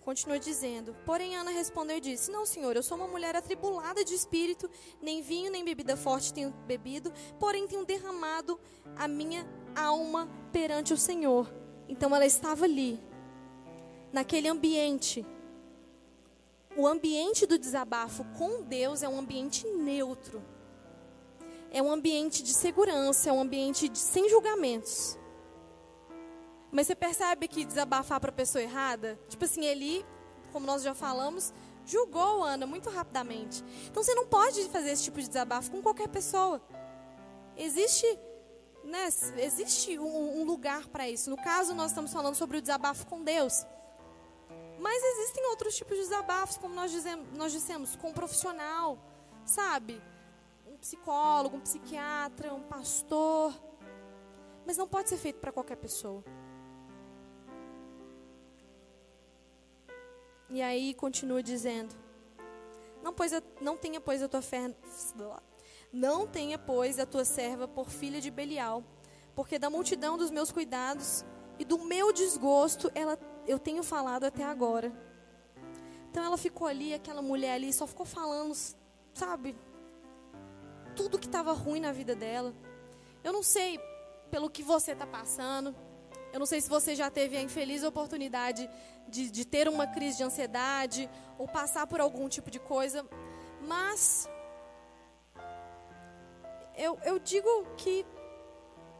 Continua 0.02 0.38
dizendo: 0.38 0.94
Porém, 1.06 1.34
Ana 1.34 1.50
respondeu 1.50 1.96
e 1.96 2.00
disse: 2.02 2.30
Não, 2.30 2.44
senhor, 2.44 2.76
eu 2.76 2.82
sou 2.82 2.98
uma 2.98 3.08
mulher 3.08 3.34
atribulada 3.34 4.04
de 4.04 4.12
espírito, 4.12 4.70
nem 5.00 5.22
vinho 5.22 5.50
nem 5.50 5.64
bebida 5.64 5.96
forte 5.96 6.34
tenho 6.34 6.50
bebido, 6.66 7.10
porém 7.40 7.66
tenho 7.66 7.86
derramado 7.86 8.60
a 8.94 9.08
minha 9.08 9.48
alma 9.74 10.28
perante 10.52 10.92
o 10.92 10.98
Senhor. 10.98 11.50
Então 11.88 12.14
ela 12.14 12.26
estava 12.26 12.66
ali, 12.66 13.02
naquele 14.12 14.48
ambiente. 14.48 15.24
O 16.76 16.86
ambiente 16.86 17.46
do 17.46 17.58
desabafo 17.58 18.22
com 18.36 18.62
Deus 18.62 19.02
é 19.02 19.08
um 19.08 19.18
ambiente 19.18 19.66
neutro. 19.66 20.53
É 21.74 21.82
um 21.82 21.90
ambiente 21.90 22.40
de 22.40 22.54
segurança, 22.54 23.30
é 23.30 23.32
um 23.32 23.40
ambiente 23.40 23.88
de, 23.88 23.98
sem 23.98 24.28
julgamentos. 24.28 25.18
Mas 26.70 26.86
você 26.86 26.94
percebe 26.94 27.48
que 27.48 27.64
desabafar 27.64 28.20
para 28.20 28.30
a 28.30 28.32
pessoa 28.32 28.62
errada, 28.62 29.18
tipo 29.28 29.44
assim, 29.44 29.64
ele, 29.64 30.06
como 30.52 30.64
nós 30.64 30.84
já 30.84 30.94
falamos, 30.94 31.52
julgou 31.84 32.44
Ana 32.44 32.64
muito 32.64 32.88
rapidamente. 32.90 33.64
Então 33.90 34.04
você 34.04 34.14
não 34.14 34.24
pode 34.24 34.68
fazer 34.68 34.92
esse 34.92 35.02
tipo 35.02 35.20
de 35.20 35.26
desabafo 35.26 35.72
com 35.72 35.82
qualquer 35.82 36.06
pessoa. 36.06 36.62
Existe, 37.56 38.06
né, 38.84 39.08
existe 39.38 39.98
um, 39.98 40.42
um 40.42 40.44
lugar 40.44 40.86
para 40.86 41.10
isso. 41.10 41.28
No 41.28 41.36
caso, 41.36 41.74
nós 41.74 41.90
estamos 41.90 42.12
falando 42.12 42.36
sobre 42.36 42.58
o 42.58 42.60
desabafo 42.60 43.04
com 43.08 43.24
Deus. 43.24 43.66
Mas 44.78 45.02
existem 45.02 45.44
outros 45.48 45.74
tipos 45.74 45.96
de 45.96 46.04
desabafos, 46.04 46.56
como 46.56 46.72
nós, 46.72 46.92
dizemos, 46.92 47.36
nós 47.36 47.50
dissemos, 47.50 47.96
com 47.96 48.10
um 48.10 48.12
profissional, 48.12 48.96
sabe? 49.44 50.00
Psicólogo, 50.84 51.56
um 51.56 51.60
psiquiatra, 51.60 52.52
um 52.52 52.60
pastor. 52.60 53.58
Mas 54.66 54.76
não 54.76 54.86
pode 54.86 55.08
ser 55.08 55.16
feito 55.16 55.40
para 55.40 55.50
qualquer 55.50 55.76
pessoa. 55.76 56.22
E 60.50 60.60
aí 60.60 60.92
continua 60.92 61.42
dizendo: 61.42 61.94
Não, 63.02 63.14
pois 63.14 63.32
a, 63.32 63.42
não 63.62 63.78
tenha, 63.78 63.98
pois, 63.98 64.22
a 64.22 64.28
tua 64.28 64.42
fé. 64.42 64.74
Não 65.90 66.26
tenha, 66.26 66.58
pois, 66.58 66.98
a 66.98 67.06
tua 67.06 67.24
serva 67.24 67.66
por 67.66 67.88
filha 67.88 68.20
de 68.20 68.30
Belial, 68.30 68.84
porque 69.34 69.58
da 69.58 69.70
multidão 69.70 70.18
dos 70.18 70.30
meus 70.30 70.52
cuidados 70.52 71.24
e 71.58 71.64
do 71.64 71.78
meu 71.78 72.12
desgosto 72.12 72.92
ela, 72.94 73.18
eu 73.46 73.58
tenho 73.58 73.82
falado 73.82 74.24
até 74.24 74.44
agora. 74.44 74.92
Então 76.10 76.22
ela 76.22 76.36
ficou 76.36 76.66
ali, 76.66 76.92
aquela 76.92 77.22
mulher 77.22 77.54
ali, 77.54 77.72
só 77.72 77.86
ficou 77.86 78.04
falando, 78.04 78.54
sabe? 79.14 79.56
Tudo 80.94 81.18
que 81.18 81.26
estava 81.26 81.52
ruim 81.52 81.80
na 81.80 81.92
vida 81.92 82.14
dela. 82.14 82.54
Eu 83.22 83.32
não 83.32 83.42
sei 83.42 83.80
pelo 84.30 84.50
que 84.50 84.62
você 84.62 84.92
está 84.92 85.06
passando. 85.06 85.74
Eu 86.32 86.38
não 86.38 86.46
sei 86.46 86.60
se 86.60 86.68
você 86.68 86.94
já 86.94 87.10
teve 87.10 87.36
a 87.36 87.42
infeliz 87.42 87.84
oportunidade 87.84 88.68
de, 89.08 89.30
de 89.30 89.44
ter 89.44 89.68
uma 89.68 89.86
crise 89.86 90.18
de 90.18 90.24
ansiedade 90.24 91.08
ou 91.38 91.46
passar 91.46 91.86
por 91.86 92.00
algum 92.00 92.28
tipo 92.28 92.50
de 92.50 92.58
coisa. 92.58 93.06
Mas 93.66 94.28
eu, 96.76 96.98
eu 97.04 97.18
digo 97.18 97.48
que 97.76 98.04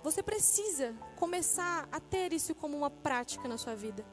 você 0.03 0.23
precisa 0.23 0.95
começar 1.17 1.89
a 1.91 1.99
ter 1.99 2.33
isso 2.33 2.55
como 2.55 2.77
uma 2.77 2.91
prática 2.91 3.49
na 3.49 3.59
sua 3.59 3.75
vida. 3.75 4.05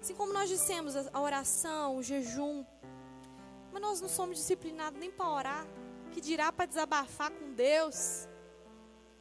Assim 0.00 0.14
como 0.14 0.32
nós 0.32 0.48
dissemos, 0.48 0.96
a 0.96 1.20
oração, 1.20 1.96
o 1.96 2.02
jejum. 2.02 2.64
Mas 3.72 3.80
nós 3.80 4.00
não 4.00 4.08
somos 4.08 4.36
disciplinados 4.36 4.98
nem 4.98 5.10
para 5.10 5.28
orar. 5.28 5.66
Que 6.12 6.20
dirá 6.20 6.52
para 6.52 6.66
desabafar 6.66 7.30
com 7.30 7.54
Deus? 7.54 8.28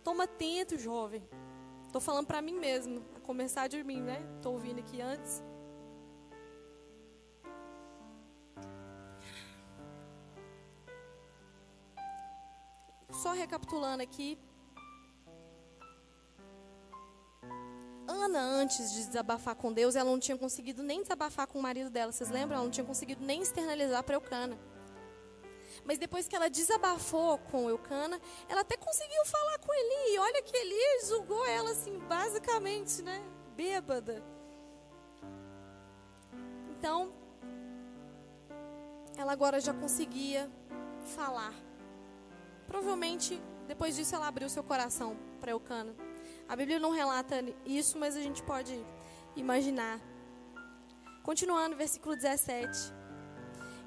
Toma 0.03 0.25
atento, 0.25 0.77
jovem. 0.77 1.23
Estou 1.85 2.01
falando 2.01 2.27
para 2.27 2.41
mim 2.41 2.57
mesmo, 2.59 3.05
a 3.15 3.19
começar 3.19 3.67
de 3.67 3.83
mim, 3.83 4.01
né? 4.01 4.21
Estou 4.37 4.53
ouvindo 4.53 4.79
aqui 4.79 5.01
antes. 5.01 5.43
Só 13.11 13.33
recapitulando 13.33 14.01
aqui, 14.01 14.37
Ana, 18.07 18.39
antes 18.39 18.91
de 18.93 19.05
desabafar 19.05 19.55
com 19.55 19.71
Deus, 19.71 19.95
ela 19.95 20.09
não 20.09 20.19
tinha 20.19 20.37
conseguido 20.37 20.81
nem 20.81 21.01
desabafar 21.01 21.47
com 21.47 21.59
o 21.59 21.61
marido 21.61 21.89
dela. 21.89 22.11
Vocês 22.11 22.29
lembram? 22.29 22.57
Ela 22.57 22.63
não 22.65 22.71
tinha 22.71 22.85
conseguido 22.85 23.23
nem 23.23 23.41
externalizar 23.41 24.03
para 24.03 24.15
Eucana. 24.15 24.57
Mas 25.83 25.97
depois 25.97 26.27
que 26.27 26.35
ela 26.35 26.49
desabafou 26.49 27.37
com 27.37 27.69
Eucana, 27.69 28.19
ela 28.47 28.61
até 28.61 28.77
conseguiu 28.77 29.25
falar 29.25 29.57
com 29.59 29.73
Eli. 29.73 30.15
E 30.15 30.19
olha 30.19 30.41
que 30.41 30.55
Eli 30.55 31.05
julgou 31.05 31.45
ela 31.45 31.71
assim, 31.71 31.97
basicamente, 31.99 33.01
né? 33.01 33.23
Bêbada. 33.55 34.23
Então, 36.69 37.13
ela 39.17 39.31
agora 39.31 39.59
já 39.59 39.73
conseguia 39.73 40.49
falar. 41.15 41.53
Provavelmente, 42.67 43.41
depois 43.67 43.95
disso, 43.95 44.15
ela 44.15 44.27
abriu 44.27 44.49
seu 44.49 44.63
coração 44.63 45.17
para 45.39 45.51
Eucana. 45.51 45.95
A 46.47 46.55
Bíblia 46.55 46.79
não 46.79 46.91
relata 46.91 47.43
isso, 47.65 47.97
mas 47.97 48.15
a 48.15 48.21
gente 48.21 48.43
pode 48.43 48.85
imaginar. 49.35 49.99
Continuando, 51.23 51.75
versículo 51.75 52.15
17. 52.15 53.00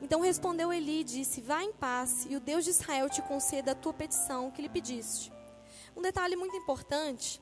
Então 0.02 0.20
respondeu 0.20 0.72
Eli 0.72 1.00
e 1.00 1.04
disse: 1.04 1.40
Vá 1.40 1.62
em 1.62 1.72
paz, 1.72 2.26
e 2.28 2.36
o 2.36 2.40
Deus 2.40 2.64
de 2.64 2.70
Israel 2.70 3.08
te 3.08 3.22
conceda 3.22 3.72
a 3.72 3.74
tua 3.74 3.92
petição 3.92 4.50
que 4.50 4.62
lhe 4.62 4.68
pediste. 4.68 5.32
Um 5.96 6.02
detalhe 6.02 6.36
muito 6.36 6.56
importante 6.56 7.40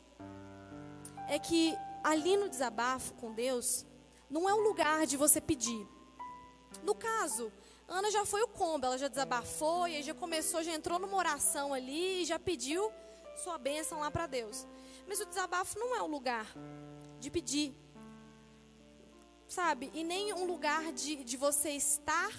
é 1.28 1.38
que 1.38 1.74
ali 2.02 2.36
no 2.36 2.48
desabafo 2.48 3.14
com 3.14 3.32
Deus, 3.32 3.86
não 4.28 4.48
é 4.48 4.54
um 4.54 4.60
lugar 4.60 5.06
de 5.06 5.16
você 5.16 5.40
pedir. 5.40 5.86
No 6.82 6.94
caso, 6.94 7.52
Ana 7.86 8.10
já 8.10 8.24
foi 8.24 8.42
o 8.42 8.48
combo, 8.48 8.86
ela 8.86 8.98
já 8.98 9.08
desabafou 9.08 9.86
e 9.86 10.02
já 10.02 10.14
começou, 10.14 10.62
já 10.62 10.72
entrou 10.72 10.98
numa 10.98 11.16
oração 11.16 11.72
ali 11.74 12.22
e 12.22 12.24
já 12.24 12.38
pediu 12.38 12.90
sua 13.36 13.58
bênção 13.58 14.00
lá 14.00 14.10
para 14.10 14.26
Deus. 14.26 14.66
Mas 15.06 15.20
o 15.20 15.26
desabafo 15.26 15.78
não 15.78 15.94
é 15.94 16.02
um 16.02 16.06
lugar 16.06 16.46
de 17.20 17.30
pedir, 17.30 17.74
sabe? 19.52 19.90
E 19.92 20.02
nem 20.02 20.32
um 20.32 20.46
lugar 20.46 20.92
de, 20.92 21.22
de 21.22 21.36
você 21.36 21.70
estar 21.70 22.32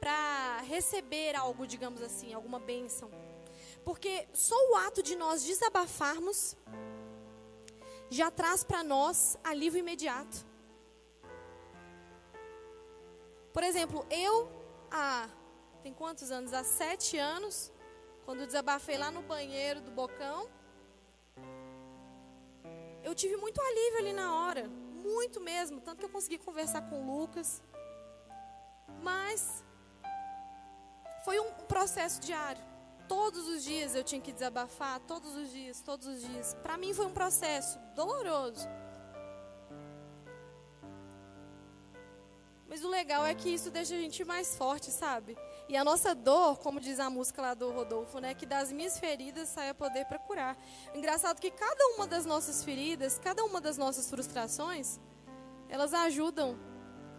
para 0.00 0.60
receber 0.62 1.34
algo, 1.34 1.66
digamos 1.66 2.00
assim, 2.02 2.32
alguma 2.32 2.58
bênção. 2.58 3.10
Porque 3.84 4.26
só 4.32 4.56
o 4.70 4.76
ato 4.76 5.02
de 5.02 5.16
nós 5.16 5.42
desabafarmos 5.42 6.56
já 8.08 8.30
traz 8.30 8.62
para 8.62 8.82
nós 8.84 9.36
alívio 9.42 9.80
imediato. 9.80 10.36
Por 13.52 13.62
exemplo, 13.62 14.06
eu 14.10 14.50
há 14.90 15.28
tem 15.82 15.92
quantos 15.92 16.30
anos? 16.30 16.54
Há 16.54 16.64
sete 16.64 17.18
anos, 17.18 17.70
quando 18.24 18.46
desabafei 18.46 18.96
lá 18.96 19.10
no 19.10 19.20
banheiro 19.20 19.82
do 19.82 19.90
Bocão, 19.90 20.48
eu 23.02 23.14
tive 23.14 23.36
muito 23.36 23.60
alívio 23.60 23.98
ali 23.98 24.12
na 24.14 24.34
hora, 24.34 24.70
muito 25.04 25.40
mesmo, 25.40 25.80
tanto 25.80 25.98
que 25.98 26.04
eu 26.06 26.10
consegui 26.10 26.38
conversar 26.38 26.82
com 26.88 27.02
o 27.02 27.20
Lucas. 27.20 27.62
Mas 29.02 29.62
foi 31.24 31.38
um 31.38 31.52
processo 31.68 32.20
diário. 32.20 32.62
Todos 33.06 33.46
os 33.48 33.62
dias 33.62 33.94
eu 33.94 34.02
tinha 34.02 34.20
que 34.20 34.32
desabafar, 34.32 34.98
todos 35.00 35.36
os 35.36 35.50
dias, 35.50 35.82
todos 35.82 36.06
os 36.06 36.20
dias. 36.22 36.54
Para 36.62 36.78
mim 36.78 36.94
foi 36.94 37.06
um 37.06 37.12
processo 37.12 37.78
doloroso. 37.94 38.66
Mas 42.74 42.82
o 42.82 42.88
legal 42.88 43.24
é 43.24 43.32
que 43.36 43.50
isso 43.50 43.70
deixa 43.70 43.94
a 43.94 43.98
gente 43.98 44.24
mais 44.24 44.56
forte, 44.56 44.90
sabe? 44.90 45.38
E 45.68 45.76
a 45.76 45.84
nossa 45.84 46.12
dor, 46.12 46.58
como 46.58 46.80
diz 46.80 46.98
a 46.98 47.08
música 47.08 47.40
lá 47.40 47.54
do 47.54 47.70
Rodolfo, 47.70 48.18
né, 48.18 48.34
que 48.34 48.44
das 48.44 48.72
minhas 48.72 48.98
feridas 48.98 49.48
saia 49.48 49.72
poder 49.72 50.04
para 50.06 50.18
curar. 50.18 50.58
Engraçado 50.92 51.40
que 51.40 51.52
cada 51.52 51.86
uma 51.94 52.04
das 52.04 52.26
nossas 52.26 52.64
feridas, 52.64 53.16
cada 53.16 53.44
uma 53.44 53.60
das 53.60 53.78
nossas 53.78 54.10
frustrações, 54.10 54.98
elas 55.68 55.94
ajudam 55.94 56.58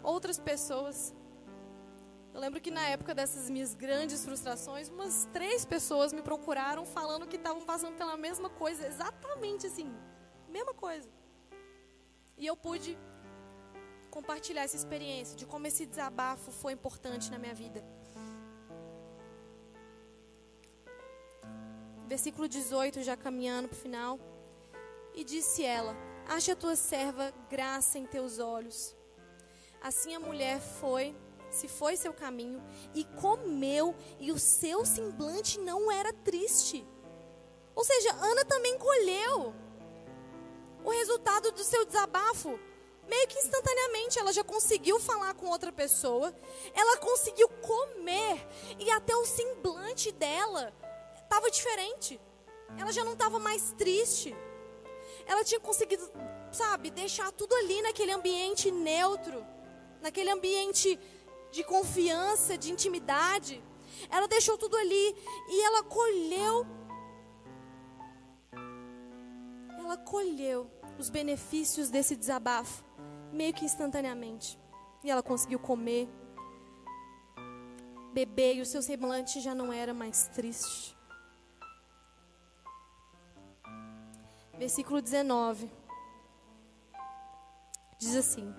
outras 0.03 0.37
pessoas. 0.37 1.15
Eu 2.33 2.41
lembro 2.41 2.59
que 2.59 2.69
na 2.69 2.85
época 2.89 3.15
dessas 3.15 3.49
minhas 3.49 3.73
grandes 3.73 4.25
frustrações, 4.25 4.89
umas 4.89 5.25
três 5.31 5.63
pessoas 5.63 6.11
me 6.11 6.21
procuraram 6.21 6.85
falando 6.85 7.25
que 7.25 7.37
estavam 7.37 7.61
passando 7.61 7.95
pela 7.95 8.17
mesma 8.17 8.49
coisa, 8.49 8.85
exatamente 8.85 9.67
assim, 9.67 9.89
mesma 10.49 10.73
coisa. 10.73 11.09
E 12.37 12.45
eu 12.45 12.57
pude 12.57 12.97
compartilhar 14.15 14.63
essa 14.63 14.77
experiência 14.81 15.35
de 15.35 15.45
como 15.45 15.67
esse 15.67 15.85
desabafo 15.85 16.49
foi 16.51 16.71
importante 16.73 17.29
na 17.33 17.37
minha 17.37 17.53
vida. 17.53 17.83
versículo 22.07 22.47
18, 22.47 23.01
já 23.03 23.17
caminhando 23.17 23.67
para 23.67 23.77
o 23.77 23.79
final. 23.79 24.19
E 25.13 25.23
disse 25.23 25.63
ela: 25.63 25.95
Ache 26.27 26.51
a 26.51 26.55
tua 26.55 26.75
serva 26.75 27.33
graça 27.49 27.97
em 27.97 28.05
teus 28.05 28.39
olhos. 28.39 28.95
Assim 29.81 30.15
a 30.15 30.19
mulher 30.19 30.59
foi, 30.59 31.15
se 31.49 31.67
foi 31.67 31.95
seu 31.95 32.13
caminho, 32.13 32.61
e 32.93 33.03
comeu, 33.03 33.95
e 34.19 34.31
o 34.31 34.39
seu 34.39 34.85
semblante 34.85 35.59
não 35.59 35.91
era 35.91 36.13
triste. 36.13 36.85
Ou 37.75 37.83
seja, 37.83 38.13
Ana 38.13 38.45
também 38.45 38.77
colheu 38.77 39.53
o 40.83 40.89
resultado 40.89 41.51
do 41.51 41.63
seu 41.63 41.85
desabafo. 41.85 42.57
Meio 43.07 43.27
que 43.27 43.37
instantaneamente 43.39 44.17
ela 44.17 44.33
já 44.33 44.43
conseguiu 44.43 44.99
falar 44.99 45.33
com 45.35 45.47
outra 45.47 45.71
pessoa, 45.71 46.33
ela 46.73 46.97
conseguiu 46.97 47.47
comer, 47.47 48.47
e 48.79 48.89
até 48.91 49.15
o 49.15 49.25
semblante 49.25 50.11
dela 50.11 50.73
estava 51.23 51.49
diferente. 51.51 52.19
Ela 52.77 52.91
já 52.91 53.03
não 53.03 53.13
estava 53.13 53.39
mais 53.39 53.71
triste. 53.73 54.35
Ela 55.25 55.43
tinha 55.43 55.59
conseguido, 55.59 56.09
sabe, 56.51 56.89
deixar 56.91 57.31
tudo 57.31 57.55
ali 57.55 57.81
naquele 57.81 58.11
ambiente 58.11 58.71
neutro, 58.71 59.45
naquele 60.01 60.29
ambiente 60.29 60.99
de 61.51 61.63
confiança, 61.63 62.57
de 62.57 62.71
intimidade. 62.71 63.63
Ela 64.09 64.27
deixou 64.27 64.57
tudo 64.57 64.75
ali 64.77 65.15
e 65.49 65.61
ela 65.63 65.83
colheu. 65.83 66.65
Ela 69.79 69.97
colheu 69.97 70.69
os 70.99 71.09
benefícios 71.09 71.89
desse 71.89 72.15
desabafo, 72.15 72.83
meio 73.35 73.53
que 73.53 73.65
instantaneamente. 73.65 74.57
E 75.03 75.11
ela 75.11 75.21
conseguiu 75.21 75.59
comer, 75.59 76.09
beber, 78.13 78.55
e 78.55 78.61
o 78.61 78.65
seu 78.65 78.81
semblante 78.81 79.39
já 79.39 79.53
não 79.53 79.71
era 79.71 79.93
mais 79.93 80.27
triste. 80.29 80.95
versículo 84.57 85.01
19. 85.01 85.69
Diz 87.97 88.15
assim: 88.15 88.53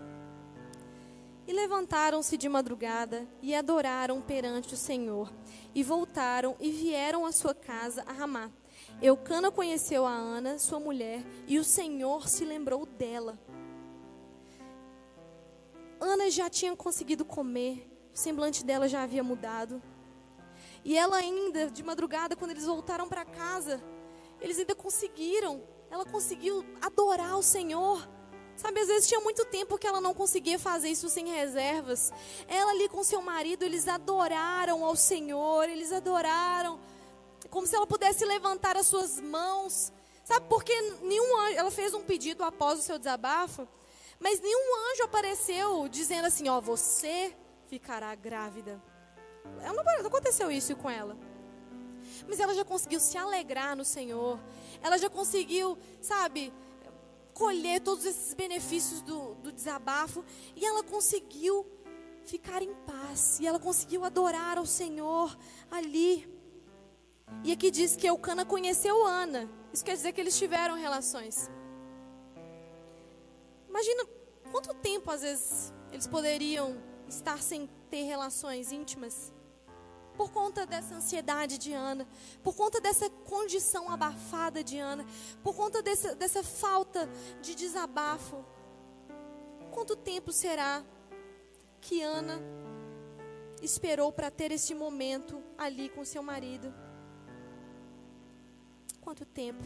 E 1.46 1.52
levantaram-se 1.52 2.36
de 2.36 2.48
madrugada 2.48 3.26
e 3.42 3.54
adoraram 3.54 4.20
perante 4.20 4.74
o 4.74 4.76
Senhor. 4.76 5.32
E 5.74 5.82
voltaram 5.82 6.56
e 6.60 6.70
vieram 6.70 7.26
à 7.26 7.32
sua 7.32 7.54
casa 7.54 8.02
a 8.06 8.12
Ramá. 8.12 8.50
Eucana 9.02 9.50
conheceu 9.50 10.06
a 10.06 10.10
Ana, 10.10 10.58
sua 10.58 10.80
mulher, 10.80 11.22
e 11.46 11.58
o 11.58 11.64
Senhor 11.64 12.28
se 12.28 12.44
lembrou 12.44 12.86
dela. 12.86 13.38
Ana 16.07 16.30
já 16.30 16.48
tinha 16.48 16.74
conseguido 16.76 17.24
comer, 17.24 17.90
o 18.14 18.16
semblante 18.16 18.64
dela 18.64 18.88
já 18.88 19.02
havia 19.02 19.22
mudado. 19.22 19.82
E 20.84 20.96
ela 20.96 21.16
ainda, 21.16 21.68
de 21.68 21.82
madrugada, 21.82 22.36
quando 22.36 22.52
eles 22.52 22.64
voltaram 22.64 23.09
para 23.09 23.24
casa, 23.24 23.82
eles 24.40 24.59
ainda 24.59 24.74
conseguiram, 24.74 25.62
ela 25.90 26.04
conseguiu 26.04 26.64
adorar 26.80 27.36
o 27.36 27.42
Senhor. 27.42 28.09
Sabe, 28.57 28.80
às 28.80 28.86
vezes 28.86 29.09
tinha 29.09 29.20
muito 29.20 29.44
tempo 29.44 29.76
que 29.76 29.86
ela 29.86 30.00
não 30.00 30.14
conseguia 30.14 30.59
fazer 30.59 30.88
isso 30.88 31.11
sem 31.11 31.28
reservas. 31.28 32.11
Ela 32.48 32.70
ali 32.70 32.88
com 32.88 33.04
seu 33.04 33.20
marido, 33.20 33.64
eles 33.64 33.86
adoraram 33.86 34.84
ao 34.84 34.96
Senhor, 34.96 35.68
eles 35.68 35.92
adoraram, 35.92 36.80
como 37.50 37.66
se 37.66 37.76
ela 37.76 37.86
pudesse 37.86 38.24
levantar 38.24 38.76
as 38.76 38.86
suas 38.86 39.20
mãos. 39.20 39.92
Sabe, 40.24 40.46
porque 40.48 40.72
nenhum 41.02 41.38
ela 41.48 41.70
fez 41.70 41.94
um 41.94 42.02
pedido 42.02 42.42
após 42.42 42.78
o 42.78 42.82
seu 42.82 42.98
desabafo, 42.98 43.68
mas 44.18 44.40
nenhum 44.40 44.92
anjo 44.92 45.04
apareceu 45.04 45.88
dizendo 45.88 46.26
assim: 46.26 46.48
Ó, 46.48 46.60
você 46.60 47.34
ficará 47.68 48.14
grávida. 48.14 48.82
Ela 49.62 49.82
não, 49.82 50.06
aconteceu 50.06 50.50
isso 50.50 50.74
com 50.76 50.90
ela. 50.90 51.16
Mas 52.26 52.40
ela 52.40 52.54
já 52.54 52.64
conseguiu 52.64 53.00
se 53.00 53.16
alegrar 53.18 53.76
no 53.76 53.84
Senhor. 53.84 54.38
Ela 54.82 54.98
já 54.98 55.10
conseguiu, 55.10 55.76
sabe, 56.00 56.52
colher 57.34 57.80
todos 57.80 58.04
esses 58.04 58.34
benefícios 58.34 59.00
do, 59.00 59.34
do 59.36 59.52
desabafo. 59.52 60.24
E 60.54 60.64
ela 60.64 60.82
conseguiu 60.82 61.66
ficar 62.24 62.62
em 62.62 62.74
paz. 62.86 63.38
E 63.40 63.46
ela 63.46 63.58
conseguiu 63.58 64.04
adorar 64.04 64.58
ao 64.58 64.66
Senhor 64.66 65.36
ali. 65.70 66.28
E 67.44 67.52
aqui 67.52 67.70
diz 67.70 67.96
que 67.96 68.06
Eucana 68.06 68.44
conheceu 68.44 69.04
Ana. 69.04 69.48
Isso 69.72 69.84
quer 69.84 69.94
dizer 69.94 70.12
que 70.12 70.20
eles 70.20 70.38
tiveram 70.38 70.76
relações. 70.76 71.50
Imagina 73.76 74.06
quanto 74.50 74.72
tempo 74.72 75.10
às 75.10 75.20
vezes 75.20 75.70
eles 75.92 76.06
poderiam 76.06 76.82
estar 77.06 77.42
sem 77.42 77.66
ter 77.90 78.04
relações 78.04 78.72
íntimas 78.72 79.30
por 80.16 80.32
conta 80.32 80.64
dessa 80.64 80.94
ansiedade 80.94 81.58
de 81.58 81.74
Ana, 81.74 82.08
por 82.42 82.56
conta 82.56 82.80
dessa 82.80 83.10
condição 83.10 83.90
abafada 83.90 84.64
de 84.64 84.78
Ana, 84.78 85.04
por 85.42 85.54
conta 85.54 85.82
dessa, 85.82 86.14
dessa 86.14 86.42
falta 86.42 87.06
de 87.42 87.54
desabafo. 87.54 88.42
Quanto 89.72 89.94
tempo 89.94 90.32
será 90.32 90.82
que 91.78 92.00
Ana 92.00 92.40
esperou 93.60 94.10
para 94.10 94.30
ter 94.30 94.52
esse 94.52 94.74
momento 94.74 95.42
ali 95.58 95.90
com 95.90 96.02
seu 96.02 96.22
marido? 96.22 96.72
Quanto 99.02 99.26
tempo? 99.26 99.64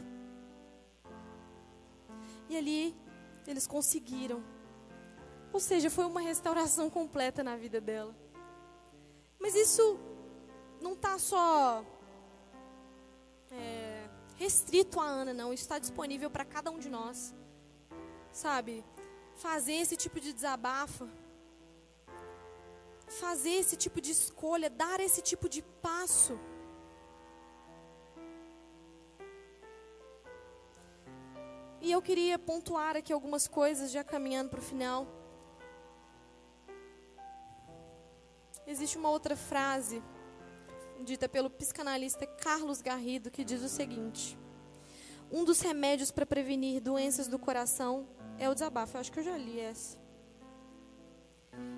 E 2.49 2.57
ali 2.57 3.10
eles 3.51 3.67
conseguiram. 3.67 4.43
Ou 5.53 5.61
seja, 5.61 5.91
foi 5.91 6.05
uma 6.05 6.21
restauração 6.21 6.89
completa 6.89 7.43
na 7.43 7.57
vida 7.57 7.81
dela. 7.81 8.15
Mas 9.39 9.55
isso 9.55 9.99
não 10.81 10.93
está 10.93 11.19
só 11.19 11.85
é, 13.51 14.09
restrito 14.37 15.01
a 15.01 15.05
Ana, 15.05 15.33
não. 15.35 15.53
Isso 15.53 15.65
está 15.65 15.79
disponível 15.79 16.31
para 16.31 16.45
cada 16.45 16.71
um 16.71 16.79
de 16.79 16.89
nós. 16.89 17.35
Sabe? 18.33 18.85
Fazer 19.35 19.73
esse 19.73 19.97
tipo 19.97 20.21
de 20.21 20.33
desabafo. 20.33 21.09
Fazer 23.07 23.51
esse 23.51 23.77
tipo 23.77 24.01
de 24.01 24.13
escolha. 24.13 24.71
Dar 24.71 25.01
esse 25.01 25.21
tipo 25.21 25.49
de 25.49 25.63
passo. 25.63 26.39
E 31.81 31.91
eu 31.91 32.03
queria 32.03 32.39
pontuar 32.39 32.97
aqui 32.97 33.13
algumas 33.13 33.49
coisas, 33.49 33.91
já 33.91 34.05
caminhando 34.05 34.51
para 34.51 34.61
o 34.61 34.63
final. 34.63 35.07
Existe 38.67 38.99
uma 38.99 39.09
outra 39.09 39.35
frase 39.35 40.03
dita 41.03 41.29
pelo 41.29 41.49
psicanalista 41.49 42.27
Carlos 42.27 42.83
Garrido, 42.83 43.31
que 43.31 43.43
diz 43.43 43.63
o 43.63 43.69
seguinte: 43.69 44.39
Um 45.33 45.45
dos 45.45 45.61
remédios 45.61 46.11
para 46.11 46.27
prevenir 46.27 46.83
doenças 46.83 47.27
do 47.27 47.39
coração 47.39 48.07
é 48.39 48.49
o 48.49 48.55
desabafo. 48.55 48.97
Eu 48.97 49.01
acho 49.01 49.11
que 49.11 49.21
eu 49.21 49.25
já 49.25 49.37
li 49.39 49.59
essa. 49.59 49.99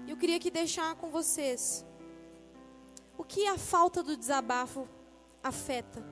Eu 0.08 0.16
queria 0.16 0.36
aqui 0.36 0.50
deixar 0.50 0.94
com 0.96 1.10
vocês 1.10 1.86
o 3.16 3.24
que 3.24 3.46
a 3.46 3.56
falta 3.56 4.02
do 4.02 4.16
desabafo 4.16 4.88
afeta. 5.42 6.04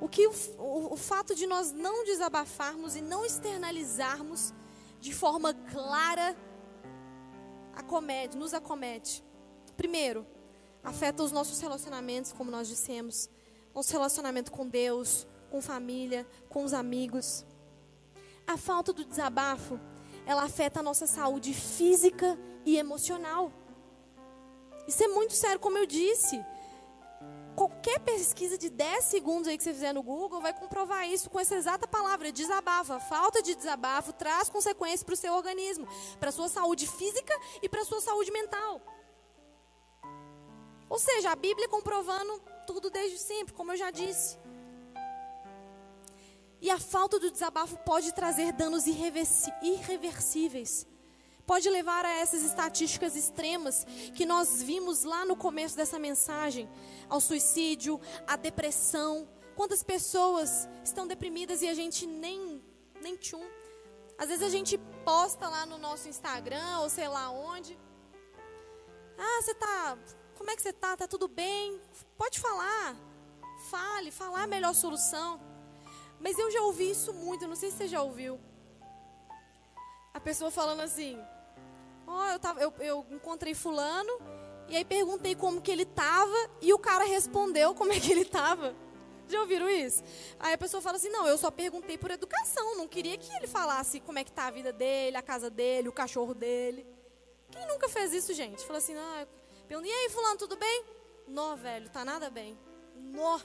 O 0.00 0.08
que 0.08 0.26
o, 0.26 0.32
o, 0.58 0.94
o 0.94 0.96
fato 0.96 1.34
de 1.34 1.46
nós 1.46 1.72
não 1.72 2.04
desabafarmos 2.04 2.96
e 2.96 3.02
não 3.02 3.24
externalizarmos 3.24 4.54
de 5.00 5.14
forma 5.14 5.52
clara 5.54 6.36
acomete, 7.74 8.36
nos 8.36 8.54
acomete. 8.54 9.24
Primeiro, 9.76 10.26
afeta 10.82 11.22
os 11.22 11.32
nossos 11.32 11.60
relacionamentos, 11.60 12.32
como 12.32 12.50
nós 12.50 12.68
dissemos, 12.68 13.28
nosso 13.74 13.92
relacionamento 13.92 14.50
com 14.50 14.68
Deus, 14.68 15.26
com 15.50 15.60
família, 15.60 16.26
com 16.48 16.64
os 16.64 16.72
amigos. 16.72 17.44
A 18.46 18.56
falta 18.56 18.92
do 18.92 19.04
desabafo, 19.04 19.78
ela 20.26 20.44
afeta 20.44 20.80
a 20.80 20.82
nossa 20.82 21.06
saúde 21.06 21.54
física 21.54 22.38
e 22.64 22.76
emocional. 22.76 23.52
Isso 24.86 25.02
é 25.02 25.08
muito 25.08 25.34
sério, 25.34 25.60
como 25.60 25.78
eu 25.78 25.86
disse. 25.86 26.44
Qualquer 27.56 28.00
pesquisa 28.00 28.56
de 28.56 28.70
10 28.70 29.04
segundos 29.04 29.48
aí 29.48 29.58
que 29.58 29.64
você 29.64 29.72
fizer 29.72 29.92
no 29.92 30.02
Google 30.02 30.40
vai 30.40 30.52
comprovar 30.52 31.08
isso 31.08 31.28
com 31.28 31.38
essa 31.38 31.56
exata 31.56 31.86
palavra, 31.86 32.32
desabafo. 32.32 32.92
A 32.92 33.00
falta 33.00 33.42
de 33.42 33.54
desabafo 33.54 34.12
traz 34.12 34.48
consequências 34.48 35.02
para 35.02 35.14
o 35.14 35.16
seu 35.16 35.34
organismo, 35.34 35.86
para 36.18 36.30
a 36.30 36.32
sua 36.32 36.48
saúde 36.48 36.86
física 36.86 37.34
e 37.62 37.68
para 37.68 37.82
a 37.82 37.84
sua 37.84 38.00
saúde 38.00 38.30
mental. 38.30 38.80
Ou 40.88 40.98
seja, 40.98 41.30
a 41.30 41.36
Bíblia 41.36 41.68
comprovando 41.68 42.40
tudo 42.66 42.90
desde 42.90 43.18
sempre, 43.18 43.54
como 43.54 43.72
eu 43.72 43.76
já 43.76 43.90
disse. 43.90 44.38
E 46.60 46.70
a 46.70 46.78
falta 46.78 47.18
do 47.18 47.30
desabafo 47.30 47.76
pode 47.78 48.12
trazer 48.12 48.52
danos 48.52 48.86
irreversíveis. 48.86 50.86
Pode 51.50 51.68
levar 51.68 52.04
a 52.04 52.12
essas 52.22 52.42
estatísticas 52.44 53.16
extremas 53.16 53.84
que 54.14 54.24
nós 54.24 54.62
vimos 54.62 55.02
lá 55.02 55.24
no 55.24 55.34
começo 55.34 55.76
dessa 55.76 55.98
mensagem: 55.98 56.70
ao 57.08 57.20
suicídio, 57.20 58.00
à 58.24 58.36
depressão. 58.36 59.28
Quantas 59.56 59.82
pessoas 59.82 60.68
estão 60.84 61.08
deprimidas 61.08 61.60
e 61.60 61.68
a 61.68 61.74
gente 61.74 62.06
nem, 62.06 62.64
nem 63.02 63.16
tchum. 63.16 63.44
Às 64.16 64.28
vezes 64.28 64.44
a 64.44 64.48
gente 64.48 64.78
posta 65.04 65.48
lá 65.48 65.66
no 65.66 65.76
nosso 65.76 66.08
Instagram 66.08 66.78
ou 66.82 66.88
sei 66.88 67.08
lá 67.08 67.30
onde. 67.30 67.76
Ah, 69.18 69.42
você 69.42 69.50
está 69.50 69.98
como 70.38 70.52
é 70.52 70.56
que 70.56 70.62
você 70.62 70.70
está? 70.70 70.92
Está 70.92 71.08
tudo 71.08 71.26
bem? 71.26 71.80
Pode 72.16 72.38
falar. 72.38 72.96
Fale, 73.72 74.12
falar 74.12 74.44
a 74.44 74.46
melhor 74.46 74.72
solução. 74.72 75.40
Mas 76.20 76.38
eu 76.38 76.48
já 76.52 76.62
ouvi 76.62 76.90
isso 76.92 77.12
muito, 77.12 77.48
não 77.48 77.56
sei 77.56 77.72
se 77.72 77.78
você 77.78 77.88
já 77.88 78.00
ouviu. 78.02 78.40
A 80.14 80.20
pessoa 80.20 80.50
falando 80.50 80.80
assim: 80.80 81.18
Ó, 82.10 82.26
oh, 82.26 82.30
eu, 82.32 82.38
tava, 82.40 82.60
eu, 82.60 82.74
eu 82.80 83.06
encontrei 83.12 83.54
Fulano, 83.54 84.12
e 84.68 84.76
aí 84.76 84.84
perguntei 84.84 85.36
como 85.36 85.62
que 85.62 85.70
ele 85.70 85.84
estava, 85.84 86.34
e 86.60 86.72
o 86.72 86.78
cara 86.78 87.04
respondeu 87.04 87.72
como 87.72 87.92
é 87.92 88.00
que 88.00 88.10
ele 88.10 88.22
estava. 88.22 88.74
Já 89.28 89.40
ouviram 89.40 89.70
isso? 89.70 90.02
Aí 90.40 90.52
a 90.52 90.58
pessoa 90.58 90.80
fala 90.80 90.96
assim: 90.96 91.08
não, 91.08 91.24
eu 91.28 91.38
só 91.38 91.52
perguntei 91.52 91.96
por 91.96 92.10
educação, 92.10 92.76
não 92.76 92.88
queria 92.88 93.16
que 93.16 93.32
ele 93.36 93.46
falasse 93.46 94.00
como 94.00 94.18
é 94.18 94.24
que 94.24 94.32
tá 94.32 94.48
a 94.48 94.50
vida 94.50 94.72
dele, 94.72 95.16
a 95.16 95.22
casa 95.22 95.48
dele, 95.48 95.88
o 95.88 95.92
cachorro 95.92 96.34
dele. 96.34 96.84
Quem 97.48 97.64
nunca 97.68 97.88
fez 97.88 98.12
isso, 98.12 98.34
gente? 98.34 98.66
Fala 98.66 98.78
assim: 98.78 98.96
ah, 98.96 99.26
Pergunta, 99.68 99.88
e 99.88 99.92
aí, 99.92 100.10
fulano, 100.10 100.36
tudo 100.36 100.56
bem? 100.56 100.84
Nó, 101.28 101.54
velho, 101.54 101.88
tá 101.90 102.04
nada 102.04 102.28
bem. 102.28 102.58
Nó, 102.96 103.38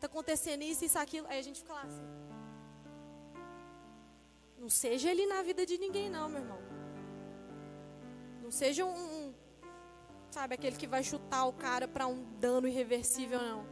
tá 0.00 0.06
acontecendo 0.06 0.62
isso, 0.62 0.86
isso, 0.86 0.98
aquilo. 0.98 1.26
Aí 1.28 1.38
a 1.38 1.42
gente 1.42 1.60
fica 1.60 1.74
lá 1.74 1.82
assim. 1.82 2.02
Não 4.58 4.70
seja 4.70 5.10
ele 5.10 5.26
na 5.26 5.42
vida 5.42 5.66
de 5.66 5.76
ninguém, 5.76 6.08
não, 6.08 6.30
meu 6.30 6.40
irmão. 6.40 6.75
Não 8.46 8.52
seja 8.52 8.84
um, 8.84 8.94
um 8.94 9.34
sabe, 10.30 10.54
aquele 10.54 10.76
que 10.76 10.86
vai 10.86 11.02
chutar 11.02 11.46
o 11.46 11.52
cara 11.52 11.88
para 11.88 12.06
um 12.06 12.22
dano 12.38 12.68
irreversível, 12.68 13.40
não. 13.42 13.66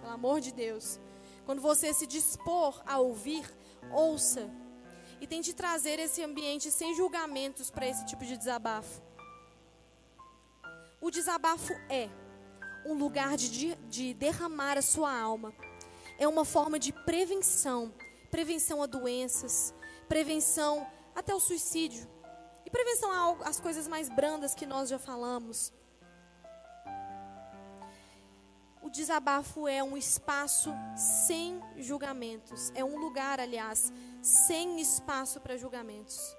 Pelo 0.00 0.12
amor 0.12 0.40
de 0.40 0.52
Deus. 0.52 0.98
Quando 1.44 1.62
você 1.62 1.94
se 1.94 2.08
dispor 2.08 2.82
a 2.84 2.98
ouvir, 2.98 3.48
ouça. 3.92 4.50
E 5.20 5.28
tente 5.28 5.54
trazer 5.54 6.00
esse 6.00 6.24
ambiente 6.24 6.72
sem 6.72 6.92
julgamentos 6.92 7.70
para 7.70 7.86
esse 7.86 8.04
tipo 8.04 8.24
de 8.24 8.36
desabafo. 8.36 9.00
O 11.00 11.08
desabafo 11.08 11.72
é 11.88 12.08
um 12.84 12.94
lugar 12.94 13.36
de, 13.36 13.76
de 13.88 14.12
derramar 14.12 14.76
a 14.76 14.82
sua 14.82 15.16
alma. 15.16 15.54
É 16.18 16.26
uma 16.26 16.44
forma 16.44 16.80
de 16.80 16.92
prevenção 16.92 17.94
prevenção 18.28 18.82
a 18.82 18.86
doenças, 18.86 19.72
prevenção 20.08 20.84
até 21.14 21.32
o 21.32 21.38
suicídio. 21.38 22.15
Prevenção 22.76 23.38
às 23.42 23.58
coisas 23.58 23.88
mais 23.88 24.10
brandas 24.10 24.54
que 24.54 24.66
nós 24.66 24.90
já 24.90 24.98
falamos. 24.98 25.72
O 28.82 28.90
desabafo 28.90 29.66
é 29.66 29.82
um 29.82 29.96
espaço 29.96 30.74
sem 30.94 31.58
julgamentos. 31.78 32.70
É 32.74 32.84
um 32.84 32.98
lugar, 32.98 33.40
aliás, 33.40 33.90
sem 34.20 34.78
espaço 34.78 35.40
para 35.40 35.56
julgamentos. 35.56 36.36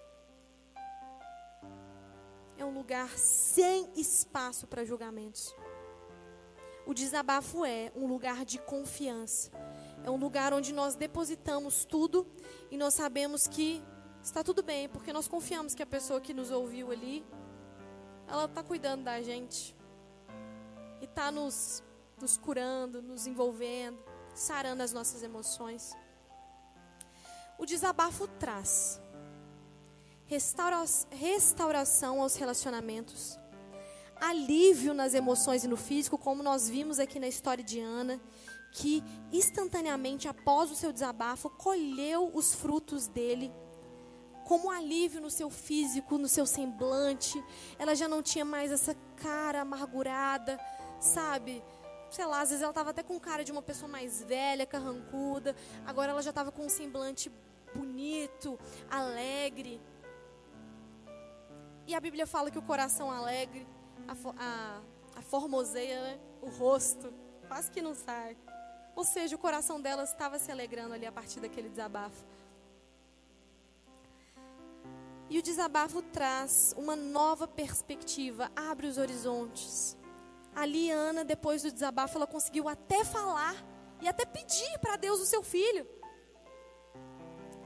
É 2.55 2.63
um 2.63 2.71
lugar 2.71 3.09
sem 3.17 3.89
espaço 3.95 4.67
para 4.67 4.85
julgamentos. 4.85 5.55
O 6.85 6.93
desabafo 6.93 7.65
é 7.65 7.91
um 7.95 8.05
lugar 8.05 8.45
de 8.45 8.59
confiança. 8.59 9.51
É 10.03 10.11
um 10.11 10.17
lugar 10.17 10.53
onde 10.53 10.71
nós 10.71 10.93
depositamos 10.93 11.83
tudo 11.83 12.27
e 12.69 12.77
nós 12.77 12.93
sabemos 12.93 13.47
que 13.47 13.83
está 14.27 14.43
tudo 14.43 14.61
bem, 14.61 14.89
porque 14.89 15.13
nós 15.13 15.25
confiamos 15.25 15.73
que 15.73 15.81
a 15.81 15.85
pessoa 15.85 16.19
que 16.19 16.33
nos 16.33 16.51
ouviu 16.51 16.91
ali, 16.91 17.25
ela 18.27 18.43
está 18.43 18.61
cuidando 18.61 19.05
da 19.05 19.21
gente 19.21 19.73
e 21.01 21.05
está 21.05 21.31
nos 21.31 21.81
nos 22.19 22.35
curando, 22.35 23.01
nos 23.01 23.27
envolvendo, 23.27 23.99
sarando 24.33 24.83
as 24.83 24.91
nossas 24.91 25.21
emoções. 25.23 25.95
O 27.57 27.65
desabafo 27.65 28.27
traz 28.27 28.99
restaura 30.25 30.83
restauração 31.11 32.21
aos 32.21 32.35
relacionamentos, 32.35 33.39
alívio 34.19 34.93
nas 34.93 35.13
emoções 35.13 35.63
e 35.63 35.67
no 35.67 35.77
físico, 35.77 36.17
como 36.17 36.43
nós 36.43 36.67
vimos 36.67 36.99
aqui 36.99 37.17
na 37.17 37.27
história 37.27 37.63
de 37.63 37.79
Ana, 37.79 38.19
que 38.73 39.01
instantaneamente 39.31 40.27
após 40.27 40.69
o 40.69 40.75
seu 40.75 40.91
desabafo 40.91 41.49
colheu 41.51 42.29
os 42.33 42.53
frutos 42.53 43.07
dele 43.07 43.53
como 44.47 44.71
alívio 44.71 45.19
no 45.19 45.29
seu 45.29 45.49
físico, 45.49 46.17
no 46.17 46.27
seu 46.27 46.45
semblante. 46.45 47.43
Ela 47.77 47.93
já 47.93 48.07
não 48.07 48.23
tinha 48.23 48.45
mais 48.45 48.71
essa 48.71 48.95
cara 49.17 49.61
amargurada, 49.61 50.57
sabe? 50.99 51.61
sei 52.09 52.25
lá, 52.25 52.39
às 52.39 52.49
vezes 52.49 52.61
ela 52.61 52.71
estava 52.71 52.91
até 52.91 53.03
com 53.03 53.19
cara 53.19 53.43
de 53.43 53.51
uma 53.51 53.61
pessoa 53.61 53.89
mais 53.89 54.23
velha, 54.23 54.65
carrancuda. 54.65 55.53
Agora 55.85 56.11
ela 56.11 56.21
já 56.21 56.29
estava 56.29 56.53
com 56.53 56.65
um 56.65 56.69
semblante 56.69 57.29
bonito, 57.75 58.57
alegre. 58.89 59.81
E 61.85 61.93
a 61.93 61.99
Bíblia 61.99 62.25
fala 62.25 62.49
que 62.49 62.57
o 62.57 62.61
coração 62.61 63.11
alegre, 63.11 63.67
a, 64.07 64.13
a, 64.41 64.81
a 65.17 65.21
formoseia, 65.21 66.01
né? 66.01 66.19
o 66.41 66.49
rosto, 66.49 67.13
quase 67.49 67.69
que 67.69 67.81
não 67.81 67.93
sai. 67.93 68.37
Ou 68.95 69.03
seja, 69.03 69.35
o 69.35 69.39
coração 69.39 69.81
dela 69.81 70.03
estava 70.03 70.39
se 70.39 70.49
alegrando 70.49 70.93
ali 70.93 71.05
a 71.05 71.11
partir 71.11 71.41
daquele 71.41 71.67
desabafo. 71.67 72.36
E 75.29 75.37
o 75.39 75.41
desabafo 75.41 76.01
traz 76.01 76.73
uma 76.77 76.95
nova 76.95 77.47
perspectiva, 77.47 78.51
abre 78.55 78.87
os 78.87 78.97
horizontes 78.97 79.97
ali 80.57 80.89
Ana, 80.89 81.23
depois 81.23 81.61
do 81.61 81.71
desabafo, 81.71 82.17
ela 82.17 82.25
conseguiu 82.25 82.67
até 82.67 83.05
falar 83.05 83.55
e 84.01 84.07
até 84.07 84.25
pedir 84.25 84.79
para 84.79 84.95
Deus 84.95 85.19
o 85.21 85.25
seu 85.25 85.43
filho. 85.43 85.87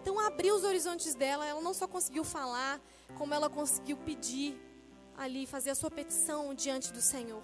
Então 0.01 0.19
abriu 0.19 0.53
os 0.55 0.65
horizontes 0.65 1.15
dela, 1.15 1.45
ela 1.45 1.61
não 1.61 1.73
só 1.73 1.87
conseguiu 1.87 2.25
falar, 2.25 2.81
como 3.17 3.33
ela 3.33 3.49
conseguiu 3.49 3.95
pedir 3.95 4.59
ali, 5.17 5.47
fazer 5.47 5.69
a 5.69 5.75
sua 5.75 5.89
petição 5.89 6.53
diante 6.53 6.91
do 6.91 7.01
Senhor. 7.01 7.41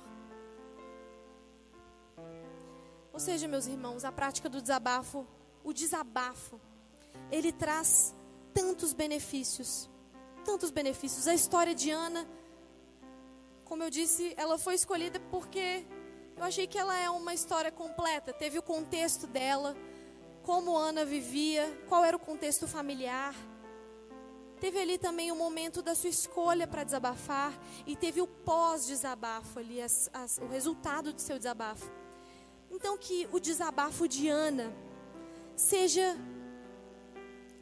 Ou 3.13 3.19
seja, 3.19 3.47
meus 3.47 3.67
irmãos, 3.67 4.03
a 4.03 4.11
prática 4.11 4.49
do 4.49 4.61
desabafo, 4.61 5.25
o 5.63 5.71
desabafo, 5.71 6.59
ele 7.31 7.53
traz 7.53 8.13
tantos 8.53 8.91
benefícios, 8.91 9.89
tantos 10.49 10.71
benefícios. 10.71 11.27
A 11.27 11.35
história 11.41 11.75
de 11.81 11.89
Ana 11.91 12.23
como 13.67 13.83
eu 13.83 13.89
disse, 13.89 14.33
ela 14.37 14.57
foi 14.57 14.75
escolhida 14.75 15.19
porque 15.29 15.85
eu 16.37 16.43
achei 16.43 16.65
que 16.65 16.77
ela 16.77 16.97
é 16.97 17.09
uma 17.09 17.33
história 17.33 17.69
completa. 17.69 18.31
Teve 18.31 18.57
o 18.57 18.63
contexto 18.63 19.27
dela, 19.27 19.75
como 20.41 20.77
Ana 20.77 21.03
vivia, 21.03 21.65
qual 21.89 22.05
era 22.05 22.15
o 22.15 22.19
contexto 22.19 22.65
familiar. 22.65 23.35
Teve 24.61 24.79
ali 24.79 24.97
também 24.97 25.33
o 25.33 25.35
momento 25.35 25.81
da 25.81 25.93
sua 25.95 26.09
escolha 26.09 26.65
para 26.65 26.85
desabafar 26.85 27.53
e 27.85 27.93
teve 27.93 28.21
o 28.21 28.27
pós-desabafo 28.27 29.59
ali, 29.59 29.81
as, 29.81 30.09
as, 30.13 30.37
o 30.37 30.47
resultado 30.47 31.11
do 31.11 31.19
seu 31.19 31.37
desabafo. 31.37 31.91
Então 32.71 32.97
que 32.97 33.27
o 33.33 33.39
desabafo 33.39 34.07
de 34.07 34.29
Ana 34.29 34.73
seja 35.57 36.17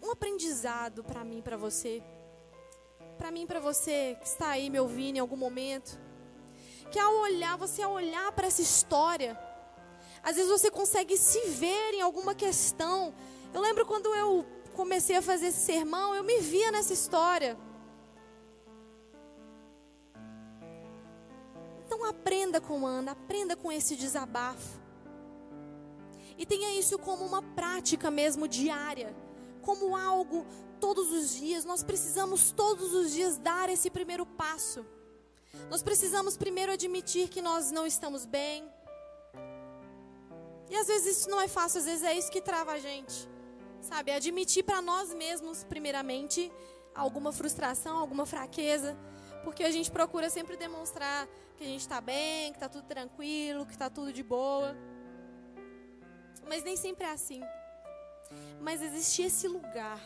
um 0.03 0.11
aprendizado 0.11 1.03
para 1.03 1.23
mim, 1.23 1.41
para 1.41 1.57
você 1.57 2.03
para 3.17 3.31
mim, 3.31 3.47
para 3.47 3.59
você 3.59 4.17
que 4.19 4.27
está 4.27 4.49
aí 4.49 4.69
me 4.69 4.79
ouvindo 4.79 5.17
em 5.17 5.19
algum 5.19 5.37
momento, 5.37 5.99
que 6.91 6.99
ao 6.99 7.13
olhar, 7.21 7.57
você 7.57 7.81
ao 7.81 7.91
olhar 7.91 8.31
para 8.33 8.47
essa 8.47 8.61
história, 8.61 9.37
às 10.23 10.35
vezes 10.35 10.51
você 10.51 10.69
consegue 10.69 11.17
se 11.17 11.39
ver 11.49 11.93
em 11.93 12.01
alguma 12.01 12.33
questão. 12.35 13.13
Eu 13.53 13.61
lembro 13.61 13.85
quando 13.85 14.13
eu 14.15 14.45
comecei 14.73 15.15
a 15.15 15.21
fazer 15.21 15.47
esse 15.47 15.59
sermão, 15.59 16.13
eu 16.15 16.23
me 16.23 16.39
via 16.39 16.71
nessa 16.71 16.93
história. 16.93 17.57
Então 21.85 22.03
aprenda 22.05 22.59
com 22.59 22.85
Ana, 22.85 23.11
aprenda 23.11 23.55
com 23.55 23.71
esse 23.71 23.95
desabafo. 23.95 24.79
E 26.37 26.45
tenha 26.45 26.77
isso 26.77 26.99
como 26.99 27.23
uma 27.23 27.41
prática 27.41 28.11
mesmo 28.11 28.47
diária, 28.47 29.15
como 29.61 29.95
algo 29.95 30.45
todos 30.79 31.11
os 31.11 31.35
dias, 31.35 31.65
nós 31.65 31.83
precisamos 31.83 32.51
todos 32.51 32.93
os 32.93 33.11
dias 33.11 33.37
dar 33.37 33.69
esse 33.69 33.89
primeiro 33.89 34.25
passo. 34.25 34.85
Nós 35.69 35.81
precisamos 35.81 36.37
primeiro 36.37 36.71
admitir 36.71 37.29
que 37.29 37.41
nós 37.41 37.71
não 37.71 37.85
estamos 37.85 38.25
bem. 38.25 38.69
E 40.69 40.75
às 40.75 40.87
vezes 40.87 41.19
isso 41.19 41.29
não 41.29 41.41
é 41.41 41.47
fácil, 41.47 41.79
às 41.79 41.85
vezes 41.85 42.03
é 42.03 42.13
isso 42.13 42.31
que 42.31 42.41
trava 42.41 42.73
a 42.73 42.79
gente. 42.79 43.29
Sabe, 43.81 44.11
admitir 44.11 44.63
para 44.63 44.81
nós 44.81 45.13
mesmos, 45.13 45.63
primeiramente, 45.63 46.51
alguma 46.93 47.31
frustração, 47.31 47.97
alguma 47.97 48.25
fraqueza, 48.25 48.97
porque 49.43 49.63
a 49.63 49.69
gente 49.69 49.91
procura 49.91 50.29
sempre 50.29 50.57
demonstrar 50.57 51.27
que 51.55 51.63
a 51.63 51.67
gente 51.67 51.81
está 51.81 52.01
bem, 52.01 52.51
que 52.51 52.57
está 52.57 52.67
tudo 52.67 52.85
tranquilo, 52.87 53.65
que 53.65 53.73
está 53.73 53.89
tudo 53.89 54.11
de 54.11 54.23
boa. 54.23 54.75
Mas 56.47 56.63
nem 56.63 56.75
sempre 56.75 57.05
é 57.05 57.11
assim. 57.11 57.41
Mas 58.59 58.81
existe 58.81 59.21
esse 59.21 59.47
lugar 59.47 59.99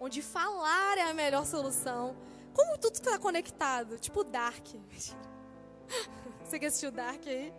onde 0.00 0.22
falar 0.22 0.98
é 0.98 1.02
a 1.02 1.14
melhor 1.14 1.44
solução. 1.44 2.16
Como 2.54 2.78
tudo 2.78 2.94
está 2.94 3.18
conectado, 3.18 3.98
tipo 3.98 4.24
Dark. 4.24 4.66
Você 6.44 6.58
que 6.58 6.66
assistiu 6.66 6.90
Dark 6.90 7.26
aí? 7.26 7.52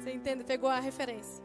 Você 0.00 0.12
entende? 0.12 0.44
Pegou 0.44 0.70
a 0.70 0.80
referência. 0.80 1.44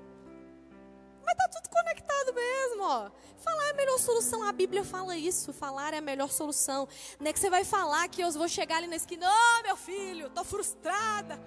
Mas 1.24 1.36
tá 1.36 1.48
tudo 1.50 1.70
conectado 1.70 2.34
mesmo, 2.34 2.84
ó. 2.84 3.12
Falar 3.38 3.68
é 3.68 3.72
a 3.72 3.74
melhor 3.74 3.98
solução. 4.00 4.44
A 4.44 4.52
Bíblia 4.52 4.84
fala 4.84 5.16
isso. 5.18 5.52
Falar 5.54 5.94
é 5.94 5.98
a 5.98 6.02
melhor 6.02 6.30
solução. 6.30 6.88
Não 7.20 7.30
é 7.30 7.34
que 7.34 7.40
você 7.40 7.50
vai 7.50 7.64
falar 7.64 8.08
que 8.08 8.22
eu 8.22 8.32
vou 8.32 8.48
chegar 8.48 8.78
ali 8.78 8.88
na 8.88 8.96
esquina, 8.96 9.28
ô 9.28 9.32
oh, 9.32 9.64
meu 9.64 9.78
filho, 9.78 10.30
tô 10.30 10.44
frustrada. 10.44 11.40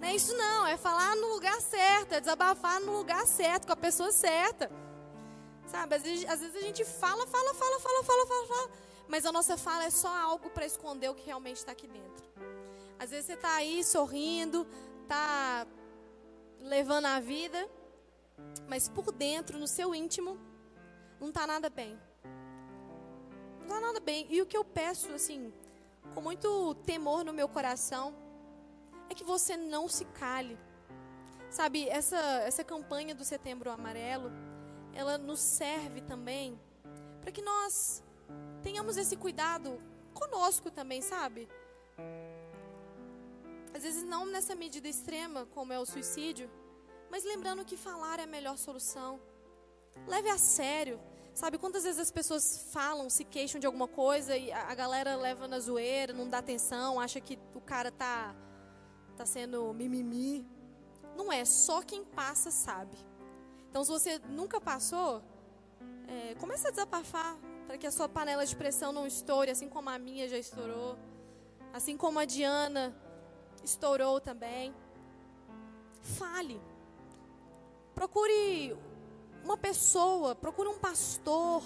Não 0.00 0.08
é 0.08 0.14
isso 0.14 0.36
não, 0.36 0.66
é 0.66 0.76
falar 0.76 1.16
no 1.16 1.26
lugar 1.34 1.60
certo, 1.60 2.12
é 2.12 2.20
desabafar 2.20 2.80
no 2.80 2.92
lugar 2.92 3.26
certo, 3.26 3.66
com 3.66 3.72
a 3.72 3.76
pessoa 3.76 4.12
certa. 4.12 4.70
Sabe, 5.68 5.96
às 5.96 6.02
vezes, 6.02 6.28
às 6.28 6.40
vezes 6.40 6.56
a 6.56 6.60
gente 6.60 6.84
fala, 6.84 7.26
fala, 7.26 7.54
fala, 7.54 7.78
fala, 7.78 8.02
fala, 8.02 8.26
fala, 8.26 8.46
fala, 8.46 8.70
mas 9.06 9.26
a 9.26 9.32
nossa 9.32 9.56
fala 9.58 9.84
é 9.84 9.90
só 9.90 10.08
algo 10.08 10.48
para 10.48 10.64
esconder 10.64 11.10
o 11.10 11.14
que 11.14 11.26
realmente 11.26 11.56
está 11.56 11.72
aqui 11.72 11.86
dentro. 11.86 12.26
Às 12.98 13.10
vezes 13.10 13.26
você 13.26 13.34
está 13.34 13.54
aí 13.54 13.84
sorrindo, 13.84 14.66
está 15.02 15.66
levando 16.60 17.04
a 17.04 17.20
vida, 17.20 17.68
mas 18.66 18.88
por 18.88 19.12
dentro, 19.12 19.58
no 19.58 19.68
seu 19.68 19.94
íntimo, 19.94 20.38
não 21.20 21.28
está 21.28 21.46
nada 21.46 21.68
bem. 21.68 22.00
Não 23.58 23.66
está 23.66 23.80
nada 23.80 24.00
bem. 24.00 24.26
E 24.30 24.40
o 24.40 24.46
que 24.46 24.56
eu 24.56 24.64
peço, 24.64 25.12
assim, 25.12 25.52
com 26.14 26.22
muito 26.22 26.74
temor 26.86 27.24
no 27.24 27.32
meu 27.32 27.48
coração, 27.48 28.14
é 29.10 29.14
que 29.14 29.22
você 29.22 29.54
não 29.54 29.86
se 29.86 30.06
cale. 30.06 30.58
Sabe, 31.50 31.88
essa, 31.88 32.18
essa 32.40 32.64
campanha 32.64 33.14
do 33.14 33.24
Setembro 33.24 33.70
Amarelo, 33.70 34.30
ela 34.98 35.16
nos 35.16 35.38
serve 35.38 36.00
também 36.00 36.60
para 37.20 37.30
que 37.30 37.40
nós 37.40 38.02
tenhamos 38.64 38.96
esse 38.96 39.16
cuidado 39.16 39.80
conosco 40.12 40.72
também, 40.72 41.00
sabe? 41.00 41.48
Às 43.72 43.84
vezes 43.84 44.02
não 44.02 44.26
nessa 44.26 44.56
medida 44.56 44.88
extrema, 44.88 45.46
como 45.54 45.72
é 45.72 45.78
o 45.78 45.86
suicídio, 45.86 46.50
mas 47.08 47.22
lembrando 47.22 47.64
que 47.64 47.76
falar 47.76 48.18
é 48.18 48.24
a 48.24 48.26
melhor 48.26 48.58
solução. 48.58 49.20
Leve 50.04 50.30
a 50.30 50.36
sério. 50.36 50.98
Sabe 51.32 51.58
quantas 51.58 51.84
vezes 51.84 52.00
as 52.00 52.10
pessoas 52.10 52.66
falam, 52.72 53.08
se 53.08 53.24
queixam 53.24 53.60
de 53.60 53.66
alguma 53.68 53.86
coisa 53.86 54.36
e 54.36 54.50
a 54.50 54.74
galera 54.74 55.14
leva 55.14 55.46
na 55.46 55.60
zoeira, 55.60 56.12
não 56.12 56.28
dá 56.28 56.38
atenção, 56.38 56.98
acha 56.98 57.20
que 57.20 57.38
o 57.54 57.60
cara 57.60 57.92
tá 57.92 58.34
tá 59.16 59.24
sendo 59.24 59.72
mimimi. 59.72 60.44
Não 61.16 61.32
é, 61.32 61.44
só 61.44 61.82
quem 61.82 62.04
passa 62.04 62.50
sabe. 62.50 63.07
Então, 63.70 63.84
se 63.84 63.90
você 63.90 64.18
nunca 64.28 64.60
passou, 64.60 65.22
é, 66.06 66.34
comece 66.36 66.66
a 66.66 66.70
desabafar 66.70 67.36
para 67.66 67.76
que 67.76 67.86
a 67.86 67.90
sua 67.90 68.08
panela 68.08 68.46
de 68.46 68.56
pressão 68.56 68.92
não 68.92 69.06
estoure, 69.06 69.50
assim 69.50 69.68
como 69.68 69.90
a 69.90 69.98
minha 69.98 70.28
já 70.28 70.38
estourou. 70.38 70.96
Assim 71.72 71.96
como 71.96 72.18
a 72.18 72.24
Diana 72.24 72.96
estourou 73.62 74.20
também. 74.20 74.74
Fale. 76.00 76.60
Procure 77.94 78.74
uma 79.44 79.56
pessoa, 79.56 80.34
procure 80.34 80.68
um 80.68 80.78
pastor. 80.78 81.62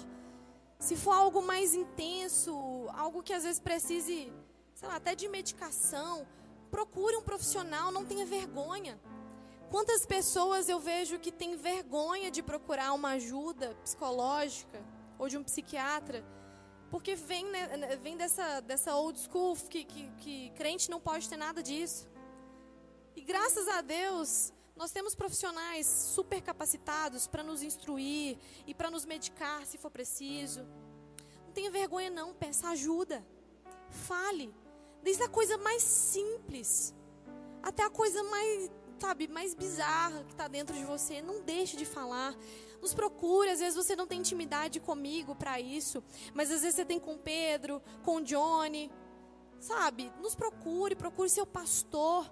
Se 0.77 0.97
for 0.97 1.13
algo 1.13 1.41
mais 1.41 1.73
intenso, 1.73 2.53
algo 2.93 3.23
que 3.23 3.31
às 3.31 3.43
vezes 3.43 3.59
precise, 3.59 4.33
sei 4.75 4.87
lá, 4.89 4.97
até 4.97 5.15
de 5.15 5.29
medicação, 5.29 6.27
procure 6.69 7.15
um 7.15 7.21
profissional, 7.21 7.91
não 7.91 8.03
tenha 8.03 8.25
vergonha. 8.25 8.99
Quantas 9.73 10.05
pessoas 10.05 10.69
eu 10.69 10.79
vejo 10.79 11.17
que 11.17 11.31
têm 11.31 11.55
vergonha 11.55 12.29
de 12.29 12.43
procurar 12.43 12.93
uma 12.93 13.13
ajuda 13.13 13.75
psicológica 13.83 14.79
ou 15.17 15.27
de 15.27 15.35
um 15.35 15.43
psiquiatra, 15.43 16.23
porque 16.91 17.15
vem, 17.15 17.43
né, 17.45 17.95
vem 17.95 18.15
dessa, 18.15 18.59
dessa 18.59 18.95
old 18.95 19.19
school 19.19 19.55
que, 19.55 19.83
que, 19.83 20.11
que 20.19 20.51
crente 20.51 20.91
não 20.91 20.99
pode 20.99 21.27
ter 21.27 21.37
nada 21.37 21.63
disso. 21.63 22.07
E 23.15 23.21
graças 23.21 23.67
a 23.67 23.81
Deus, 23.81 24.53
nós 24.75 24.91
temos 24.91 25.15
profissionais 25.15 25.87
super 25.87 26.39
capacitados 26.39 27.25
para 27.25 27.41
nos 27.41 27.63
instruir 27.63 28.37
e 28.67 28.75
para 28.75 28.91
nos 28.91 29.05
medicar 29.05 29.65
se 29.65 29.79
for 29.79 29.89
preciso. 29.89 30.61
Não 31.47 31.51
tenha 31.51 31.71
vergonha 31.71 32.11
não, 32.11 32.31
peça 32.31 32.67
ajuda. 32.69 33.25
Fale. 33.89 34.53
Desde 35.01 35.23
a 35.23 35.29
coisa 35.29 35.57
mais 35.57 35.81
simples 35.81 36.93
até 37.63 37.81
a 37.81 37.89
coisa 37.89 38.21
mais 38.25 38.69
sabe, 39.03 39.27
mais 39.27 39.53
bizarra 39.53 40.23
que 40.23 40.31
está 40.31 40.47
dentro 40.47 40.73
de 40.73 40.85
você, 40.85 41.21
não 41.21 41.41
deixe 41.41 41.75
de 41.75 41.85
falar. 41.85 42.33
Nos 42.81 42.93
procure, 42.93 43.49
às 43.49 43.59
vezes 43.59 43.75
você 43.75 43.97
não 43.97 44.07
tem 44.07 44.19
intimidade 44.19 44.79
comigo 44.79 45.35
para 45.35 45.59
isso, 45.59 46.01
mas 46.33 46.49
às 46.49 46.61
vezes 46.61 46.75
você 46.77 46.85
tem 46.85 46.99
com 47.01 47.17
Pedro, 47.17 47.81
com 48.05 48.21
Johnny, 48.21 48.89
sabe? 49.59 50.09
Nos 50.21 50.35
procure, 50.35 50.95
procure 50.95 51.29
seu 51.29 51.45
pastor. 51.45 52.31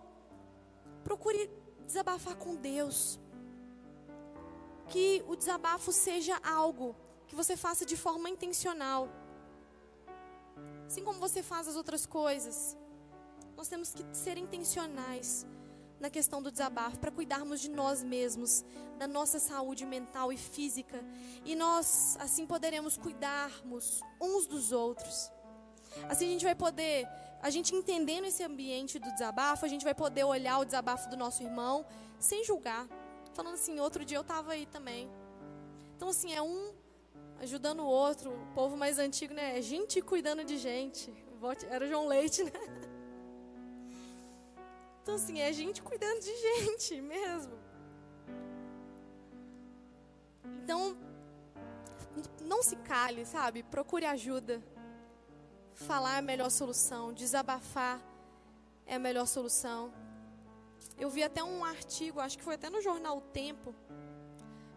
Procure 1.03 1.49
desabafar 1.85 2.37
com 2.37 2.55
Deus. 2.55 3.19
Que 4.87 5.23
o 5.27 5.35
desabafo 5.35 5.91
seja 5.91 6.39
algo 6.41 6.95
que 7.27 7.35
você 7.35 7.57
faça 7.57 7.85
de 7.85 7.97
forma 7.97 8.29
intencional. 8.29 9.09
Assim 10.87 11.03
como 11.03 11.19
você 11.19 11.43
faz 11.43 11.67
as 11.67 11.75
outras 11.75 12.05
coisas. 12.05 12.77
Nós 13.57 13.67
temos 13.67 13.93
que 13.93 14.05
ser 14.13 14.37
intencionais 14.37 15.45
na 16.01 16.09
questão 16.09 16.41
do 16.41 16.51
desabafo, 16.51 16.97
para 16.97 17.11
cuidarmos 17.11 17.61
de 17.61 17.69
nós 17.69 18.01
mesmos, 18.01 18.65
da 18.97 19.07
nossa 19.07 19.39
saúde 19.39 19.85
mental 19.85 20.33
e 20.33 20.37
física, 20.37 20.99
e 21.45 21.55
nós 21.55 22.17
assim 22.19 22.45
poderemos 22.47 22.97
cuidarmos 22.97 24.01
uns 24.19 24.47
dos 24.47 24.71
outros. 24.71 25.31
Assim 26.09 26.25
a 26.25 26.31
gente 26.31 26.43
vai 26.43 26.55
poder, 26.55 27.07
a 27.39 27.51
gente 27.51 27.75
entendendo 27.75 28.25
esse 28.25 28.43
ambiente 28.43 28.97
do 28.97 29.11
desabafo, 29.11 29.63
a 29.63 29.69
gente 29.69 29.83
vai 29.83 29.93
poder 29.93 30.23
olhar 30.23 30.57
o 30.57 30.65
desabafo 30.65 31.07
do 31.07 31.15
nosso 31.15 31.43
irmão 31.43 31.85
sem 32.19 32.43
julgar. 32.43 32.87
Falando 33.33 33.53
assim, 33.53 33.79
outro 33.79 34.03
dia 34.03 34.17
eu 34.17 34.21
estava 34.21 34.53
aí 34.53 34.65
também. 34.65 35.07
Então 35.95 36.09
assim, 36.09 36.33
é 36.33 36.41
um 36.41 36.73
ajudando 37.39 37.81
o 37.81 37.87
outro, 37.87 38.31
o 38.31 38.53
povo 38.55 38.75
mais 38.75 38.97
antigo, 38.97 39.33
né? 39.35 39.57
É 39.57 39.61
gente 39.61 40.01
cuidando 40.01 40.43
de 40.43 40.57
gente. 40.57 41.13
Era 41.69 41.87
João 41.87 42.07
Leite, 42.07 42.43
né? 42.43 42.51
Então, 45.01 45.15
assim, 45.15 45.39
é 45.39 45.51
gente 45.51 45.81
cuidando 45.81 46.19
de 46.19 46.35
gente 46.37 47.01
mesmo. 47.01 47.59
Então, 50.63 50.95
não 52.41 52.61
se 52.61 52.75
cale, 52.75 53.25
sabe? 53.25 53.63
Procure 53.63 54.05
ajuda. 54.05 54.61
Falar 55.73 56.15
é 56.15 56.19
a 56.19 56.21
melhor 56.21 56.51
solução. 56.51 57.13
Desabafar 57.13 57.99
é 58.85 58.95
a 58.95 58.99
melhor 58.99 59.25
solução. 59.25 59.91
Eu 60.97 61.09
vi 61.09 61.23
até 61.23 61.43
um 61.43 61.65
artigo, 61.65 62.19
acho 62.19 62.37
que 62.37 62.43
foi 62.43 62.55
até 62.55 62.69
no 62.69 62.81
jornal 62.81 63.17
O 63.17 63.21
Tempo, 63.21 63.73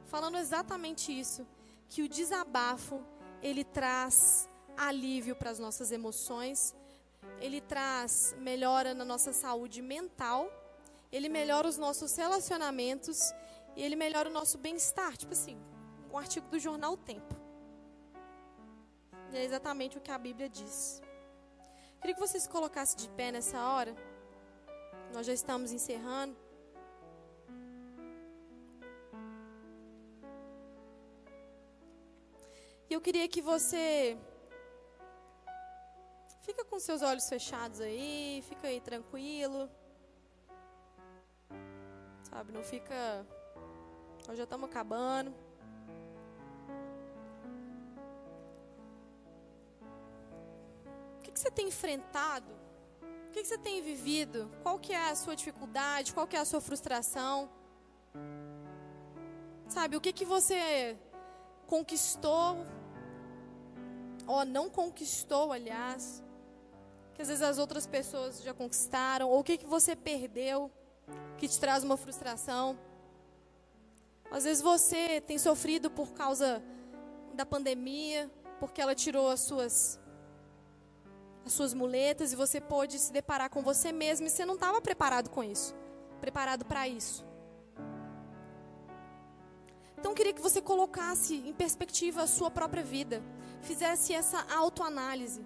falando 0.07 0.39
exatamente 0.39 1.13
isso, 1.13 1.47
que 1.89 2.03
o 2.03 2.09
desabafo 2.09 3.03
ele 3.43 3.63
traz 3.63 4.49
alívio 4.77 5.37
para 5.37 5.51
as 5.51 5.59
nossas 5.59 5.93
emoções 5.93 6.75
ele 7.41 7.61
traz 7.61 8.35
melhora 8.39 8.95
na 8.95 9.05
nossa 9.05 9.33
saúde 9.33 9.83
mental, 9.83 10.51
ele 11.13 11.29
melhora 11.29 11.69
os 11.69 11.79
nossos 11.79 12.17
relacionamentos 12.17 13.33
e 13.77 13.83
ele 13.83 13.97
melhora 13.97 14.29
o 14.29 14.33
nosso 14.33 14.59
bem-estar. 14.59 15.17
Tipo 15.17 15.33
assim, 15.33 15.57
um 16.11 16.19
artigo 16.19 16.49
do 16.49 16.59
jornal 16.59 16.97
Tempo. 16.97 17.35
E 19.33 19.37
é 19.37 19.45
exatamente 19.45 19.99
o 19.99 20.01
que 20.01 20.11
a 20.11 20.19
Bíblia 20.19 20.49
diz. 20.49 21.03
Queria 22.01 22.15
que 22.15 22.21
você 22.21 22.39
se 22.39 22.49
colocasse 22.49 22.97
de 22.97 23.09
pé 23.11 23.33
nessa 23.33 23.59
hora. 23.69 23.95
Nós 25.13 25.27
já 25.27 25.33
estamos 25.33 25.73
encerrando. 25.73 26.37
E 32.89 32.93
eu 32.93 33.01
queria 33.01 33.27
que 33.27 33.41
você 33.41 34.17
Fica 36.45 36.63
com 36.63 36.79
seus 36.79 37.01
olhos 37.01 37.27
fechados 37.27 37.81
aí, 37.81 38.45
fica 38.47 38.69
aí 38.69 38.79
tranquilo. 38.79 39.67
Sabe, 42.29 42.53
não 42.53 42.63
fica. 42.63 43.27
Nós 44.29 44.37
já 44.37 44.45
estamos 44.45 44.69
acabando. 44.69 45.35
O 51.19 51.23
que, 51.23 51.33
que 51.33 51.41
você 51.41 51.51
tem 51.51 51.69
enfrentado? 51.69 52.53
O 53.29 53.31
que, 53.33 53.41
que 53.41 53.49
você 53.49 53.57
tem 53.57 53.81
vivido? 53.81 54.51
Qual 54.63 54.79
que 54.79 54.93
é 54.93 55.09
a 55.09 55.15
sua 55.15 55.35
dificuldade? 55.35 56.13
Qual 56.13 56.27
que 56.27 56.37
é 56.37 56.41
a 56.41 56.45
sua 56.45 56.61
frustração? 56.61 57.49
Sabe, 59.67 59.97
o 59.97 60.01
que, 60.01 60.13
que 60.13 60.27
você 60.27 60.99
conquistou? 61.67 62.67
Ou 64.27 64.45
não 64.45 64.69
conquistou, 64.69 65.51
aliás? 65.51 66.24
Que 67.15 67.23
às 67.23 67.29
vezes 67.29 67.43
as 67.43 67.59
outras 67.59 67.87
pessoas 67.87 68.43
já 68.43 68.53
conquistaram, 68.53 69.31
ou 69.31 69.41
o 69.41 69.45
que, 69.45 69.59
que 69.59 69.67
você 69.67 69.95
perdeu 69.95 70.71
que 71.37 71.49
te 71.49 71.59
traz 71.61 71.85
uma 71.85 71.97
frustração. 71.97 72.79
Às 74.31 74.45
vezes 74.45 74.63
você 74.63 75.21
tem 75.21 75.39
sofrido 75.39 75.91
por 75.91 76.13
causa 76.13 76.63
da 77.35 77.45
pandemia, 77.45 78.31
porque 78.59 78.81
ela 78.81 78.95
tirou 78.95 79.31
as 79.31 79.41
suas 79.41 80.01
as 81.47 81.53
suas 81.53 81.75
muletas 81.75 82.33
e 82.33 82.37
você 82.37 82.59
pôde 82.59 82.99
se 82.99 83.13
deparar 83.13 83.51
com 83.51 83.63
você 83.63 83.93
mesmo 83.93 84.27
e 84.27 84.31
você 84.31 84.47
não 84.47 84.55
estava 84.55 84.81
preparado 84.81 85.29
com 85.29 85.45
isso, 85.45 85.75
preparado 86.19 86.65
para 86.65 86.89
isso. 86.89 87.23
Então 89.99 90.13
eu 90.13 90.17
queria 90.17 90.33
que 90.33 90.41
você 90.41 90.63
colocasse 90.63 91.35
em 91.35 91.53
perspectiva 91.53 92.23
a 92.23 92.27
sua 92.27 92.51
própria 92.51 92.83
vida, 92.83 93.23
fizesse 93.61 94.15
essa 94.15 94.43
autoanálise. 94.55 95.45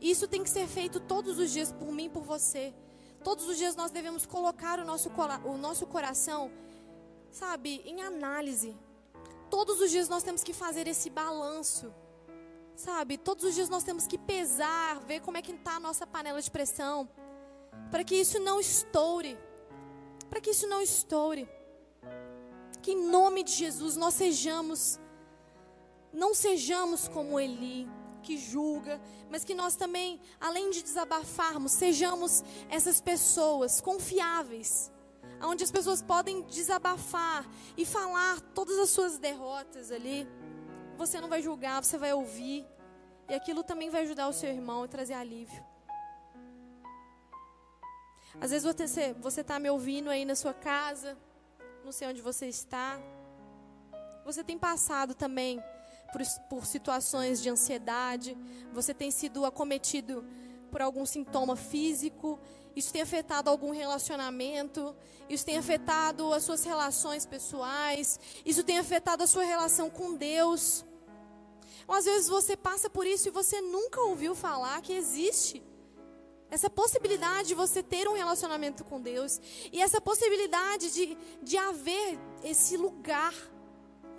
Isso 0.00 0.28
tem 0.28 0.42
que 0.42 0.50
ser 0.50 0.66
feito 0.66 1.00
todos 1.00 1.38
os 1.38 1.50
dias 1.50 1.72
por 1.72 1.90
mim 1.90 2.08
por 2.10 2.22
você. 2.22 2.74
Todos 3.24 3.48
os 3.48 3.56
dias 3.56 3.74
nós 3.74 3.90
devemos 3.90 4.26
colocar 4.26 4.78
o 4.78 4.84
nosso, 4.84 5.10
o 5.44 5.56
nosso 5.56 5.86
coração, 5.86 6.50
sabe, 7.30 7.82
em 7.84 8.02
análise. 8.02 8.76
Todos 9.50 9.80
os 9.80 9.90
dias 9.90 10.08
nós 10.08 10.22
temos 10.22 10.42
que 10.42 10.52
fazer 10.52 10.86
esse 10.86 11.10
balanço. 11.10 11.92
Sabe, 12.76 13.16
todos 13.16 13.44
os 13.44 13.54
dias 13.54 13.70
nós 13.70 13.82
temos 13.82 14.06
que 14.06 14.18
pesar, 14.18 15.00
ver 15.00 15.20
como 15.20 15.38
é 15.38 15.42
que 15.42 15.50
está 15.50 15.76
a 15.76 15.80
nossa 15.80 16.06
panela 16.06 16.40
de 16.40 16.50
pressão. 16.50 17.08
Para 17.90 18.04
que 18.04 18.14
isso 18.14 18.38
não 18.38 18.60
estoure. 18.60 19.38
Para 20.28 20.40
que 20.40 20.50
isso 20.50 20.66
não 20.66 20.82
estoure. 20.82 21.48
Que 22.82 22.92
em 22.92 23.08
nome 23.08 23.42
de 23.42 23.52
Jesus 23.52 23.96
nós 23.96 24.14
sejamos, 24.14 25.00
não 26.12 26.34
sejamos 26.34 27.08
como 27.08 27.40
Eli 27.40 27.88
que 28.26 28.36
julga, 28.36 29.00
mas 29.30 29.44
que 29.44 29.54
nós 29.54 29.76
também, 29.76 30.20
além 30.40 30.70
de 30.70 30.82
desabafarmos, 30.82 31.72
sejamos 31.72 32.42
essas 32.68 33.00
pessoas 33.00 33.80
confiáveis, 33.80 34.90
onde 35.40 35.62
as 35.62 35.70
pessoas 35.70 36.02
podem 36.02 36.42
desabafar 36.42 37.46
e 37.76 37.86
falar 37.86 38.40
todas 38.52 38.78
as 38.80 38.90
suas 38.90 39.16
derrotas 39.16 39.92
ali. 39.92 40.26
Você 40.98 41.20
não 41.20 41.28
vai 41.28 41.40
julgar, 41.40 41.84
você 41.84 41.96
vai 41.96 42.12
ouvir, 42.12 42.66
e 43.28 43.34
aquilo 43.34 43.62
também 43.62 43.90
vai 43.90 44.02
ajudar 44.02 44.26
o 44.28 44.32
seu 44.32 44.50
irmão 44.50 44.82
a 44.82 44.88
trazer 44.88 45.14
alívio. 45.14 45.64
Às 48.40 48.50
vezes 48.50 48.66
você 49.20 49.40
está 49.40 49.58
me 49.60 49.70
ouvindo 49.70 50.10
aí 50.10 50.24
na 50.24 50.34
sua 50.34 50.52
casa, 50.52 51.16
não 51.84 51.92
sei 51.92 52.08
onde 52.08 52.20
você 52.20 52.48
está. 52.48 52.98
Você 54.24 54.42
tem 54.42 54.58
passado 54.58 55.14
também 55.14 55.62
por, 56.12 56.22
por 56.48 56.66
situações 56.66 57.42
de 57.42 57.48
ansiedade, 57.48 58.36
você 58.72 58.92
tem 58.94 59.10
sido 59.10 59.44
acometido 59.44 60.24
por 60.70 60.82
algum 60.82 61.06
sintoma 61.06 61.56
físico, 61.56 62.38
isso 62.74 62.92
tem 62.92 63.00
afetado 63.00 63.48
algum 63.48 63.70
relacionamento, 63.70 64.94
isso 65.28 65.44
tem 65.44 65.56
afetado 65.56 66.32
as 66.32 66.44
suas 66.44 66.62
relações 66.64 67.24
pessoais, 67.24 68.20
isso 68.44 68.62
tem 68.62 68.78
afetado 68.78 69.22
a 69.22 69.26
sua 69.26 69.44
relação 69.44 69.88
com 69.88 70.14
Deus. 70.14 70.84
Ou 71.88 71.94
às 71.94 72.04
vezes 72.04 72.28
você 72.28 72.56
passa 72.56 72.90
por 72.90 73.06
isso 73.06 73.28
e 73.28 73.30
você 73.30 73.60
nunca 73.60 74.00
ouviu 74.02 74.34
falar 74.34 74.82
que 74.82 74.92
existe 74.92 75.62
essa 76.50 76.68
possibilidade 76.68 77.48
de 77.48 77.54
você 77.54 77.82
ter 77.82 78.08
um 78.08 78.14
relacionamento 78.14 78.84
com 78.84 79.00
Deus 79.00 79.40
e 79.72 79.80
essa 79.80 80.00
possibilidade 80.00 80.92
de, 80.92 81.18
de 81.42 81.56
haver 81.56 82.18
esse 82.44 82.76
lugar 82.76 83.34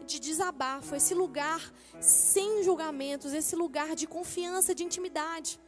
de 0.08 0.20
desabafo, 0.20 0.96
esse 0.96 1.14
lugar 1.14 1.62
sem 2.00 2.64
julgamentos, 2.64 3.34
esse 3.34 3.56
lugar 3.56 3.96
de 3.96 4.08
confiança, 4.08 4.74
de 4.74 4.84
intimidade. 4.84 5.60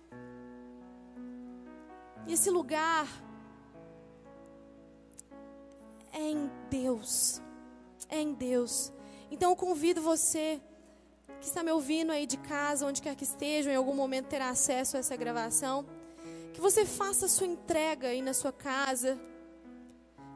Esse 2.28 2.50
lugar 2.50 3.08
é 6.12 6.22
em 6.22 6.50
Deus. 6.70 7.42
É 8.08 8.20
em 8.20 8.34
Deus. 8.34 8.92
Então 9.32 9.52
eu 9.52 9.56
convido 9.56 10.02
você 10.02 10.62
que 11.40 11.48
está 11.48 11.64
me 11.64 11.72
ouvindo 11.72 12.12
aí 12.12 12.26
de 12.26 12.38
casa, 12.38 12.86
onde 12.86 13.02
quer 13.02 13.16
que 13.16 13.24
esteja, 13.24 13.72
em 13.72 13.76
algum 13.76 13.94
momento 13.94 14.28
terá 14.28 14.50
acesso 14.50 14.98
a 14.98 15.00
essa 15.00 15.16
gravação, 15.16 15.86
que 16.54 16.60
você 16.60 16.86
faça 16.86 17.26
a 17.28 17.30
sua 17.30 17.48
entrega 17.48 18.08
aí 18.10 18.22
na 18.22 18.34
sua 18.34 18.52
casa, 18.52 19.20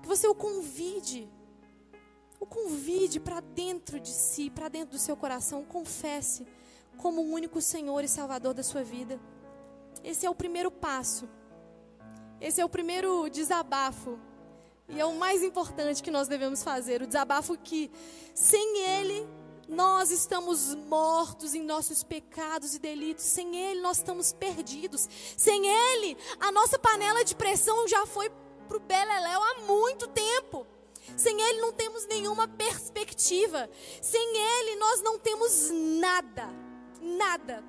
que 0.02 0.08
você 0.08 0.28
o 0.28 0.36
convide 0.36 1.30
o 2.44 2.46
convide 2.46 3.22
para 3.22 3.40
dentro 3.40 4.00
de 4.00 4.10
si, 4.10 4.50
para 4.50 4.68
dentro 4.68 4.92
do 4.92 5.00
seu 5.00 5.16
coração, 5.16 5.64
confesse 5.64 6.46
como 6.98 7.22
o 7.22 7.32
único 7.32 7.62
Senhor 7.62 8.04
e 8.04 8.08
Salvador 8.08 8.54
da 8.54 8.62
sua 8.62 8.84
vida. 8.84 9.18
Esse 10.04 10.26
é 10.26 10.30
o 10.30 10.36
primeiro 10.36 10.70
passo. 10.70 11.28
Esse 12.42 12.60
é 12.60 12.66
o 12.66 12.70
primeiro 12.70 13.30
desabafo. 13.30 14.20
E 14.90 15.00
é 15.00 15.06
o 15.06 15.16
mais 15.16 15.42
importante 15.42 16.04
que 16.04 16.12
nós 16.12 16.28
devemos 16.28 16.62
fazer. 16.62 17.02
O 17.02 17.08
desabafo 17.08 17.58
que, 17.58 17.90
sem 18.36 18.80
Ele, 18.80 19.26
nós 19.70 20.12
estamos 20.12 20.76
mortos 20.76 21.56
em 21.56 21.64
nossos 21.64 22.04
pecados 22.04 22.76
e 22.76 22.80
delitos. 22.80 23.24
Sem 23.24 23.56
Ele, 23.56 23.80
nós 23.80 24.00
estamos 24.00 24.34
perdidos. 24.34 25.08
Sem 25.38 25.66
Ele, 25.66 26.18
a 26.42 26.52
nossa 26.52 26.78
panela 26.78 27.24
de 27.24 27.36
pressão 27.36 27.88
já 27.88 28.06
foi 28.06 28.30
para 28.68 28.76
o 28.76 28.82
Beleléu 28.82 29.42
há 29.42 29.62
muito 29.62 30.08
tempo. 30.10 30.68
Sem 31.18 31.42
Ele 31.42 31.62
não 31.62 31.72
temos 31.72 32.06
nenhuma 32.08 32.48
perspectiva. 32.48 33.70
Sem 34.02 34.38
Ele 34.38 34.76
nós 34.78 35.02
não 35.02 35.20
temos 35.20 35.70
nada. 35.72 36.50
Nada. 37.02 37.64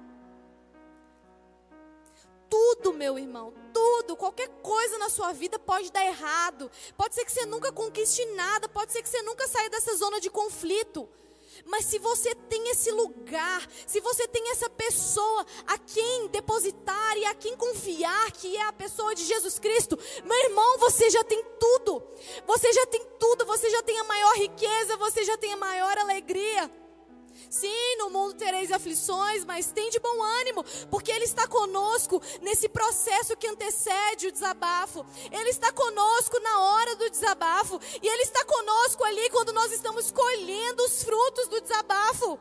Tudo, 2.48 2.92
meu 2.92 3.18
irmão, 3.18 3.52
tudo, 3.72 4.16
qualquer 4.16 4.48
coisa 4.62 4.96
na 4.98 5.08
sua 5.08 5.32
vida 5.32 5.58
pode 5.58 5.90
dar 5.90 6.04
errado. 6.04 6.70
Pode 6.96 7.14
ser 7.14 7.24
que 7.24 7.32
você 7.32 7.44
nunca 7.44 7.72
conquiste 7.72 8.24
nada, 8.26 8.68
pode 8.68 8.92
ser 8.92 9.02
que 9.02 9.08
você 9.08 9.22
nunca 9.22 9.48
saia 9.48 9.68
dessa 9.68 9.96
zona 9.96 10.20
de 10.20 10.30
conflito. 10.30 11.08
Mas 11.64 11.86
se 11.86 11.98
você 11.98 12.34
tem 12.34 12.70
esse 12.70 12.90
lugar, 12.90 13.68
se 13.86 14.00
você 14.00 14.26
tem 14.28 14.50
essa 14.50 14.68
pessoa 14.70 15.46
a 15.66 15.78
quem 15.78 16.28
depositar 16.28 17.16
e 17.16 17.24
a 17.24 17.34
quem 17.34 17.56
confiar, 17.56 18.32
que 18.32 18.56
é 18.56 18.62
a 18.62 18.72
pessoa 18.72 19.14
de 19.14 19.24
Jesus 19.24 19.58
Cristo, 19.58 19.98
meu 20.24 20.44
irmão, 20.44 20.78
você 20.78 21.10
já 21.10 21.22
tem 21.24 21.42
tudo. 21.58 22.02
Você 22.46 22.72
já 22.72 22.86
tem 22.86 23.04
tudo, 23.18 23.46
você 23.46 23.70
já 23.70 23.82
tem 23.82 23.98
a 23.98 24.04
maior 24.04 24.34
riqueza, 24.36 24.96
você 24.96 25.24
já 25.24 25.36
tem 25.36 25.52
a 25.52 25.56
maior 25.56 25.98
alegria. 25.98 26.70
Sim, 27.54 27.96
no 27.98 28.10
mundo 28.10 28.34
tereis 28.34 28.72
aflições, 28.72 29.44
mas 29.44 29.70
tem 29.70 29.88
de 29.88 30.00
bom 30.00 30.22
ânimo, 30.40 30.64
porque 30.90 31.12
Ele 31.12 31.22
está 31.22 31.46
conosco 31.46 32.20
nesse 32.42 32.68
processo 32.68 33.36
que 33.36 33.46
antecede 33.46 34.26
o 34.26 34.32
desabafo. 34.32 35.06
Ele 35.30 35.50
está 35.50 35.70
conosco 35.70 36.36
na 36.40 36.58
hora 36.58 36.96
do 36.96 37.08
desabafo. 37.08 37.80
E 38.02 38.08
Ele 38.08 38.22
está 38.22 38.44
conosco 38.44 39.04
ali 39.04 39.30
quando 39.30 39.52
nós 39.52 39.70
estamos 39.70 40.10
colhendo 40.10 40.82
os 40.82 41.04
frutos 41.04 41.46
do 41.46 41.60
desabafo. 41.60 42.40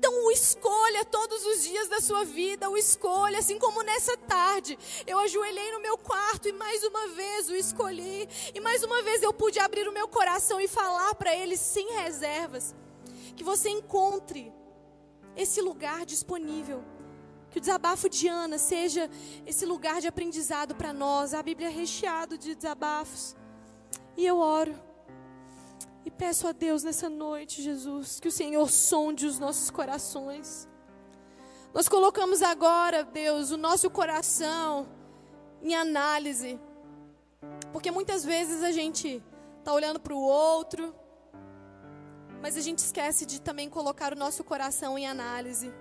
Então 0.00 0.24
o 0.24 0.30
escolha 0.30 1.04
todos 1.04 1.44
os 1.44 1.62
dias 1.62 1.86
da 1.86 2.00
sua 2.00 2.24
vida, 2.24 2.70
o 2.70 2.76
escolha, 2.78 3.38
assim 3.38 3.58
como 3.58 3.82
nessa 3.82 4.16
tarde. 4.16 4.78
Eu 5.06 5.18
ajoelhei 5.18 5.72
no 5.72 5.80
meu 5.80 5.98
quarto 5.98 6.48
e 6.48 6.52
mais 6.52 6.82
uma 6.82 7.08
vez 7.08 7.50
o 7.50 7.54
escolhi. 7.54 8.26
E 8.54 8.60
mais 8.60 8.82
uma 8.82 9.02
vez 9.02 9.22
eu 9.22 9.30
pude 9.30 9.58
abrir 9.58 9.86
o 9.86 9.92
meu 9.92 10.08
coração 10.08 10.58
e 10.58 10.66
falar 10.66 11.14
para 11.16 11.36
ele 11.36 11.54
sem 11.54 11.86
reservas. 11.96 12.74
Que 13.36 13.44
você 13.44 13.68
encontre 13.68 14.50
esse 15.36 15.60
lugar 15.60 16.06
disponível. 16.06 16.82
Que 17.50 17.58
o 17.58 17.60
desabafo 17.60 18.08
de 18.08 18.26
Ana 18.26 18.56
seja 18.56 19.10
esse 19.44 19.66
lugar 19.66 20.00
de 20.00 20.08
aprendizado 20.08 20.74
para 20.74 20.94
nós. 20.94 21.34
A 21.34 21.42
Bíblia 21.42 21.68
é 21.68 21.70
recheada 21.70 22.38
de 22.38 22.54
desabafos. 22.54 23.36
E 24.16 24.24
eu 24.24 24.38
oro 24.38 24.74
e 26.04 26.10
peço 26.10 26.48
a 26.48 26.52
Deus 26.52 26.82
nessa 26.82 27.08
noite, 27.08 27.62
Jesus, 27.62 28.18
que 28.20 28.28
o 28.28 28.32
Senhor 28.32 28.68
sonde 28.70 29.26
os 29.26 29.38
nossos 29.38 29.70
corações. 29.70 30.68
Nós 31.74 31.88
colocamos 31.88 32.42
agora, 32.42 33.04
Deus, 33.04 33.50
o 33.50 33.56
nosso 33.56 33.90
coração 33.90 34.88
em 35.62 35.74
análise. 35.74 36.58
Porque 37.72 37.90
muitas 37.90 38.24
vezes 38.24 38.62
a 38.62 38.72
gente 38.72 39.22
está 39.58 39.72
olhando 39.72 40.00
para 40.00 40.14
o 40.14 40.20
outro, 40.20 40.94
mas 42.40 42.56
a 42.56 42.60
gente 42.60 42.78
esquece 42.78 43.26
de 43.26 43.40
também 43.40 43.68
colocar 43.68 44.12
o 44.12 44.16
nosso 44.16 44.42
coração 44.42 44.98
em 44.98 45.06
análise. 45.06 45.72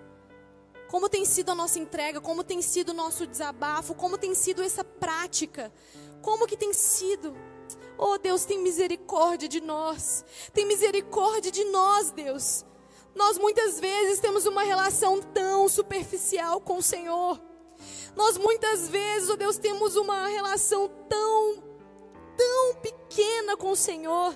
Como 0.89 1.07
tem 1.07 1.23
sido 1.23 1.51
a 1.51 1.55
nossa 1.55 1.79
entrega, 1.79 2.19
como 2.19 2.43
tem 2.43 2.61
sido 2.61 2.89
o 2.89 2.93
nosso 2.93 3.25
desabafo, 3.25 3.95
como 3.95 4.17
tem 4.17 4.35
sido 4.35 4.61
essa 4.61 4.83
prática, 4.83 5.71
como 6.21 6.45
que 6.45 6.57
tem 6.57 6.73
sido 6.73 7.35
Oh 8.01 8.17
Deus, 8.17 8.45
tem 8.45 8.59
misericórdia 8.59 9.49
de 9.49 9.59
nós. 9.59 10.23
Tem 10.53 10.65
misericórdia 10.65 11.51
de 11.51 11.65
nós, 11.65 12.11
Deus. 12.11 12.65
Nós 13.13 13.38
muitas 13.38 13.77
vezes 13.77 14.21
temos 14.21 14.45
uma 14.45 14.63
relação 14.63 15.21
tão 15.21 15.67
superficial 15.67 16.61
com 16.61 16.77
o 16.77 16.81
Senhor. 16.81 17.38
Nós 18.15 18.38
muitas 18.38 18.88
vezes, 18.88 19.30
oh 19.30 19.35
Deus, 19.35 19.57
temos 19.57 19.97
uma 19.97 20.27
relação 20.27 20.89
tão, 21.09 21.61
tão 22.38 22.76
pequena 22.81 23.57
com 23.57 23.71
o 23.71 23.76
Senhor. 23.76 24.34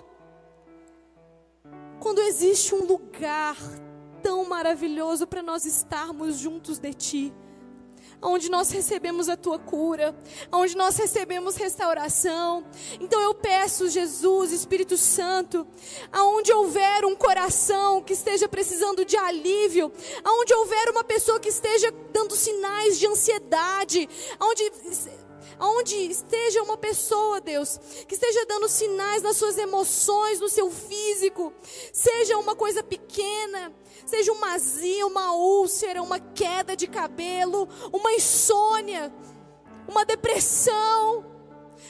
Quando 2.02 2.20
existe 2.20 2.76
um 2.76 2.86
lugar 2.86 3.56
tão 4.22 4.44
maravilhoso 4.44 5.26
para 5.26 5.42
nós 5.42 5.64
estarmos 5.64 6.36
juntos 6.36 6.80
de 6.80 6.94
Ti 6.94 7.34
onde 8.24 8.50
nós 8.50 8.72
recebemos 8.72 9.30
a 9.30 9.38
tua 9.38 9.60
cura, 9.60 10.16
onde 10.52 10.76
nós 10.76 10.98
recebemos 10.98 11.56
restauração. 11.56 12.66
Então 13.00 13.22
eu 13.22 13.34
peço, 13.34 13.90
Jesus, 13.90 14.52
Espírito 14.52 14.98
Santo, 14.98 15.68
aonde 16.12 16.52
houver 16.52 17.06
um 17.06 17.16
coração 17.16 18.02
que 18.02 18.14
esteja 18.14 18.48
precisando 18.48 19.06
de 19.06 19.18
alívio, 19.18 19.92
aonde 20.24 20.54
houver 20.54 20.90
uma 20.90 21.04
pessoa 21.04 21.40
que 21.40 21.50
esteja 21.50 21.92
dando 22.12 22.36
sinais 22.36 22.98
de 22.98 23.08
ansiedade, 23.08 24.10
aonde 24.40 24.72
aonde 25.60 25.96
esteja 25.96 26.62
uma 26.64 26.78
pessoa, 26.78 27.42
Deus, 27.42 27.80
que 28.08 28.16
esteja 28.16 28.46
dando 28.46 28.68
sinais 28.68 29.22
nas 29.22 29.38
suas 29.38 29.58
emoções, 29.58 30.40
no 30.40 30.50
seu 30.50 30.70
físico, 30.70 31.54
seja 31.92 32.38
uma 32.38 32.56
coisa 32.56 32.84
pequena, 32.84 33.74
seja 34.06 34.32
uma 34.32 34.54
azia, 34.54 35.06
uma 35.06 35.34
úlcera, 35.34 36.02
uma 36.02 36.20
queda 36.20 36.76
de 36.76 36.88
cabelo, 36.88 37.68
uma 37.92 38.14
insônia, 38.14 39.14
uma 39.88 40.06
depressão, 40.06 41.33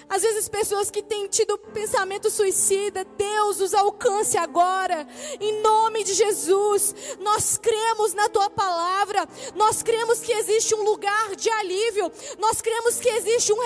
às 0.10 0.22
vezes, 0.22 0.48
pessoas 0.48 0.92
que 0.92 1.02
têm 1.02 1.28
tido 1.28 1.58
pensamento 1.58 2.30
suicida, 2.30 3.04
Deus 3.18 3.60
os 3.60 3.74
alcance 3.74 4.38
agora, 4.38 5.08
em 5.40 5.62
nome 5.62 6.04
de 6.04 6.14
Jesus. 6.14 6.94
Nós 7.20 7.58
cremos 7.58 8.14
na 8.14 8.30
tua 8.30 8.50
palavra, 8.50 9.28
nós 9.56 9.82
cremos 9.82 10.20
que 10.20 10.32
existe 10.32 10.76
um 10.76 10.84
lugar 10.84 11.36
de 11.36 11.50
alívio, 11.50 12.12
nós 12.38 12.62
cremos 12.62 13.00
que 13.00 13.10
existe 13.10 13.52
um 13.52 13.60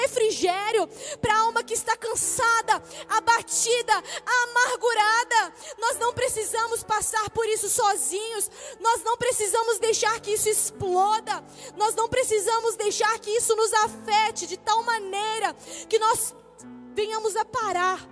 refrigério 0.00 0.88
para 1.20 1.34
a 1.34 1.38
alma 1.40 1.62
que 1.62 1.74
está 1.74 1.96
cansada, 1.96 2.82
abatida, 3.08 3.92
amargurada. 4.24 5.54
Nós 5.78 5.98
não 5.98 6.12
precisamos 6.12 6.82
passar 6.82 7.28
por 7.30 7.46
isso 7.48 7.68
sozinhos, 7.68 8.50
nós 8.80 9.02
não 9.02 9.16
precisamos 9.16 9.78
deixar 9.78 10.18
que 10.20 10.32
isso 10.32 10.48
exploda, 10.48 11.44
nós 11.76 11.94
não 11.94 12.08
precisamos 12.08 12.76
deixar 12.76 13.18
que 13.18 13.30
isso 13.30 13.54
nos 13.54 13.72
afete 13.74 14.46
de 14.46 14.56
tal 14.56 14.82
maneira 14.82 15.45
que 15.88 15.98
nós 15.98 16.34
venhamos 16.94 17.36
a 17.36 17.44
parar, 17.44 18.08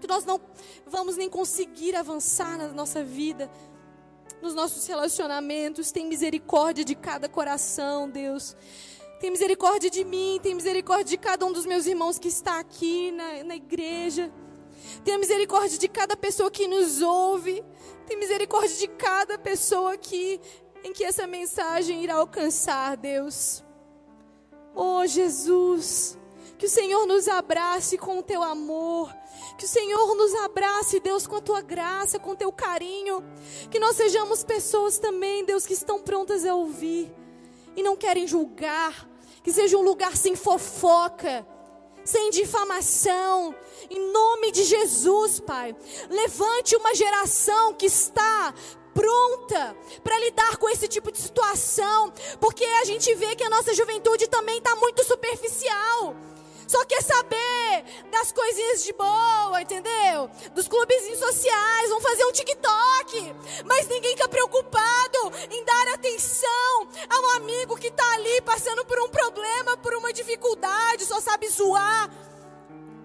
que 0.00 0.06
nós 0.06 0.24
não 0.24 0.40
vamos 0.86 1.16
nem 1.16 1.28
conseguir 1.28 1.96
avançar 1.96 2.56
na 2.56 2.68
nossa 2.68 3.02
vida, 3.02 3.50
nos 4.40 4.54
nossos 4.54 4.86
relacionamentos. 4.86 5.90
Tem 5.90 6.06
misericórdia 6.06 6.84
de 6.84 6.94
cada 6.94 7.28
coração, 7.28 8.08
Deus. 8.08 8.56
Tem 9.20 9.30
misericórdia 9.30 9.90
de 9.90 10.04
mim, 10.04 10.38
tem 10.42 10.54
misericórdia 10.54 11.06
de 11.06 11.16
cada 11.16 11.46
um 11.46 11.52
dos 11.52 11.64
meus 11.64 11.86
irmãos 11.86 12.18
que 12.18 12.28
está 12.28 12.58
aqui 12.58 13.10
na, 13.12 13.44
na 13.44 13.56
igreja. 13.56 14.30
Tenha 15.04 15.18
misericórdia 15.18 15.78
de 15.78 15.88
cada 15.88 16.16
pessoa 16.16 16.50
que 16.50 16.68
nos 16.68 17.00
ouve. 17.00 17.64
Tem 18.06 18.18
misericórdia 18.18 18.76
de 18.76 18.88
cada 18.88 19.38
pessoa 19.38 19.94
aqui 19.94 20.40
em 20.84 20.92
que 20.92 21.02
essa 21.02 21.26
mensagem 21.26 22.04
irá 22.04 22.14
alcançar, 22.14 22.96
Deus. 22.96 23.64
Oh, 24.74 25.06
Jesus. 25.06 26.18
Que 26.58 26.66
o 26.66 26.70
Senhor 26.70 27.06
nos 27.06 27.28
abrace 27.28 27.98
com 27.98 28.18
o 28.18 28.22
teu 28.22 28.42
amor. 28.42 29.14
Que 29.58 29.64
o 29.64 29.68
Senhor 29.68 30.14
nos 30.14 30.34
abrace, 30.34 31.00
Deus, 31.00 31.26
com 31.26 31.36
a 31.36 31.40
tua 31.40 31.60
graça, 31.60 32.18
com 32.18 32.30
o 32.30 32.36
teu 32.36 32.50
carinho. 32.50 33.22
Que 33.70 33.78
nós 33.78 33.96
sejamos 33.96 34.42
pessoas 34.42 34.98
também, 34.98 35.44
Deus, 35.44 35.66
que 35.66 35.74
estão 35.74 36.00
prontas 36.00 36.44
a 36.44 36.54
ouvir 36.54 37.12
e 37.76 37.82
não 37.82 37.94
querem 37.94 38.26
julgar, 38.26 39.08
que 39.42 39.52
seja 39.52 39.76
um 39.76 39.82
lugar 39.82 40.16
sem 40.16 40.34
fofoca, 40.34 41.46
sem 42.04 42.30
difamação, 42.30 43.54
em 43.90 44.12
nome 44.12 44.50
de 44.50 44.64
Jesus, 44.64 45.38
Pai. 45.40 45.76
Levante 46.08 46.74
uma 46.74 46.94
geração 46.94 47.74
que 47.74 47.86
está 47.86 48.54
pronta 48.94 49.76
para 50.02 50.18
lidar 50.20 50.56
com 50.56 50.68
esse 50.70 50.88
tipo 50.88 51.12
de 51.12 51.18
situação, 51.18 52.10
porque 52.40 52.64
a 52.64 52.84
gente 52.84 53.14
vê 53.14 53.36
que 53.36 53.44
a 53.44 53.50
nossa 53.50 53.74
juventude 53.74 54.26
também 54.26 54.56
está 54.56 54.74
muito 54.76 55.04
superficial. 55.04 56.16
Só 56.66 56.84
quer 56.84 57.02
saber 57.02 57.84
das 58.10 58.32
coisinhas 58.32 58.82
de 58.82 58.92
boa, 58.92 59.62
entendeu? 59.62 60.28
Dos 60.52 60.66
clubezinhos 60.66 61.18
sociais, 61.18 61.90
vão 61.90 62.00
fazer 62.00 62.24
um 62.24 62.32
TikTok. 62.32 63.34
Mas 63.64 63.88
ninguém 63.88 64.14
está 64.14 64.28
preocupado 64.28 65.32
em 65.50 65.64
dar 65.64 65.88
atenção 65.94 66.88
a 67.08 67.20
um 67.20 67.28
amigo 67.36 67.76
que 67.76 67.88
está 67.88 68.12
ali 68.14 68.40
passando 68.42 68.84
por 68.84 68.98
um 69.00 69.08
problema, 69.08 69.76
por 69.76 69.94
uma 69.94 70.12
dificuldade, 70.12 71.06
só 71.06 71.20
sabe 71.20 71.48
zoar, 71.48 72.10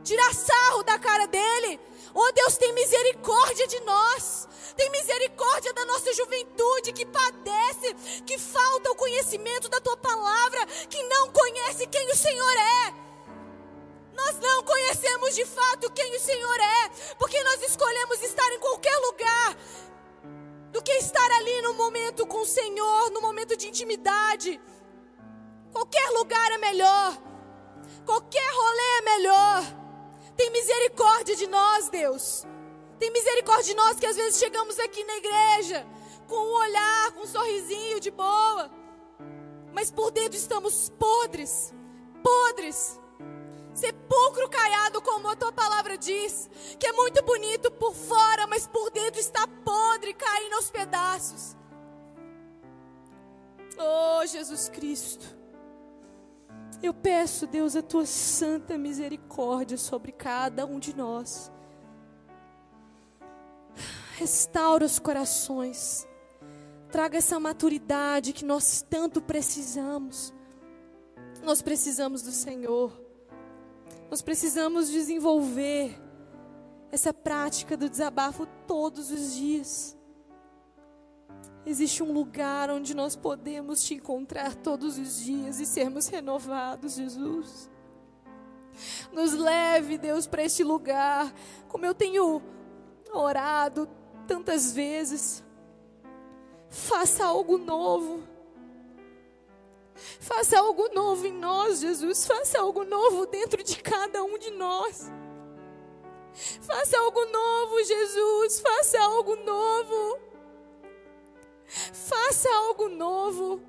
tirar 0.03 0.33
sarro 0.33 0.83
da 0.83 0.97
cara 0.97 1.27
dele. 1.27 1.79
Oh 2.13 2.31
Deus, 2.33 2.57
tem 2.57 2.73
misericórdia 2.73 3.67
de 3.67 3.79
nós. 3.81 4.47
Tem 4.75 4.89
misericórdia 4.89 5.73
da 5.73 5.85
nossa 5.85 6.13
juventude 6.13 6.93
que 6.93 7.05
padece, 7.05 7.93
que 8.25 8.37
falta 8.37 8.91
o 8.91 8.95
conhecimento 8.95 9.69
da 9.69 9.79
tua 9.79 9.97
palavra, 9.97 10.65
que 10.89 11.03
não 11.03 11.29
conhece 11.29 11.87
quem 11.87 12.11
o 12.11 12.15
Senhor 12.15 12.57
é. 12.57 13.00
Nós 14.13 14.39
não 14.39 14.63
conhecemos 14.63 15.35
de 15.35 15.45
fato 15.45 15.91
quem 15.91 16.15
o 16.15 16.19
Senhor 16.19 16.59
é, 16.59 16.89
porque 17.17 17.41
nós 17.43 17.61
escolhemos 17.63 18.21
estar 18.21 18.49
em 18.53 18.59
qualquer 18.59 18.97
lugar 18.97 19.57
do 20.71 20.81
que 20.81 20.91
estar 20.93 21.31
ali 21.31 21.61
no 21.61 21.73
momento 21.73 22.25
com 22.25 22.41
o 22.41 22.45
Senhor, 22.45 23.11
no 23.11 23.21
momento 23.21 23.55
de 23.57 23.67
intimidade. 23.67 24.59
Qualquer 25.71 26.09
lugar 26.11 26.51
é 26.51 26.57
melhor, 26.57 27.17
qualquer 28.05 28.49
rolê 28.51 28.97
é 28.97 29.01
melhor. 29.01 29.63
Tem 30.35 30.49
misericórdia 30.49 31.35
de 31.35 31.47
nós, 31.47 31.89
Deus. 31.89 32.45
Tem 32.99 33.11
misericórdia 33.11 33.65
de 33.65 33.75
nós 33.75 33.99
que 33.99 34.05
às 34.05 34.15
vezes 34.15 34.39
chegamos 34.39 34.79
aqui 34.79 35.03
na 35.03 35.17
igreja 35.17 35.85
com 36.27 36.35
um 36.35 36.53
olhar, 36.53 37.11
com 37.11 37.21
um 37.21 37.27
sorrisinho 37.27 37.99
de 37.99 38.11
boa, 38.11 38.71
mas 39.73 39.91
por 39.91 40.11
dentro 40.11 40.37
estamos 40.37 40.89
podres, 40.97 41.73
podres 42.23 43.00
sepulcro 43.73 44.49
caiado, 44.49 45.01
como 45.01 45.29
a 45.29 45.35
tua 45.35 45.51
palavra 45.51 45.97
diz, 45.97 46.49
que 46.79 46.87
é 46.87 46.91
muito 46.93 47.23
bonito 47.23 47.71
por 47.71 47.93
fora, 47.93 48.47
mas 48.47 48.67
por 48.67 48.91
dentro 48.91 49.19
está 49.19 49.47
podre, 49.47 50.13
caindo 50.13 50.55
aos 50.55 50.69
pedaços. 50.69 51.55
Oh, 53.77 54.25
Jesus 54.25 54.69
Cristo, 54.69 55.25
eu 56.83 56.93
peço, 56.93 57.47
Deus, 57.47 57.75
a 57.75 57.81
tua 57.81 58.05
santa 58.05 58.77
misericórdia 58.77 59.77
sobre 59.77 60.11
cada 60.11 60.65
um 60.65 60.79
de 60.79 60.95
nós. 60.95 61.51
Restaura 64.17 64.85
os 64.85 64.99
corações, 64.99 66.07
traga 66.91 67.17
essa 67.17 67.39
maturidade 67.39 68.33
que 68.33 68.45
nós 68.45 68.85
tanto 68.87 69.21
precisamos. 69.21 70.33
Nós 71.43 71.61
precisamos 71.61 72.21
do 72.21 72.31
Senhor. 72.31 73.00
Nós 74.11 74.21
precisamos 74.21 74.89
desenvolver 74.89 75.97
essa 76.91 77.13
prática 77.13 77.77
do 77.77 77.89
desabafo 77.89 78.45
todos 78.67 79.09
os 79.09 79.33
dias. 79.33 79.97
Existe 81.65 82.03
um 82.03 82.11
lugar 82.11 82.69
onde 82.69 82.93
nós 82.93 83.15
podemos 83.15 83.81
te 83.81 83.93
encontrar 83.93 84.53
todos 84.53 84.97
os 84.97 85.23
dias 85.23 85.61
e 85.61 85.65
sermos 85.65 86.09
renovados, 86.09 86.95
Jesus. 86.95 87.71
Nos 89.13 89.31
leve, 89.31 89.97
Deus, 89.97 90.27
para 90.27 90.43
este 90.43 90.61
lugar, 90.61 91.33
como 91.69 91.85
eu 91.85 91.95
tenho 91.95 92.41
orado 93.13 93.87
tantas 94.27 94.73
vezes. 94.73 95.41
Faça 96.69 97.23
algo 97.23 97.57
novo. 97.57 98.30
Faça 100.19 100.59
algo 100.59 100.89
novo 100.93 101.25
em 101.27 101.33
nós, 101.33 101.79
Jesus. 101.79 102.25
Faça 102.25 102.59
algo 102.59 102.83
novo 102.83 103.25
dentro 103.25 103.63
de 103.63 103.77
cada 103.81 104.23
um 104.23 104.37
de 104.37 104.51
nós. 104.51 105.11
Faça 106.61 106.97
algo 106.97 107.25
novo, 107.25 107.83
Jesus. 107.83 108.59
Faça 108.59 108.99
algo 108.99 109.35
novo. 109.37 110.19
Faça 111.93 112.49
algo 112.49 112.89
novo. 112.89 113.61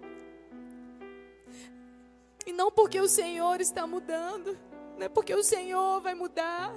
E 2.44 2.52
não 2.52 2.70
porque 2.70 3.00
o 3.00 3.08
Senhor 3.08 3.60
está 3.60 3.86
mudando, 3.86 4.58
não 4.96 5.06
é 5.06 5.08
porque 5.08 5.34
o 5.34 5.44
Senhor 5.44 6.00
vai 6.00 6.14
mudar. 6.14 6.74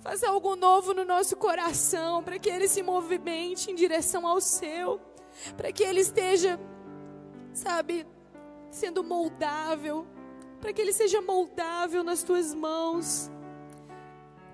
Faça 0.00 0.28
algo 0.28 0.56
novo 0.56 0.94
no 0.94 1.04
nosso 1.04 1.36
coração, 1.36 2.22
para 2.22 2.38
que 2.38 2.48
ele 2.48 2.66
se 2.68 2.82
movimente 2.82 3.70
em 3.70 3.74
direção 3.74 4.26
ao 4.26 4.40
seu, 4.40 4.98
para 5.56 5.70
que 5.70 5.82
ele 5.82 6.00
esteja 6.00 6.58
sabe, 7.58 8.06
sendo 8.70 9.02
moldável, 9.02 10.06
para 10.60 10.72
que 10.72 10.80
ele 10.80 10.92
seja 10.92 11.20
moldável 11.20 12.02
nas 12.04 12.22
tuas 12.22 12.54
mãos, 12.54 13.30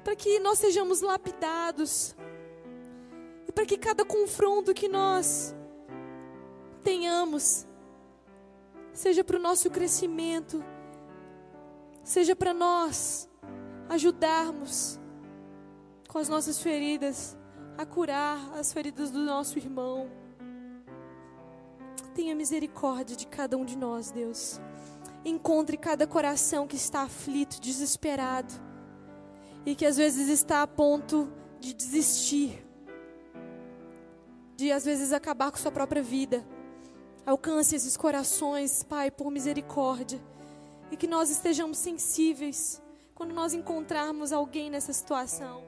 para 0.03 0.17
que 0.17 0.39
nós 0.39 0.59
sejamos 0.59 1.01
lapidados, 1.01 2.17
e 3.47 3.53
para 3.53 3.67
que 3.67 3.77
cada 3.77 4.05
confronto 4.05 4.73
que 4.73 4.89
nós 4.89 5.55
tenhamos, 6.83 7.67
seja 8.93 9.23
para 9.23 9.37
o 9.37 9.41
nosso 9.41 9.71
crescimento, 9.71 10.65
seja 12.03 12.35
para 12.35 12.55
nós 12.55 13.29
ajudarmos 13.89 14.99
com 16.09 16.19
as 16.19 16.29
nossas 16.29 16.61
feridas, 16.61 17.37
a 17.77 17.85
curar 17.85 18.39
as 18.59 18.73
feridas 18.73 19.11
do 19.11 19.19
nosso 19.19 19.59
irmão. 19.59 20.24
Tenha 22.15 22.35
misericórdia 22.35 23.17
de 23.17 23.27
cada 23.27 23.57
um 23.57 23.65
de 23.65 23.77
nós, 23.77 24.11
Deus. 24.11 24.61
Encontre 25.25 25.77
cada 25.77 26.07
coração 26.07 26.67
que 26.67 26.77
está 26.77 27.03
aflito, 27.03 27.61
desesperado 27.61 28.55
e 29.67 29.75
que 29.75 29.85
às 29.85 29.97
vezes 29.97 30.29
está 30.29 30.63
a 30.63 30.67
ponto 30.67 31.33
de 31.59 31.75
desistir, 31.75 32.65
de 34.57 34.71
às 34.71 34.85
vezes 34.85 35.13
acabar 35.13 35.51
com 35.51 35.57
sua 35.57 35.73
própria 35.73 36.03
vida. 36.03 36.47
Alcance 37.27 37.75
esses 37.75 37.97
corações, 37.97 38.83
Pai, 38.83 39.11
por 39.11 39.31
misericórdia, 39.31 40.21
e 40.91 40.97
que 40.97 41.07
nós 41.07 41.31
estejamos 41.31 41.79
sensíveis 41.79 42.81
quando 43.15 43.33
nós 43.33 43.55
encontrarmos 43.55 44.33
alguém 44.33 44.71
nessa 44.71 44.93
situação. 44.93 45.65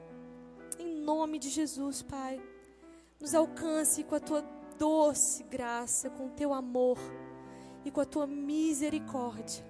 Em 0.77 1.01
nome 1.01 1.39
de 1.39 1.49
Jesus, 1.49 2.03
Pai, 2.03 2.39
nos 3.19 3.33
alcance 3.33 4.03
com 4.03 4.15
a 4.15 4.19
tua 4.19 4.56
doce 4.77 5.43
graça, 5.43 6.09
com 6.09 6.29
teu 6.29 6.53
amor 6.53 6.97
e 7.83 7.91
com 7.91 8.01
a 8.01 8.05
tua 8.05 8.27
misericórdia. 8.27 9.65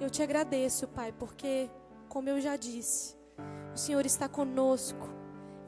Eu 0.00 0.10
te 0.10 0.22
agradeço, 0.22 0.86
Pai, 0.88 1.12
porque, 1.12 1.70
como 2.08 2.28
eu 2.28 2.40
já 2.40 2.56
disse, 2.56 3.16
o 3.74 3.76
Senhor 3.76 4.04
está 4.06 4.28
conosco 4.28 5.08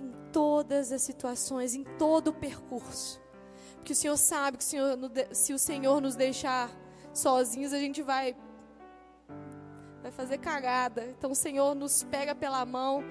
em 0.00 0.12
todas 0.32 0.92
as 0.92 1.02
situações, 1.02 1.74
em 1.74 1.84
todo 1.98 2.28
o 2.28 2.32
percurso. 2.32 3.20
Porque 3.76 3.92
o 3.92 3.96
Senhor 3.96 4.16
sabe 4.16 4.58
que 4.58 4.64
o 4.64 4.66
Senhor, 4.66 4.98
se 5.32 5.52
o 5.52 5.58
Senhor 5.58 6.00
nos 6.00 6.14
deixar 6.14 6.70
sozinhos, 7.12 7.72
a 7.72 7.78
gente 7.78 8.02
vai 8.02 8.36
vai 10.02 10.10
fazer 10.10 10.38
cagada. 10.38 11.04
Então 11.06 11.32
o 11.32 11.34
Senhor 11.34 11.74
nos 11.74 12.02
pega 12.04 12.34
pela 12.34 12.64
mão 12.64 13.04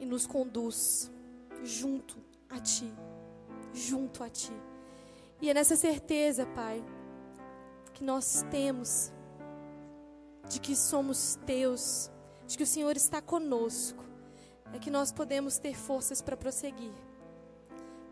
e 0.00 0.06
nos 0.06 0.26
conduz 0.26 1.10
junto 1.62 2.18
a 2.48 2.58
ti 2.58 2.92
junto 3.72 4.22
a 4.22 4.28
Ti. 4.28 4.52
E 5.40 5.48
é 5.48 5.54
nessa 5.54 5.76
certeza, 5.76 6.46
Pai, 6.46 6.84
que 7.94 8.04
nós 8.04 8.44
temos 8.50 9.12
de 10.48 10.60
que 10.60 10.74
somos 10.74 11.38
Teus, 11.46 12.10
de 12.46 12.56
que 12.56 12.64
o 12.64 12.66
Senhor 12.66 12.96
está 12.96 13.22
conosco, 13.22 14.04
é 14.72 14.78
que 14.78 14.90
nós 14.90 15.12
podemos 15.12 15.58
ter 15.58 15.74
forças 15.74 16.20
para 16.20 16.36
prosseguir. 16.36 16.92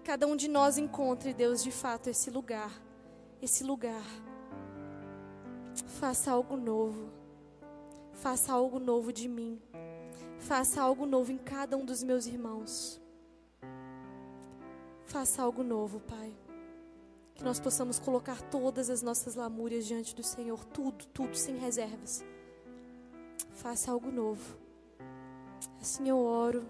Cada 0.04 0.26
um 0.26 0.36
de 0.36 0.48
nós 0.48 0.78
encontre, 0.78 1.34
Deus, 1.34 1.62
de 1.62 1.70
fato, 1.70 2.08
esse 2.08 2.30
lugar, 2.30 2.72
esse 3.42 3.62
lugar. 3.62 4.04
Faça 5.86 6.30
algo 6.30 6.56
novo. 6.56 7.10
Faça 8.12 8.52
algo 8.52 8.78
novo 8.78 9.12
de 9.12 9.28
mim. 9.28 9.60
Faça 10.38 10.80
algo 10.80 11.04
novo 11.04 11.30
em 11.30 11.38
cada 11.38 11.76
um 11.76 11.84
dos 11.84 12.02
meus 12.02 12.26
irmãos. 12.26 13.00
Faça 15.08 15.42
algo 15.42 15.62
novo, 15.62 16.00
Pai. 16.00 16.34
Que 17.34 17.42
nós 17.42 17.58
possamos 17.58 17.98
colocar 17.98 18.42
todas 18.42 18.90
as 18.90 19.00
nossas 19.00 19.34
lamúrias 19.34 19.86
diante 19.86 20.14
do 20.14 20.22
Senhor, 20.22 20.62
tudo, 20.66 21.06
tudo, 21.06 21.34
sem 21.34 21.56
reservas. 21.56 22.22
Faça 23.52 23.90
algo 23.90 24.10
novo. 24.10 24.58
Assim 25.80 26.10
eu 26.10 26.18
oro 26.18 26.62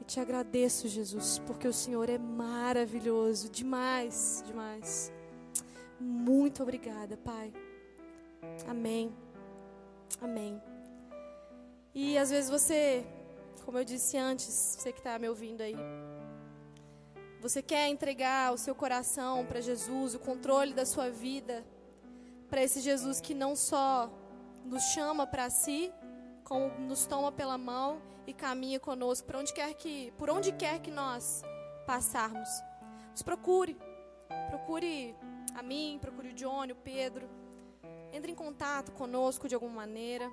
e 0.00 0.04
te 0.04 0.18
agradeço, 0.18 0.88
Jesus, 0.88 1.40
porque 1.40 1.68
o 1.68 1.74
Senhor 1.74 2.08
é 2.08 2.16
maravilhoso, 2.16 3.50
demais, 3.50 4.42
demais. 4.46 5.12
Muito 6.00 6.62
obrigada, 6.62 7.18
Pai. 7.18 7.52
Amém. 8.66 9.14
Amém. 10.22 10.60
E 11.94 12.16
às 12.16 12.30
vezes 12.30 12.48
você, 12.48 13.04
como 13.66 13.76
eu 13.76 13.84
disse 13.84 14.16
antes, 14.16 14.46
você 14.78 14.90
que 14.90 15.00
está 15.00 15.18
me 15.18 15.28
ouvindo 15.28 15.60
aí, 15.60 15.76
você 17.42 17.60
quer 17.60 17.88
entregar 17.88 18.52
o 18.52 18.56
seu 18.56 18.72
coração 18.72 19.44
para 19.44 19.60
Jesus, 19.60 20.14
o 20.14 20.20
controle 20.20 20.72
da 20.72 20.86
sua 20.86 21.10
vida, 21.10 21.66
para 22.48 22.62
esse 22.62 22.80
Jesus 22.80 23.20
que 23.20 23.34
não 23.34 23.56
só 23.56 24.08
nos 24.64 24.84
chama 24.94 25.26
para 25.26 25.50
si, 25.50 25.92
como 26.44 26.68
nos 26.78 27.04
toma 27.04 27.32
pela 27.32 27.58
mão 27.58 28.00
e 28.28 28.32
caminha 28.32 28.78
conosco 28.78 29.26
por 29.26 29.34
onde 29.34 29.52
quer 29.52 29.74
que, 29.74 30.12
por 30.16 30.30
onde 30.30 30.52
quer 30.52 30.78
que 30.78 30.92
nós 30.92 31.42
passarmos. 31.84 32.48
Nos 33.10 33.22
procure. 33.22 33.76
Procure 34.48 35.16
a 35.56 35.62
mim, 35.64 35.98
procure 36.00 36.28
o 36.28 36.34
Johnny, 36.34 36.70
o 36.70 36.76
Pedro. 36.76 37.28
Entre 38.12 38.30
em 38.30 38.36
contato 38.36 38.92
conosco 38.92 39.48
de 39.48 39.56
alguma 39.56 39.74
maneira. 39.74 40.30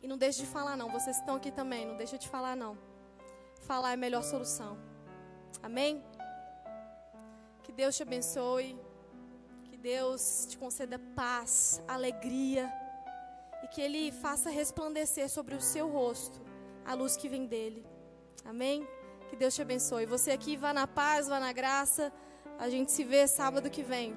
E 0.00 0.08
não 0.08 0.16
deixe 0.16 0.40
de 0.40 0.46
falar 0.46 0.78
não. 0.78 0.88
Vocês 0.90 1.18
estão 1.18 1.36
aqui 1.36 1.50
também, 1.50 1.84
não 1.84 1.96
deixe 1.98 2.16
de 2.16 2.26
falar 2.26 2.56
não. 2.56 2.78
Falar 3.60 3.90
é 3.90 3.94
a 3.94 3.98
melhor 3.98 4.22
solução. 4.22 4.87
Amém? 5.62 6.02
Que 7.62 7.72
Deus 7.72 7.96
te 7.96 8.02
abençoe. 8.02 8.78
Que 9.64 9.76
Deus 9.76 10.46
te 10.48 10.58
conceda 10.58 10.98
paz, 11.14 11.82
alegria 11.86 12.72
e 13.62 13.68
que 13.68 13.80
Ele 13.80 14.10
faça 14.10 14.50
resplandecer 14.50 15.28
sobre 15.28 15.54
o 15.54 15.60
seu 15.60 15.88
rosto 15.88 16.40
a 16.88 16.94
luz 16.94 17.16
que 17.18 17.28
vem 17.28 17.44
dele. 17.46 17.84
Amém? 18.44 18.88
Que 19.28 19.36
Deus 19.36 19.54
te 19.54 19.60
abençoe. 19.60 20.06
Você 20.06 20.30
aqui 20.30 20.56
vá 20.56 20.72
na 20.72 20.86
paz, 20.86 21.28
vá 21.28 21.38
na 21.38 21.52
graça. 21.52 22.10
A 22.58 22.70
gente 22.70 22.90
se 22.90 23.04
vê 23.04 23.26
sábado 23.26 23.68
que 23.68 23.82
vem. 23.82 24.16